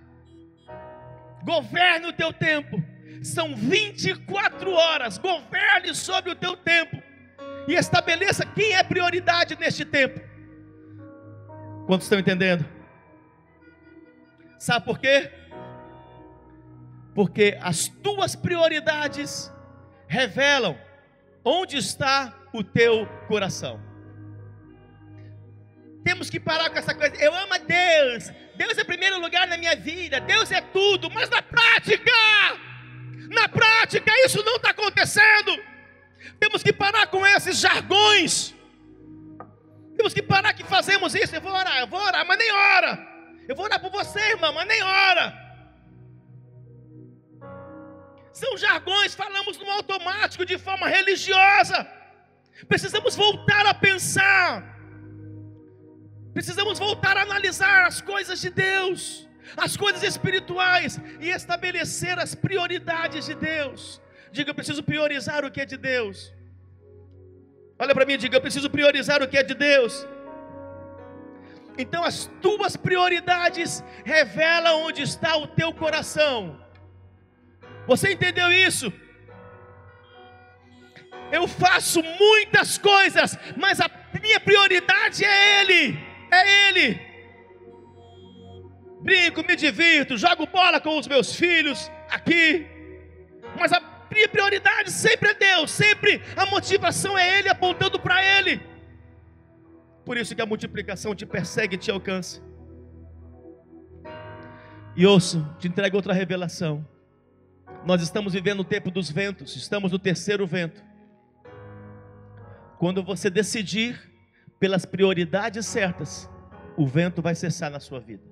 Governe 1.42 2.06
o 2.06 2.12
teu 2.12 2.32
tempo. 2.32 2.82
São 3.22 3.56
24 3.56 4.70
horas. 4.70 5.18
Governe 5.18 5.94
sobre 5.94 6.30
o 6.30 6.36
teu 6.36 6.56
tempo. 6.56 7.02
E 7.66 7.74
estabeleça 7.74 8.46
quem 8.46 8.74
é 8.74 8.82
prioridade 8.82 9.56
neste 9.58 9.84
tempo. 9.84 10.20
Quantos 11.86 12.04
estão 12.04 12.18
entendendo? 12.18 12.64
Sabe 14.58 14.84
por 14.84 14.98
quê? 14.98 15.32
Porque 17.14 17.58
as 17.60 17.88
tuas 17.88 18.36
prioridades 18.36 19.50
revelam 20.08 20.78
onde 21.44 21.76
está 21.76 22.34
o 22.52 22.64
teu 22.64 23.06
coração. 23.28 23.80
Temos 26.04 26.30
que 26.30 26.40
parar 26.40 26.70
com 26.70 26.78
essa 26.78 26.94
coisa. 26.94 27.14
Eu 27.16 27.34
amo 27.34 27.54
a 27.54 27.58
Deus. 27.58 28.32
Deus 28.56 28.78
é 28.78 28.84
primeiro 28.84 29.20
lugar 29.20 29.46
na 29.46 29.56
minha 29.56 29.76
vida. 29.76 30.20
Deus 30.20 30.50
é 30.50 30.60
tudo. 30.60 31.10
Mas 31.10 31.28
na 31.28 31.42
prática, 31.42 32.10
na 33.30 33.48
prática, 33.48 34.10
isso 34.24 34.42
não 34.42 34.56
está 34.56 34.70
acontecendo. 34.70 35.62
Temos 36.40 36.62
que 36.62 36.72
parar 36.72 37.06
com 37.08 37.26
esses 37.26 37.58
jargões. 37.58 38.54
Temos 39.96 40.14
que 40.14 40.22
parar 40.22 40.54
que 40.54 40.64
fazemos 40.64 41.14
isso. 41.14 41.34
Eu 41.34 41.40
vou 41.40 41.52
orar, 41.52 41.78
eu 41.78 41.86
vou 41.86 42.00
orar, 42.00 42.26
mas 42.26 42.38
nem 42.38 42.50
ora. 42.52 43.06
Eu 43.48 43.54
vou 43.54 43.64
orar 43.64 43.80
por 43.80 43.90
você, 43.90 44.20
irmã, 44.30 44.52
mas 44.52 44.66
nem 44.66 44.82
ora. 44.82 45.47
São 48.40 48.56
jargões, 48.56 49.14
falamos 49.22 49.58
no 49.58 49.68
automático, 49.78 50.44
de 50.50 50.56
forma 50.66 50.86
religiosa. 50.96 51.78
Precisamos 52.72 53.14
voltar 53.16 53.64
a 53.66 53.74
pensar. 53.74 54.50
Precisamos 56.36 56.78
voltar 56.78 57.16
a 57.16 57.22
analisar 57.22 57.80
as 57.86 58.00
coisas 58.00 58.40
de 58.44 58.50
Deus, 58.50 59.26
as 59.56 59.76
coisas 59.76 60.02
espirituais 60.02 61.00
e 61.20 61.30
estabelecer 61.38 62.16
as 62.18 62.34
prioridades 62.34 63.26
de 63.26 63.34
Deus. 63.34 64.00
Diga, 64.30 64.50
eu 64.50 64.54
preciso 64.60 64.82
priorizar 64.82 65.44
o 65.44 65.50
que 65.50 65.62
é 65.62 65.66
de 65.72 65.78
Deus. 65.92 66.32
Olha 67.78 67.94
para 67.96 68.06
mim 68.06 68.18
diga, 68.18 68.36
eu 68.36 68.40
preciso 68.46 68.70
priorizar 68.70 69.20
o 69.22 69.28
que 69.28 69.38
é 69.38 69.42
de 69.42 69.54
Deus. 69.54 70.06
Então 71.76 72.04
as 72.04 72.26
tuas 72.42 72.76
prioridades 72.76 73.82
revelam 74.04 74.82
onde 74.86 75.02
está 75.02 75.36
o 75.36 75.46
teu 75.48 75.72
coração. 75.72 76.67
Você 77.88 78.12
entendeu 78.12 78.52
isso? 78.52 78.92
Eu 81.32 81.48
faço 81.48 82.02
muitas 82.02 82.76
coisas, 82.76 83.36
mas 83.56 83.80
a 83.80 83.90
minha 84.22 84.38
prioridade 84.38 85.24
é 85.24 85.60
Ele, 85.60 85.98
é 86.30 86.68
Ele. 86.68 87.00
Brinco, 89.00 89.42
me 89.42 89.56
divirto, 89.56 90.18
jogo 90.18 90.46
bola 90.46 90.80
com 90.80 90.98
os 90.98 91.08
meus 91.08 91.34
filhos 91.34 91.90
aqui, 92.10 92.66
mas 93.58 93.72
a 93.72 93.80
minha 94.12 94.28
prioridade 94.28 94.90
sempre 94.90 95.30
é 95.30 95.34
Deus, 95.34 95.70
sempre 95.70 96.20
a 96.36 96.44
motivação 96.44 97.16
é 97.16 97.38
Ele 97.38 97.48
apontando 97.48 97.98
para 97.98 98.22
Ele. 98.22 98.60
Por 100.04 100.18
isso 100.18 100.34
que 100.34 100.42
a 100.42 100.46
multiplicação 100.46 101.14
te 101.14 101.24
persegue 101.24 101.76
e 101.76 101.78
te 101.78 101.90
alcança. 101.90 102.42
E 104.94 105.06
ouço, 105.06 105.46
te 105.58 105.68
entrego 105.68 105.96
outra 105.96 106.12
revelação. 106.12 106.86
Nós 107.88 108.02
estamos 108.02 108.34
vivendo 108.34 108.60
o 108.60 108.64
tempo 108.64 108.90
dos 108.90 109.10
ventos, 109.10 109.56
estamos 109.56 109.92
no 109.92 109.98
terceiro 109.98 110.46
vento. 110.46 110.84
Quando 112.78 113.02
você 113.02 113.30
decidir 113.30 114.12
pelas 114.60 114.84
prioridades 114.84 115.64
certas, 115.64 116.28
o 116.76 116.86
vento 116.86 117.22
vai 117.22 117.34
cessar 117.34 117.70
na 117.70 117.80
sua 117.80 117.98
vida. 117.98 118.22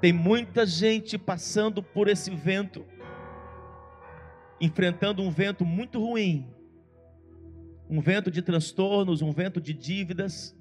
Tem 0.00 0.12
muita 0.12 0.66
gente 0.66 1.16
passando 1.16 1.84
por 1.84 2.08
esse 2.08 2.32
vento, 2.32 2.84
enfrentando 4.60 5.22
um 5.22 5.30
vento 5.30 5.64
muito 5.64 6.04
ruim, 6.04 6.52
um 7.88 8.00
vento 8.00 8.28
de 8.28 8.42
transtornos, 8.42 9.22
um 9.22 9.30
vento 9.30 9.60
de 9.60 9.72
dívidas, 9.72 10.52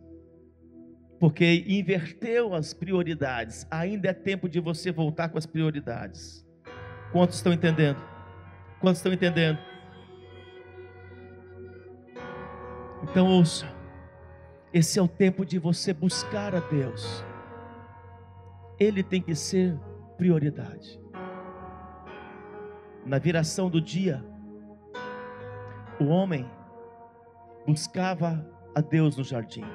porque 1.19 1.65
inverteu 1.67 2.53
as 2.53 2.75
prioridades. 2.75 3.65
Ainda 3.71 4.09
é 4.09 4.13
tempo 4.13 4.47
de 4.47 4.59
você 4.59 4.91
voltar 4.91 5.29
com 5.29 5.39
as 5.39 5.47
prioridades. 5.47 6.42
Quantos 7.13 7.35
estão 7.35 7.53
entendendo? 7.53 8.01
Quantos 8.81 8.97
estão 8.97 9.13
entendendo? 9.13 9.59
Então 13.03 13.27
ouça, 13.27 13.67
esse 14.73 14.97
é 14.97 15.01
o 15.01 15.07
tempo 15.07 15.45
de 15.45 15.59
você 15.59 15.93
buscar 15.93 16.55
a 16.55 16.59
Deus. 16.59 17.23
Ele 18.79 19.03
tem 19.03 19.21
que 19.21 19.35
ser 19.35 19.77
prioridade. 20.17 20.99
Na 23.05 23.19
viração 23.19 23.69
do 23.69 23.79
dia, 23.79 24.25
o 25.99 26.05
homem 26.05 26.49
buscava 27.67 28.43
a 28.73 28.81
Deus 28.81 29.17
no 29.17 29.23
jardim. 29.23 29.65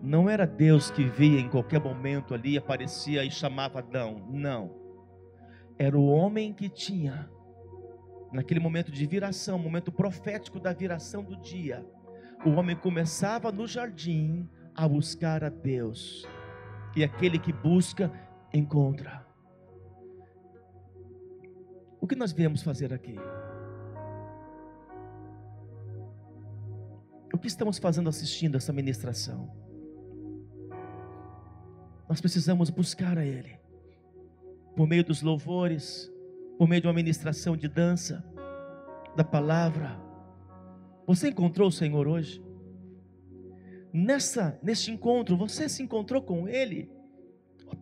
Não 0.00 0.30
era 0.30 0.46
Deus 0.46 0.92
que 0.92 1.04
via 1.04 1.40
em 1.40 1.48
qualquer 1.48 1.80
momento 1.80 2.34
ali, 2.34 2.56
aparecia 2.56 3.24
e 3.24 3.30
chamava 3.32 3.80
Adão. 3.80 4.24
Não. 4.30 4.79
Era 5.80 5.98
o 5.98 6.08
homem 6.08 6.52
que 6.52 6.68
tinha, 6.68 7.26
naquele 8.30 8.60
momento 8.60 8.92
de 8.92 9.06
viração, 9.06 9.58
momento 9.58 9.90
profético 9.90 10.60
da 10.60 10.74
viração 10.74 11.24
do 11.24 11.40
dia, 11.40 11.82
o 12.44 12.50
homem 12.50 12.76
começava 12.76 13.50
no 13.50 13.66
jardim 13.66 14.46
a 14.74 14.86
buscar 14.86 15.42
a 15.42 15.48
Deus. 15.48 16.28
E 16.94 17.02
aquele 17.02 17.38
que 17.38 17.50
busca, 17.50 18.12
encontra. 18.52 19.26
O 21.98 22.06
que 22.06 22.14
nós 22.14 22.30
viemos 22.30 22.62
fazer 22.62 22.92
aqui? 22.92 23.16
O 27.32 27.38
que 27.38 27.46
estamos 27.46 27.78
fazendo 27.78 28.10
assistindo 28.10 28.58
essa 28.58 28.70
ministração? 28.70 29.50
Nós 32.06 32.20
precisamos 32.20 32.68
buscar 32.68 33.16
a 33.16 33.24
Ele, 33.24 33.59
por 34.76 34.86
meio 34.86 35.04
dos 35.04 35.22
louvores, 35.22 36.10
por 36.58 36.68
meio 36.68 36.80
de 36.80 36.86
uma 36.86 36.92
ministração 36.92 37.56
de 37.56 37.68
dança, 37.68 38.24
da 39.16 39.24
palavra. 39.24 40.00
Você 41.06 41.28
encontrou 41.28 41.68
o 41.68 41.72
Senhor 41.72 42.06
hoje? 42.06 42.42
Nessa, 43.92 44.58
neste 44.62 44.90
encontro, 44.90 45.36
você 45.36 45.68
se 45.68 45.82
encontrou 45.82 46.22
com 46.22 46.48
Ele? 46.48 46.90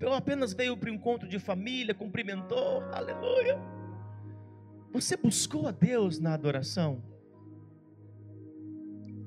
Ou 0.03 0.12
apenas 0.12 0.53
veio 0.53 0.76
para 0.76 0.91
o 0.91 0.95
encontro 0.95 1.28
de 1.28 1.39
família, 1.39 1.95
cumprimentou, 1.95 2.82
aleluia. 2.93 3.59
Você 4.93 5.16
buscou 5.16 5.66
a 5.66 5.70
Deus 5.70 6.18
na 6.18 6.32
adoração? 6.32 7.03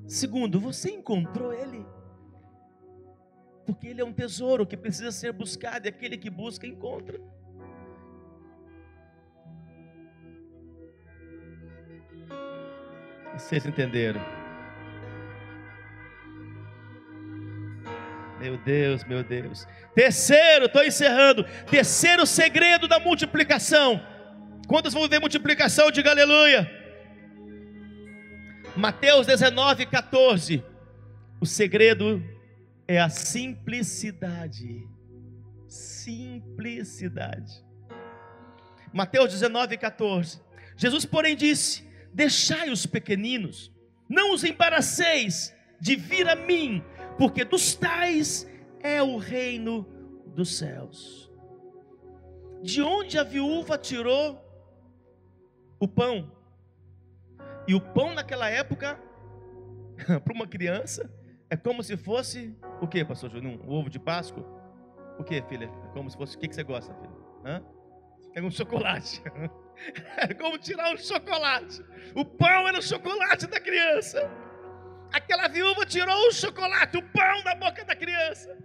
Segundo, 0.06 0.58
você 0.58 0.90
encontrou 0.90 1.52
Ele? 1.52 1.86
porque 3.64 3.88
ele 3.88 4.00
é 4.00 4.04
um 4.04 4.12
tesouro 4.12 4.66
que 4.66 4.76
precisa 4.76 5.10
ser 5.10 5.32
buscado 5.32 5.86
e 5.86 5.88
aquele 5.88 6.18
que 6.18 6.30
busca 6.30 6.66
encontra. 6.66 7.20
Vocês 13.42 13.66
entenderam? 13.66 14.20
Meu 18.40 18.56
Deus, 18.56 19.04
meu 19.04 19.22
Deus. 19.22 19.66
Terceiro, 19.94 20.66
estou 20.66 20.82
encerrando. 20.84 21.44
Terceiro 21.68 22.24
segredo 22.24 22.86
da 22.88 22.98
multiplicação. 22.98 24.00
Quantos 24.66 24.94
vão 24.94 25.08
ver 25.08 25.18
multiplicação? 25.18 25.90
Diga 25.90 26.10
aleluia. 26.10 26.70
Mateus 28.76 29.26
19, 29.26 29.86
14. 29.86 30.64
O 31.40 31.44
segredo 31.44 32.24
é 32.86 33.00
a 33.00 33.08
simplicidade. 33.08 34.88
Simplicidade. 35.68 37.52
Mateus 38.92 39.30
19, 39.32 39.76
14. 39.76 40.40
Jesus, 40.76 41.04
porém, 41.04 41.36
disse: 41.36 41.91
Deixai 42.12 42.70
os 42.70 42.86
pequeninos, 42.86 43.72
não 44.08 44.34
os 44.34 44.44
embaraceis 44.44 45.54
de 45.80 45.96
vir 45.96 46.28
a 46.28 46.36
mim, 46.36 46.82
porque 47.18 47.44
dos 47.44 47.74
tais 47.74 48.48
é 48.80 49.02
o 49.02 49.16
reino 49.16 49.86
dos 50.26 50.56
céus. 50.58 51.30
De 52.62 52.82
onde 52.82 53.18
a 53.18 53.24
viúva 53.24 53.76
tirou 53.78 54.40
o 55.80 55.88
pão? 55.88 56.30
E 57.66 57.74
o 57.74 57.80
pão 57.80 58.14
naquela 58.14 58.48
época, 58.48 59.00
para 60.22 60.32
uma 60.32 60.46
criança, 60.46 61.10
é 61.48 61.56
como 61.56 61.82
se 61.82 61.96
fosse 61.96 62.56
o 62.80 62.86
que, 62.86 63.04
pastor 63.04 63.30
Júnior? 63.30 63.60
Um 63.66 63.72
ovo 63.72 63.90
de 63.90 63.98
Páscoa? 63.98 64.44
O 65.18 65.24
que, 65.24 65.40
filha? 65.42 65.70
É 65.84 65.88
como 65.92 66.10
se 66.10 66.16
fosse. 66.16 66.36
O 66.36 66.38
que, 66.38 66.48
que 66.48 66.54
você 66.54 66.62
gosta, 66.62 66.94
filha? 66.94 67.12
Hã? 67.44 67.62
É 68.34 68.42
um 68.42 68.50
chocolate. 68.52 69.22
É 70.16 70.34
como 70.34 70.58
tirar 70.58 70.92
um 70.94 70.96
chocolate. 70.96 71.82
O 72.14 72.24
pão 72.24 72.68
era 72.68 72.78
o 72.78 72.82
chocolate 72.82 73.46
da 73.46 73.60
criança. 73.60 74.30
Aquela 75.12 75.48
viúva 75.48 75.84
tirou 75.84 76.28
o 76.28 76.32
chocolate, 76.32 76.96
o 76.96 77.02
pão 77.02 77.42
da 77.42 77.54
boca 77.54 77.84
da 77.84 77.94
criança. 77.94 78.56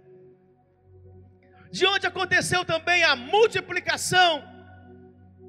De 1.70 1.86
onde 1.86 2.06
aconteceu 2.06 2.64
também 2.64 3.02
a 3.04 3.14
multiplicação 3.14 4.42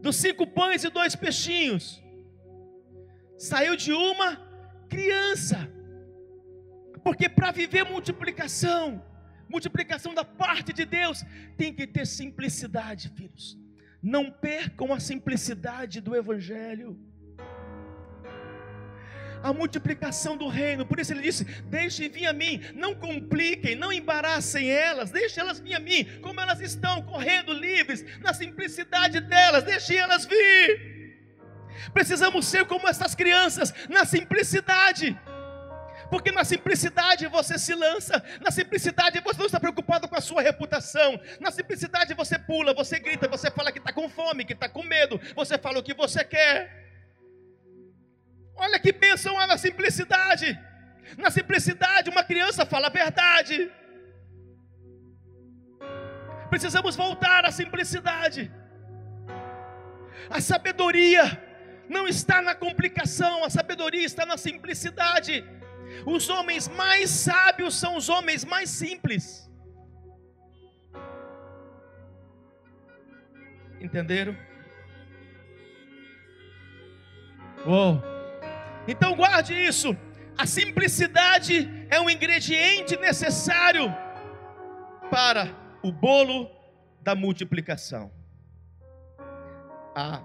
dos 0.01 0.15
cinco 0.15 0.45
pães 0.47 0.83
e 0.83 0.89
dois 0.89 1.15
peixinhos. 1.15 2.01
Saiu 3.37 3.75
de 3.75 3.93
uma 3.93 4.37
criança. 4.89 5.69
Porque 7.03 7.29
para 7.29 7.51
viver 7.51 7.83
multiplicação, 7.85 9.03
multiplicação 9.47 10.13
da 10.13 10.25
parte 10.25 10.73
de 10.73 10.85
Deus, 10.85 11.23
tem 11.57 11.73
que 11.73 11.87
ter 11.87 12.05
simplicidade, 12.05 13.09
filhos. 13.09 13.58
Não 14.01 14.31
percam 14.31 14.93
a 14.93 14.99
simplicidade 14.99 15.99
do 15.99 16.15
Evangelho. 16.15 16.97
A 19.41 19.53
multiplicação 19.53 20.35
do 20.35 20.47
reino, 20.47 20.85
por 20.85 20.99
isso 20.99 21.13
ele 21.13 21.21
disse: 21.21 21.45
Deixem 21.63 22.09
vir 22.09 22.25
a 22.25 22.33
mim, 22.33 22.61
não 22.75 22.93
compliquem, 22.93 23.75
não 23.75 23.91
embaraçem 23.91 24.69
elas, 24.69 25.11
deixem 25.11 25.41
elas 25.41 25.59
vir 25.59 25.75
a 25.75 25.79
mim, 25.79 26.05
como 26.21 26.41
elas 26.41 26.59
estão, 26.59 27.01
correndo 27.03 27.53
livres, 27.53 28.03
na 28.19 28.33
simplicidade 28.33 29.21
delas, 29.21 29.63
deixem 29.63 29.97
elas 29.97 30.25
vir. 30.25 30.99
Precisamos 31.93 32.47
ser 32.47 32.65
como 32.65 32.87
essas 32.87 33.15
crianças, 33.15 33.73
na 33.87 34.03
simplicidade 34.03 35.17
porque 36.09 36.31
na 36.31 36.43
simplicidade 36.43 37.27
você 37.27 37.57
se 37.57 37.73
lança, 37.75 38.23
na 38.41 38.51
simplicidade 38.51 39.21
você 39.21 39.37
não 39.37 39.45
está 39.45 39.59
preocupado 39.59 40.07
com 40.07 40.15
a 40.15 40.21
sua 40.21 40.41
reputação, 40.41 41.19
na 41.39 41.51
simplicidade 41.51 42.13
você 42.13 42.37
pula, 42.37 42.73
você 42.73 42.99
grita, 42.99 43.27
você 43.27 43.51
fala 43.51 43.71
que 43.71 43.79
está 43.79 43.93
com 43.93 44.09
fome, 44.09 44.45
que 44.45 44.53
está 44.53 44.67
com 44.67 44.83
medo, 44.83 45.19
você 45.35 45.57
fala 45.57 45.79
o 45.79 45.83
que 45.83 45.93
você 45.93 46.23
quer. 46.23 46.79
Olha 48.55 48.79
que 48.79 48.91
bênção 48.91 49.37
há 49.39 49.47
na 49.47 49.57
simplicidade. 49.57 50.59
Na 51.17 51.31
simplicidade, 51.31 52.09
uma 52.09 52.23
criança 52.23 52.65
fala 52.65 52.87
a 52.87 52.91
verdade. 52.91 53.71
Precisamos 56.49 56.95
voltar 56.95 57.45
à 57.45 57.51
simplicidade. 57.51 58.51
A 60.29 60.41
sabedoria 60.41 61.23
não 61.87 62.07
está 62.07 62.41
na 62.41 62.53
complicação, 62.53 63.43
a 63.43 63.49
sabedoria 63.49 64.05
está 64.05 64.25
na 64.25 64.37
simplicidade. 64.37 65.45
Os 66.05 66.29
homens 66.29 66.67
mais 66.67 67.09
sábios 67.09 67.75
são 67.75 67.97
os 67.97 68.09
homens 68.09 68.45
mais 68.45 68.69
simples. 68.69 69.49
Entenderam? 73.79 74.35
Oh. 77.65 77.97
Então 78.87 79.15
guarde 79.15 79.53
isso. 79.53 79.95
A 80.37 80.45
simplicidade 80.45 81.69
é 81.89 81.99
um 81.99 82.09
ingrediente 82.09 82.97
necessário 82.97 83.93
para 85.09 85.53
o 85.83 85.91
bolo 85.91 86.49
da 87.01 87.15
multiplicação. 87.15 88.11
A 89.95 90.23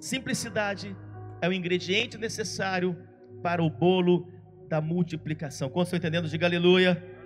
simplicidade 0.00 0.96
é 1.40 1.48
o 1.48 1.52
ingrediente 1.52 2.16
necessário 2.16 2.96
para 3.42 3.62
o 3.62 3.68
bolo 3.68 4.32
da 4.68 4.80
multiplicação. 4.80 5.68
Quantos 5.68 5.92
estão 5.92 5.98
entendendo? 5.98 6.28
Diga 6.28 6.46
aleluia. 6.46 6.90
aleluia. 6.90 7.16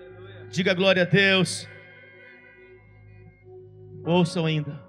Diga 0.51 0.75
glória 0.75 1.03
a 1.03 1.07
Deus. 1.07 1.69
Ouçam 4.05 4.47
ainda. 4.47 4.83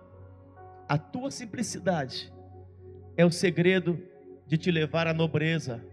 A 0.90 0.98
tua 0.98 1.30
simplicidade 1.30 2.34
é 3.16 3.24
o 3.24 3.32
segredo 3.32 4.02
de 4.48 4.58
te 4.58 4.72
levar 4.72 5.06
à 5.06 5.14
nobreza. 5.14 5.86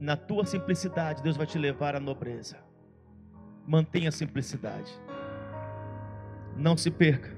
Na 0.00 0.16
tua 0.16 0.46
simplicidade, 0.46 1.24
Deus 1.24 1.36
vai 1.36 1.44
te 1.44 1.58
levar 1.58 1.96
à 1.96 2.00
nobreza. 2.00 2.56
Mantenha 3.66 4.10
a 4.10 4.12
simplicidade. 4.12 4.92
Não 6.56 6.76
se 6.76 6.90
perca, 6.90 7.36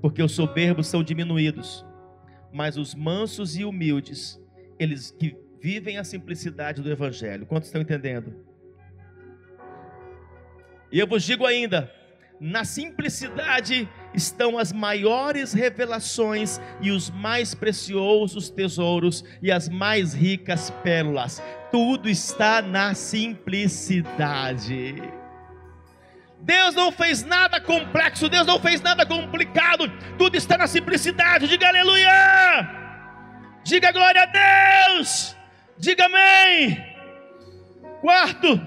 porque 0.00 0.22
os 0.22 0.32
soberbos 0.32 0.86
são 0.86 1.02
diminuídos, 1.02 1.84
mas 2.50 2.78
os 2.78 2.94
mansos 2.94 3.54
e 3.56 3.64
humildes, 3.64 4.40
eles 4.78 5.10
que 5.10 5.36
vivem 5.64 5.96
a 5.96 6.04
simplicidade 6.04 6.82
do 6.82 6.92
Evangelho. 6.92 7.46
Quantos 7.46 7.68
estão 7.68 7.80
entendendo? 7.80 8.44
E 10.92 10.98
eu 10.98 11.06
vos 11.06 11.22
digo 11.22 11.46
ainda: 11.46 11.90
na 12.38 12.66
simplicidade 12.66 13.88
estão 14.12 14.58
as 14.58 14.74
maiores 14.74 15.54
revelações 15.54 16.60
e 16.82 16.90
os 16.90 17.08
mais 17.08 17.54
preciosos 17.54 18.50
tesouros 18.50 19.24
e 19.40 19.50
as 19.50 19.70
mais 19.70 20.12
ricas 20.12 20.68
pérolas. 20.82 21.42
Tudo 21.72 22.10
está 22.10 22.60
na 22.60 22.92
simplicidade. 22.92 24.96
Deus 26.42 26.74
não 26.74 26.92
fez 26.92 27.24
nada 27.24 27.58
complexo, 27.58 28.28
Deus 28.28 28.46
não 28.46 28.60
fez 28.60 28.82
nada 28.82 29.06
complicado, 29.06 29.90
tudo 30.18 30.36
está 30.36 30.58
na 30.58 30.66
simplicidade. 30.66 31.48
Diga 31.48 31.68
aleluia! 31.68 32.68
Diga 33.64 33.90
glória 33.92 34.24
a 34.24 34.26
Deus! 34.26 35.33
Diga 35.76 36.06
amém. 36.06 36.94
Quarto, 38.00 38.60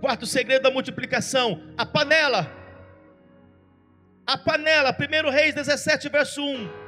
quarto 0.00 0.26
segredo 0.26 0.62
da 0.62 0.70
multiplicação, 0.70 1.72
a 1.76 1.84
panela. 1.84 2.50
A 4.26 4.38
panela, 4.38 4.96
1 4.96 5.30
Reis 5.30 5.54
17, 5.54 6.08
verso 6.08 6.42
1. 6.42 6.82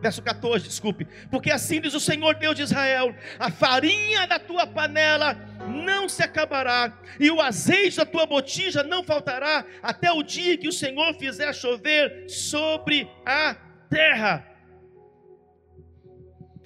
Verso 0.00 0.22
14, 0.22 0.66
desculpe. 0.66 1.06
Porque 1.30 1.50
assim 1.50 1.78
diz 1.78 1.92
o 1.92 2.00
Senhor 2.00 2.34
Deus 2.36 2.56
de 2.56 2.62
Israel: 2.62 3.14
a 3.38 3.50
farinha 3.50 4.26
da 4.26 4.38
tua 4.38 4.66
panela 4.66 5.34
não 5.68 6.08
se 6.08 6.22
acabará, 6.22 6.98
e 7.18 7.30
o 7.30 7.40
azeite 7.40 7.98
da 7.98 8.06
tua 8.06 8.24
botija 8.24 8.82
não 8.82 9.04
faltará, 9.04 9.64
até 9.82 10.10
o 10.10 10.22
dia 10.22 10.56
que 10.56 10.68
o 10.68 10.72
Senhor 10.72 11.12
fizer 11.14 11.52
chover 11.52 12.30
sobre 12.30 13.10
a 13.26 13.54
terra. 13.90 14.46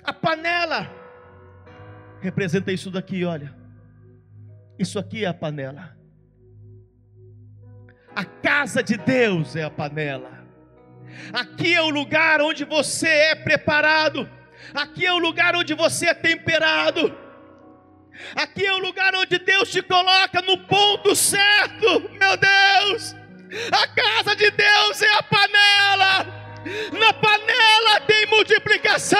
A 0.05 0.13
panela 0.13 1.04
representa 2.25 2.73
isso 2.73 2.91
daqui, 2.91 3.25
olha. 3.25 3.55
Isso 4.79 4.99
aqui 4.99 5.25
é 5.25 5.29
a 5.29 5.35
panela. 5.35 5.97
A 8.17 8.25
casa 8.25 8.83
de 8.83 8.97
Deus 8.97 9.55
é 9.55 9.63
a 9.63 9.71
panela. 9.71 10.45
Aqui 11.33 11.75
é 11.75 11.83
o 11.83 11.91
lugar 11.91 12.41
onde 12.41 12.65
você 12.65 13.09
é 13.09 13.35
preparado. 13.35 14.29
Aqui 14.73 15.05
é 15.05 15.13
o 15.13 15.19
lugar 15.19 15.55
onde 15.55 15.75
você 15.75 16.07
é 16.07 16.15
temperado. 16.15 17.15
Aqui 18.35 18.65
é 18.65 18.73
o 18.73 18.79
lugar 18.79 19.15
onde 19.15 19.39
Deus 19.39 19.71
te 19.71 19.83
coloca 19.83 20.41
no 20.43 20.59
ponto 20.59 21.15
certo. 21.15 22.09
Meu 22.19 22.37
Deus! 22.37 23.15
A 23.71 23.87
casa 23.89 24.35
de 24.35 24.51
Deus 24.51 25.03
é 25.03 25.19
a 25.19 25.23
panela. 25.23 26.44
Na 26.93 27.13
panela 27.13 28.01
tem 28.07 28.27
multiplicação, 28.27 29.19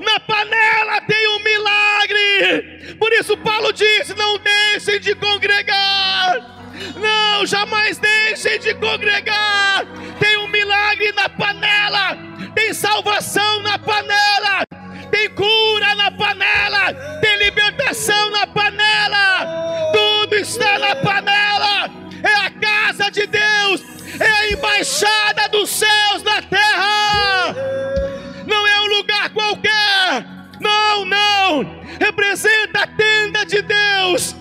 na 0.00 0.20
panela 0.20 1.00
tem 1.02 1.28
um 1.28 1.38
milagre. 1.42 2.96
Por 2.98 3.12
isso, 3.14 3.36
Paulo 3.38 3.72
disse: 3.72 4.14
não 4.14 4.38
deixem 4.38 5.00
de 5.00 5.14
congregar. 5.14 6.60
Não, 6.96 7.46
jamais 7.46 7.98
deixem 7.98 8.58
de 8.58 8.74
congregar. 8.74 9.86
Tem 10.18 10.36
um 10.38 10.48
milagre 10.48 11.12
na 11.12 11.28
panela, 11.28 12.16
tem 12.54 12.72
salvação 12.74 13.62
na 13.62 13.78
panela, 13.78 14.64
tem 15.10 15.30
cura 15.30 15.94
na 15.94 16.10
panela, 16.10 16.92
tem 17.20 17.36
libertação 17.38 18.30
na 18.30 18.46
panela. 18.46 19.92
Tudo 19.92 20.36
está 20.36 20.78
na 20.78 20.96
panela. 20.96 21.90
É 22.22 22.46
a 22.46 22.50
casa 22.50 23.10
de 23.10 23.26
Deus, 23.26 23.80
é 24.20 24.30
a 24.30 24.50
embaixada 24.52 25.48
dos 25.48 25.70
céus 25.70 26.22
na 26.22 26.42
terra. 26.42 27.54
Não 28.46 28.66
é 28.66 28.80
um 28.80 28.86
lugar 28.86 29.30
qualquer. 29.30 30.24
Não, 30.60 31.04
não. 31.04 31.82
Representa 31.98 32.82
a 32.82 32.86
tenda 32.86 33.44
de 33.46 33.62
Deus 33.62 34.36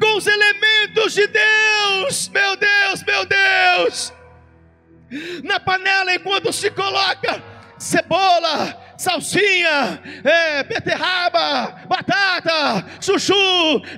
com 0.00 0.16
os 0.16 0.26
elementos 0.26 1.12
de 1.14 1.26
Deus. 1.26 2.28
Meu 2.28 2.56
Deus, 2.56 3.02
meu 3.04 3.26
Deus. 3.26 4.12
Na 5.42 5.60
panela, 5.60 6.14
enquanto 6.14 6.52
se 6.52 6.70
coloca 6.70 7.42
cebola, 7.78 8.94
salsinha, 8.96 10.00
é, 10.24 10.62
beterraba, 10.62 11.82
batata, 11.86 12.86
chuchu, 13.00 13.34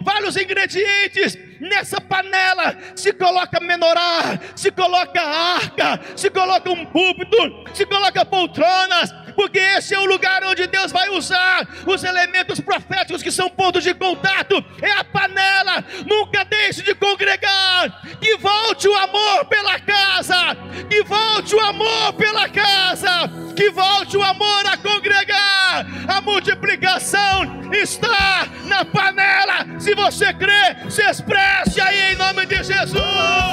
vários 0.03 0.37
ingredientes. 0.37 1.39
Nessa 1.59 2.01
panela 2.01 2.77
se 2.95 3.15
coloca 3.15 3.59
menorá, 3.61 4.39
se 4.55 4.71
coloca 4.71 5.23
arca, 5.23 6.01
se 6.15 6.29
coloca 6.29 6.71
um 6.71 6.85
púlpito, 6.85 7.65
se 7.73 7.87
coloca 7.87 8.27
poltronas, 8.27 9.11
porque 9.37 9.59
esse 9.59 9.95
é 9.95 9.99
o 9.99 10.07
lugar 10.07 10.43
onde 10.45 10.67
Deus 10.67 10.91
vai 10.91 11.11
usar 11.11 11.69
os 11.87 12.03
elementos 12.03 12.59
proféticos 12.59 13.23
que 13.23 13.31
são 13.31 13.51
pontos 13.51 13.85
de 13.85 13.93
contato. 13.93 14.65
É 14.81 14.91
a 14.93 15.05
panela. 15.05 15.85
Nunca 16.07 16.43
deixe 16.45 16.83
de 16.83 16.95
congregar. 16.95 18.01
Que 18.19 18.39
volte 18.39 18.89
o 18.89 18.97
amor 18.97 19.45
pela 19.45 19.79
casa. 19.79 20.57
Que 20.89 21.03
volte 21.05 21.55
o 21.55 21.61
amor 21.61 22.15
pela 22.15 22.49
casa. 22.49 23.31
Que 23.55 23.71
volte 23.71 24.17
o 24.17 24.23
amor 24.23 24.67
a 24.67 24.77
congregar. 24.79 25.87
A 26.09 26.21
multiplicação 26.23 27.71
está 27.73 28.49
na 28.65 28.87
panela. 28.87 29.66
Se 29.79 29.95
você 29.95 30.33
crê, 30.33 30.91
se 30.91 31.03
expresse 31.03 31.81
aí 31.81 32.13
em 32.13 32.17
nome 32.17 32.47
de 32.47 32.57
Jesus. 32.57 33.47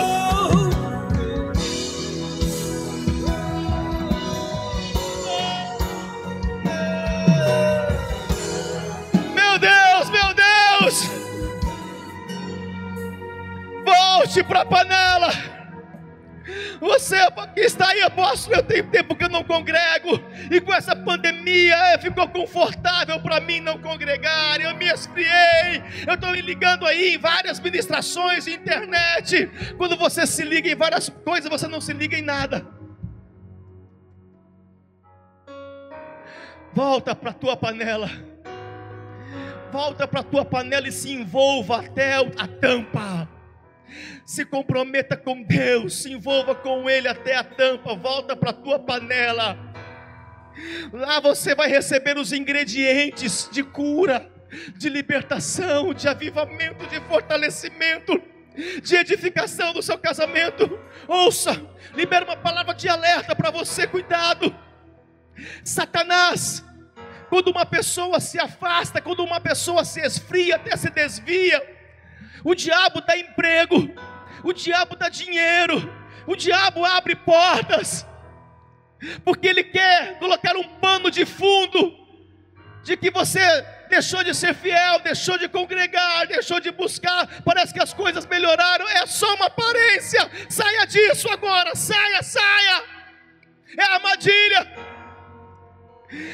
volte 14.24 14.44
para 14.44 14.62
a 14.62 14.66
panela. 14.66 15.30
Você 16.80 17.18
que 17.54 17.62
está 17.62 17.90
aí, 17.90 18.02
apóstolo, 18.02 18.58
eu 18.58 18.64
tenho 18.64 18.90
tempo 18.90 19.16
que 19.16 19.24
eu 19.24 19.30
não 19.30 19.44
congrego, 19.44 20.22
e 20.52 20.60
com 20.60 20.74
essa 20.74 20.96
pandemia 20.96 21.76
é, 21.76 21.98
ficou 21.98 22.28
confortável 22.28 23.20
para 23.20 23.40
mim 23.40 23.60
não 23.60 23.80
congregar. 23.80 24.60
Eu 24.60 24.76
me 24.76 24.86
esfriei, 24.86 25.84
eu 26.08 26.16
estou 26.16 26.32
me 26.32 26.42
ligando 26.42 26.86
aí 26.86 27.16
em 27.16 27.18
várias 27.18 27.60
ministrações, 27.60 28.48
internet. 28.48 29.50
Quando 29.78 29.96
você 29.96 30.28
se 30.28 30.44
liga 30.44 30.70
em 30.70 30.76
várias 30.76 31.10
coisas, 31.10 31.50
você 31.50 31.68
não 31.68 31.82
se 31.82 31.94
liga 31.94 32.18
em 32.18 32.22
nada. 32.22 32.66
Volta 36.74 37.16
para 37.16 37.30
a 37.30 37.34
tua 37.34 37.56
panela, 37.56 38.10
volta 39.72 40.08
para 40.08 40.22
a 40.22 40.24
tua 40.24 40.44
panela 40.44 40.88
e 40.88 40.92
se 40.92 41.12
envolva 41.12 41.82
até 41.82 42.16
a 42.16 42.48
tampa 42.48 43.30
se 44.26 44.46
comprometa 44.46 45.16
com 45.16 45.42
Deus, 45.44 46.02
se 46.02 46.12
envolva 46.12 46.56
com 46.56 46.90
Ele 46.90 47.08
até 47.08 47.36
a 47.36 47.44
tampa, 47.44 47.96
volta 47.96 48.36
para 48.36 48.52
a 48.52 48.54
tua 48.54 48.80
panela. 48.80 49.58
Lá 50.92 51.20
você 51.20 51.56
vai 51.56 51.70
receber 51.70 52.18
os 52.18 52.32
ingredientes 52.32 53.50
de 53.52 53.64
cura, 53.64 54.30
de 54.78 54.90
libertação, 54.90 55.94
de 55.94 56.08
avivamento, 56.08 56.86
de 56.88 57.00
fortalecimento, 57.02 58.22
de 58.82 58.96
edificação 58.96 59.74
do 59.74 59.82
seu 59.82 59.98
casamento. 59.98 60.80
Ouça, 61.08 61.66
libera 61.96 62.26
uma 62.26 62.38
palavra 62.38 62.74
de 62.74 62.88
alerta 62.88 63.36
para 63.36 63.50
você, 63.50 63.88
cuidado. 63.88 64.56
Satanás, 65.64 66.64
quando 67.30 67.50
uma 67.50 67.66
pessoa 67.66 68.20
se 68.20 68.40
afasta, 68.40 69.02
quando 69.02 69.24
uma 69.24 69.40
pessoa 69.40 69.84
se 69.84 70.02
esfria, 70.02 70.56
até 70.56 70.78
se 70.78 70.90
desvia, 70.92 71.83
o 72.44 72.54
diabo 72.54 73.02
dá 73.02 73.18
emprego, 73.18 73.90
o 74.44 74.54
diabo 74.54 74.96
dá 74.96 75.10
dinheiro, 75.10 75.90
o 76.28 76.36
diabo 76.36 76.84
abre 76.84 77.16
portas, 77.16 78.06
porque 79.24 79.48
ele 79.48 79.64
quer 79.64 80.20
colocar 80.20 80.56
um 80.56 80.64
pano 80.80 81.10
de 81.10 81.26
fundo 81.26 82.04
de 82.84 82.98
que 82.98 83.10
você 83.10 83.40
deixou 83.90 84.24
de 84.24 84.34
ser 84.34 84.54
fiel, 84.54 85.00
deixou 85.00 85.38
de 85.38 85.48
congregar, 85.48 86.28
deixou 86.28 86.60
de 86.60 86.72
buscar, 86.72 87.28
parece 87.44 87.74
que 87.74 87.82
as 87.82 87.94
coisas 87.94 88.26
melhoraram, 88.26 88.88
é 88.90 89.06
só 89.06 89.34
uma 89.36 89.46
aparência. 89.46 90.30
Saia 90.50 90.86
disso 90.86 91.30
agora, 91.30 91.76
saia, 91.76 92.22
saia. 92.22 92.84
É 93.78 93.84
armadilha. 93.84 94.68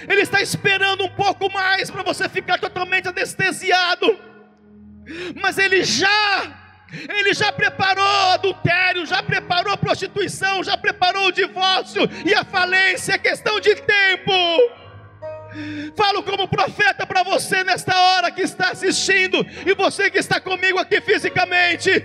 Ele 0.10 0.22
está 0.22 0.41
esperando 0.41 1.05
um 1.05 1.10
pouco 1.10 1.51
mais 1.51 1.89
para 1.89 2.03
você 2.03 2.28
ficar 2.28 2.60
totalmente 2.60 3.07
anestesiado 3.07 4.28
mas 5.41 5.57
ele 5.57 5.84
já 5.84 6.60
ele 6.91 7.34
já 7.36 7.51
preparou 7.51 8.03
adultério, 8.34 9.05
já 9.05 9.22
preparou 9.22 9.78
prostituição, 9.78 10.64
já 10.64 10.76
preparou 10.76 11.28
o 11.28 11.32
divórcio 11.32 12.01
e 12.26 12.34
a 12.34 12.43
falência, 12.43 13.14
é 13.14 13.18
questão 13.18 13.60
de 13.60 13.76
tempo. 13.76 14.32
Falo 15.95 16.24
como 16.24 16.47
profeta 16.47 17.05
para 17.05 17.24
você 17.24 17.64
nesta 17.64 17.95
hora 17.95 18.32
que 18.32 18.41
está 18.41 18.70
assistindo 18.70 19.45
e 19.66 19.74
você 19.74 20.10
que 20.10 20.18
está 20.18 20.39
comigo 20.39 20.80
aqui 20.80 20.99
fisicamente. 21.01 22.03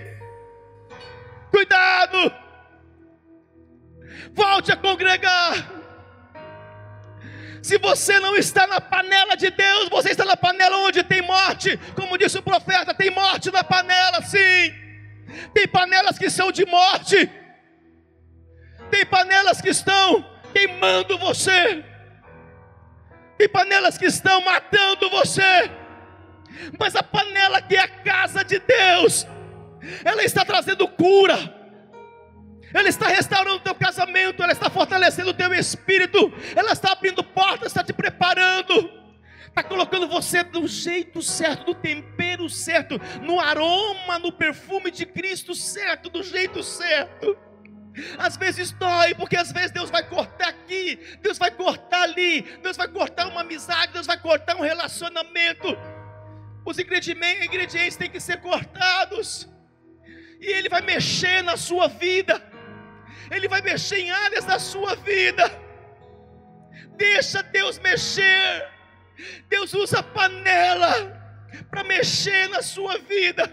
Cuidado, 1.49 2.33
volte 4.33 4.71
a 4.71 4.77
congregar. 4.77 5.75
Se 7.65 7.79
você 7.79 8.19
não 8.19 8.35
está 8.35 8.67
na 8.67 8.79
panela 8.79 9.35
de 9.35 9.49
Deus, 9.49 9.89
você 9.89 10.11
está 10.11 10.23
na 10.23 10.37
panela 10.37 10.77
onde 10.77 11.01
tem 11.03 11.23
morte. 11.23 11.75
Como 11.95 12.15
disse 12.15 12.37
o 12.37 12.43
profeta, 12.43 12.93
tem 12.93 13.09
morte 13.09 13.49
na 13.49 13.63
panela, 13.63 14.21
sim. 14.21 14.71
Tem 15.51 15.67
panelas 15.67 16.15
que 16.19 16.29
são 16.29 16.51
de 16.51 16.63
morte. 16.63 17.27
Tem 18.91 19.03
panelas 19.03 19.61
que 19.61 19.69
estão 19.69 20.23
queimando 20.53 21.17
você. 21.17 21.83
Tem 23.35 23.49
panelas 23.49 23.97
que 23.97 24.05
estão 24.05 24.41
matando 24.41 25.09
você. 25.09 25.71
Mas 26.79 26.95
a 26.95 27.01
panela 27.01 27.63
que 27.63 27.75
é 27.75 27.79
a 27.79 27.87
casa 27.87 28.43
de 28.43 28.59
Deus, 28.59 29.25
ela 30.03 30.23
está 30.23 30.45
trazendo 30.45 30.87
cura 30.87 31.54
ela 32.75 32.89
está 32.89 33.07
restaurando 33.07 33.55
o 33.55 33.61
teu 33.61 33.73
casamento, 33.73 34.43
ela 34.43 34.51
está 34.51 34.69
fortalecendo 34.69 35.29
o 35.29 35.33
teu 35.33 35.53
espírito, 35.53 36.31
ela 36.53 36.73
está 36.73 36.91
abrindo 36.91 37.23
portas, 37.23 37.67
está 37.67 37.81
te 37.81 37.93
preparando, 37.93 38.91
está 39.47 39.63
colocando 39.63 40.09
você 40.09 40.43
do 40.43 40.67
jeito 40.67 41.21
certo, 41.21 41.67
do 41.67 41.75
tempero 41.75 42.49
certo, 42.49 42.99
no 43.21 43.39
aroma, 43.39 44.19
no 44.19 44.29
perfume 44.29 44.91
de 44.91 45.05
Cristo 45.05 45.55
certo, 45.55 46.09
do 46.09 46.21
jeito 46.21 46.61
certo. 46.61 47.37
Às 48.17 48.35
vezes 48.35 48.73
dói, 48.73 49.15
porque 49.15 49.37
às 49.37 49.53
vezes 49.53 49.71
Deus 49.71 49.89
vai 49.89 50.03
cortar 50.09 50.49
aqui, 50.49 50.99
Deus 51.21 51.37
vai 51.37 51.51
cortar 51.51 52.01
ali, 52.01 52.41
Deus 52.61 52.75
vai 52.75 52.89
cortar 52.89 53.27
uma 53.29 53.39
amizade, 53.39 53.93
Deus 53.93 54.05
vai 54.05 54.19
cortar 54.19 54.57
um 54.57 54.61
relacionamento. 54.61 55.77
Os 56.65 56.77
ingredientes 56.77 57.95
têm 57.95 58.09
que 58.09 58.19
ser 58.19 58.41
cortados, 58.41 59.47
e 60.41 60.47
Ele 60.47 60.67
vai 60.67 60.81
mexer 60.81 61.41
na 61.41 61.55
sua 61.55 61.87
vida. 61.87 62.54
Ele 63.31 63.47
vai 63.47 63.61
mexer 63.61 63.99
em 63.99 64.11
áreas 64.11 64.45
da 64.45 64.59
sua 64.59 64.95
vida. 64.95 65.51
Deixa 66.97 67.41
Deus 67.43 67.79
mexer. 67.79 68.67
Deus 69.49 69.73
usa 69.73 70.03
panela 70.03 71.23
para 71.69 71.83
mexer 71.83 72.49
na 72.49 72.61
sua 72.61 72.97
vida. 72.99 73.51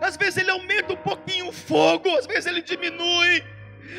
Às 0.00 0.16
vezes 0.16 0.36
ele 0.38 0.50
aumenta 0.50 0.92
um 0.92 0.96
pouquinho 0.96 1.48
o 1.48 1.52
fogo, 1.52 2.08
às 2.16 2.26
vezes 2.26 2.46
ele 2.46 2.60
diminui, 2.60 3.42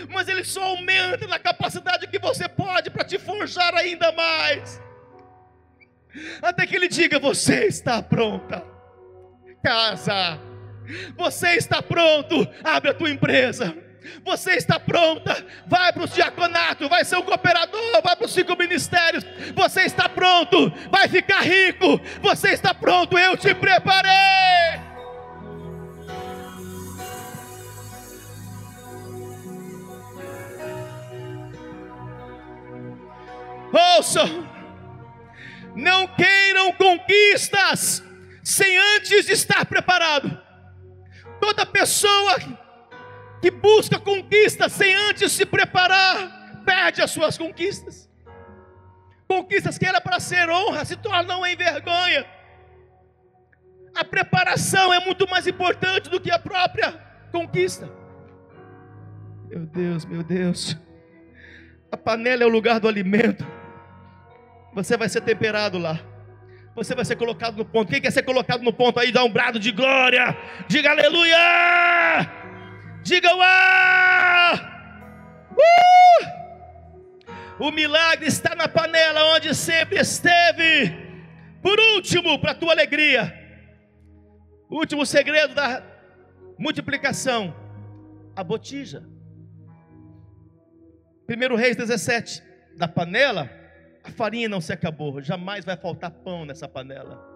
mas 0.09 0.27
ele 0.27 0.43
só 0.43 0.63
aumenta 0.63 1.25
na 1.27 1.39
capacidade 1.39 2.07
que 2.07 2.19
você 2.19 2.47
pode 2.47 2.89
para 2.91 3.03
te 3.03 3.17
forjar 3.17 3.73
ainda 3.75 4.11
mais. 4.11 4.81
Até 6.41 6.67
que 6.67 6.75
ele 6.75 6.87
diga: 6.87 7.17
Você 7.19 7.65
está 7.65 8.01
pronta, 8.01 8.63
casa, 9.63 10.39
você 11.17 11.55
está 11.55 11.81
pronto, 11.81 12.47
abre 12.63 12.91
a 12.91 12.93
tua 12.93 13.09
empresa. 13.09 13.75
Você 14.23 14.51
está 14.53 14.79
pronta? 14.79 15.45
Vai 15.67 15.91
para 15.93 16.03
o 16.03 16.07
diaconato, 16.07 16.89
vai 16.89 17.03
ser 17.05 17.17
um 17.17 17.21
cooperador, 17.21 18.01
vai 18.03 18.15
para 18.15 18.25
os 18.25 18.33
cinco 18.33 18.55
ministérios. 18.57 19.23
Você 19.55 19.81
está 19.81 20.07
pronto? 20.09 20.71
Vai 20.91 21.07
ficar 21.07 21.41
rico. 21.41 21.99
Você 22.21 22.49
está 22.49 22.73
pronto? 22.73 23.17
Eu 23.17 23.37
te 23.37 23.53
preparei. 23.53 24.83
Ouçam, 33.97 34.47
não 35.75 36.07
queiram 36.07 36.71
conquistas 36.73 38.03
sem 38.43 38.77
antes 38.95 39.27
estar 39.29 39.65
preparado. 39.65 40.39
Toda 41.39 41.65
pessoa 41.65 42.37
que 43.43 43.51
busca 43.51 43.99
conquistas 43.99 44.71
sem 44.71 44.95
antes 44.95 45.33
se 45.33 45.45
preparar, 45.45 46.61
perde 46.63 47.01
as 47.01 47.11
suas 47.11 47.37
conquistas. 47.37 48.09
Conquistas 49.27 49.77
que 49.77 49.85
era 49.85 49.99
para 49.99 50.17
ser 50.21 50.49
honra 50.49 50.85
se 50.85 50.95
tornam 50.95 51.45
em 51.45 51.53
vergonha. 51.53 52.25
A 53.93 54.05
preparação 54.05 54.93
é 54.93 55.05
muito 55.05 55.29
mais 55.29 55.45
importante 55.45 56.09
do 56.09 56.21
que 56.21 56.31
a 56.31 56.39
própria 56.39 56.93
conquista. 57.33 57.91
Meu 59.49 59.65
Deus, 59.65 60.05
meu 60.05 60.23
Deus. 60.23 60.77
A 61.91 61.97
panela 61.97 62.43
é 62.43 62.45
o 62.45 62.49
lugar 62.49 62.79
do 62.79 62.87
alimento. 62.87 63.45
Você 64.73 64.95
vai 64.95 65.09
ser 65.09 65.19
temperado 65.19 65.77
lá. 65.77 65.99
Você 66.77 66.95
vai 66.95 67.03
ser 67.03 67.17
colocado 67.17 67.57
no 67.57 67.65
ponto. 67.65 67.91
Quem 67.91 67.99
quer 67.99 68.11
ser 68.11 68.23
colocado 68.23 68.63
no 68.63 68.71
ponto 68.71 69.01
aí, 69.01 69.11
dá 69.11 69.21
um 69.21 69.29
brado 69.29 69.59
de 69.59 69.73
glória. 69.73 70.33
Diga 70.69 70.91
aleluia. 70.91 72.42
Diga 73.03 73.35
uau. 73.35 74.55
Uh! 75.51 76.43
O 77.59 77.71
milagre 77.71 78.27
está 78.27 78.55
na 78.55 78.67
panela 78.67 79.35
onde 79.35 79.53
sempre 79.53 79.99
esteve. 79.99 81.03
Por 81.61 81.79
último, 81.95 82.39
para 82.39 82.55
tua 82.55 82.71
alegria, 82.71 83.33
último 84.69 85.05
segredo 85.05 85.53
da 85.53 85.83
multiplicação, 86.57 87.55
a 88.35 88.43
botija. 88.43 89.03
1 91.29 91.55
Reis 91.55 91.75
17, 91.77 92.43
na 92.77 92.87
panela, 92.87 93.49
a 94.03 94.11
farinha 94.11 94.49
não 94.49 94.59
se 94.59 94.73
acabou, 94.73 95.21
jamais 95.21 95.63
vai 95.63 95.77
faltar 95.77 96.11
pão 96.11 96.45
nessa 96.45 96.67
panela. 96.67 97.32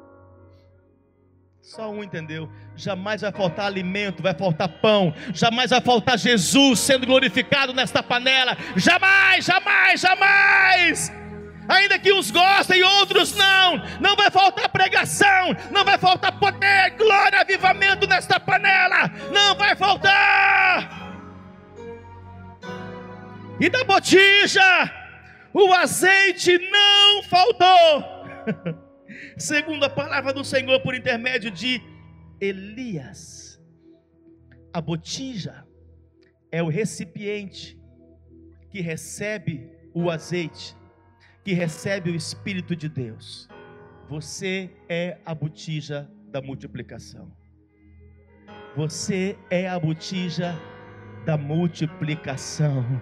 Só 1.68 1.90
um 1.90 2.02
entendeu. 2.02 2.50
Jamais 2.78 3.20
vai 3.20 3.32
faltar 3.34 3.66
alimento, 3.66 4.24
vai 4.24 4.34
faltar 4.34 4.70
pão. 4.70 5.14
Jamais 5.34 5.70
vai 5.70 5.82
faltar 5.82 6.18
Jesus 6.18 6.80
sendo 6.80 7.06
glorificado 7.06 7.74
nesta 7.74 8.02
panela. 8.02 8.56
Jamais, 8.78 9.44
jamais, 9.44 10.00
jamais. 10.00 11.12
Ainda 11.68 12.00
que 12.00 12.14
uns 12.14 12.32
gostem 12.32 12.80
e 12.80 12.84
outros 12.84 13.36
não, 13.36 13.84
não 14.00 14.16
vai 14.16 14.32
faltar 14.32 14.70
pregação, 14.70 15.54
não 15.70 15.84
vai 15.84 15.98
faltar 15.98 16.40
poder, 16.40 16.92
glória, 16.92 17.42
avivamento 17.42 18.08
nesta 18.08 18.40
panela, 18.40 19.12
não 19.34 19.54
vai 19.56 19.76
faltar. 19.76 21.12
E 23.60 23.70
da 23.70 23.84
botija, 23.84 24.90
o 25.54 25.74
azeite 25.74 26.58
não 26.72 27.24
faltou. 27.24 28.78
segundo 29.38 29.84
a 29.84 29.90
palavra 29.90 30.34
do 30.34 30.44
Senhor 30.44 30.80
por 30.82 30.96
intermédio 30.96 31.52
de 31.52 31.82
Elias. 32.40 33.62
A 34.74 34.82
botija 34.82 35.66
é 36.52 36.62
o 36.62 36.68
recipiente 36.68 37.80
que 38.70 38.82
recebe 38.82 39.72
o 39.94 40.10
azeite, 40.10 40.76
que 41.44 41.54
recebe 41.54 42.12
o 42.12 42.16
Espírito 42.16 42.76
de 42.76 42.88
Deus. 42.88 43.50
Você 44.10 44.70
é 44.88 45.18
a 45.26 45.34
botija 45.34 46.10
da 46.30 46.42
multiplicação. 46.42 47.32
Você 48.76 49.38
é 49.50 49.68
a 49.68 49.80
botija 49.80 50.56
da 51.26 51.38
multiplicação. 51.38 53.02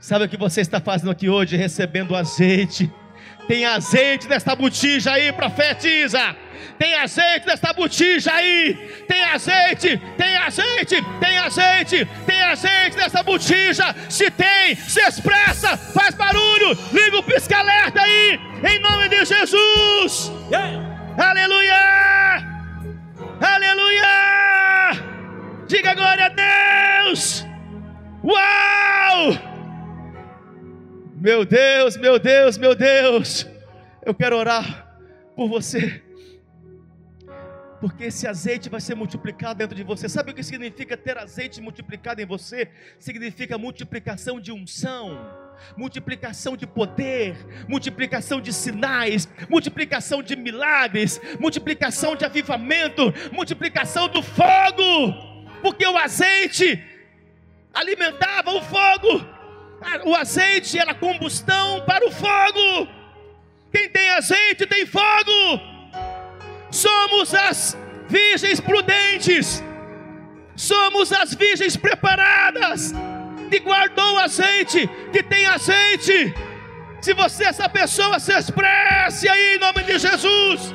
Sabe 0.00 0.24
o 0.24 0.28
que 0.28 0.36
você 0.36 0.60
está 0.60 0.80
fazendo 0.80 1.10
aqui 1.10 1.28
hoje? 1.28 1.56
Recebendo 1.56 2.16
azeite 2.16 2.92
tem 3.48 3.64
azeite 3.64 4.28
nesta 4.28 4.54
botija 4.54 5.12
aí, 5.12 5.32
profetiza. 5.32 6.36
Tem 6.78 6.94
azeite 6.94 7.46
nesta 7.46 7.72
botija 7.72 8.32
aí. 8.32 8.74
Tem 9.08 9.24
azeite, 9.24 10.00
tem 10.16 10.36
azeite, 10.36 11.02
tem 11.18 11.38
azeite, 11.38 12.08
tem 12.26 12.42
azeite 12.42 12.96
nessa 12.96 13.22
botija. 13.22 13.94
Se 14.08 14.30
tem, 14.30 14.76
se 14.76 15.00
expressa, 15.00 15.76
faz 15.76 16.14
barulho, 16.14 16.78
liga 16.92 17.18
o 17.18 17.22
pisca-alerta 17.22 18.00
aí, 18.00 18.40
em 18.64 18.78
nome 18.78 19.08
de 19.08 19.24
Jesus. 19.24 20.30
Yeah. 20.50 20.90
Aleluia! 21.18 22.46
Aleluia! 23.40 24.92
Diga 25.66 25.94
glória 25.94 26.26
a 26.26 26.28
Deus! 26.28 27.44
Uau! 28.22 29.49
Meu 31.20 31.44
Deus, 31.44 31.98
meu 31.98 32.18
Deus, 32.18 32.56
meu 32.56 32.74
Deus, 32.74 33.46
eu 34.06 34.14
quero 34.14 34.38
orar 34.38 34.90
por 35.36 35.50
você, 35.50 36.02
porque 37.78 38.04
esse 38.04 38.26
azeite 38.26 38.70
vai 38.70 38.80
ser 38.80 38.94
multiplicado 38.94 39.58
dentro 39.58 39.76
de 39.76 39.82
você. 39.82 40.08
Sabe 40.08 40.30
o 40.30 40.34
que 40.34 40.42
significa 40.42 40.96
ter 40.96 41.18
azeite 41.18 41.60
multiplicado 41.60 42.22
em 42.22 42.24
você? 42.24 42.70
Significa 42.98 43.58
multiplicação 43.58 44.40
de 44.40 44.50
unção 44.50 45.38
multiplicação 45.76 46.56
de 46.56 46.66
poder, 46.66 47.36
multiplicação 47.68 48.40
de 48.40 48.50
sinais, 48.50 49.28
multiplicação 49.46 50.22
de 50.22 50.34
milagres, 50.34 51.20
multiplicação 51.38 52.16
de 52.16 52.24
avivamento, 52.24 53.12
multiplicação 53.30 54.08
do 54.08 54.22
fogo, 54.22 55.12
porque 55.60 55.86
o 55.86 55.98
azeite 55.98 56.82
alimentava 57.74 58.52
o 58.52 58.62
fogo 58.62 59.39
o 60.04 60.14
azeite 60.14 60.78
era 60.78 60.94
combustão 60.94 61.82
para 61.82 62.06
o 62.06 62.10
fogo. 62.10 62.88
Quem 63.72 63.88
tem 63.88 64.10
azeite 64.10 64.66
tem 64.66 64.86
fogo. 64.86 65.60
Somos 66.70 67.34
as 67.34 67.76
virgens 68.08 68.60
prudentes. 68.60 69.62
Somos 70.56 71.12
as 71.12 71.34
virgens 71.34 71.76
preparadas. 71.76 72.92
Que 73.48 73.58
guardou 73.60 74.14
o 74.14 74.18
azeite, 74.18 74.88
que 75.12 75.22
tem 75.22 75.46
azeite. 75.46 76.34
Se 77.00 77.14
você 77.14 77.44
essa 77.44 77.68
pessoa, 77.68 78.20
se 78.20 78.32
expresse 78.32 79.28
aí 79.28 79.56
em 79.56 79.58
nome 79.58 79.82
de 79.84 79.98
Jesus. 79.98 80.74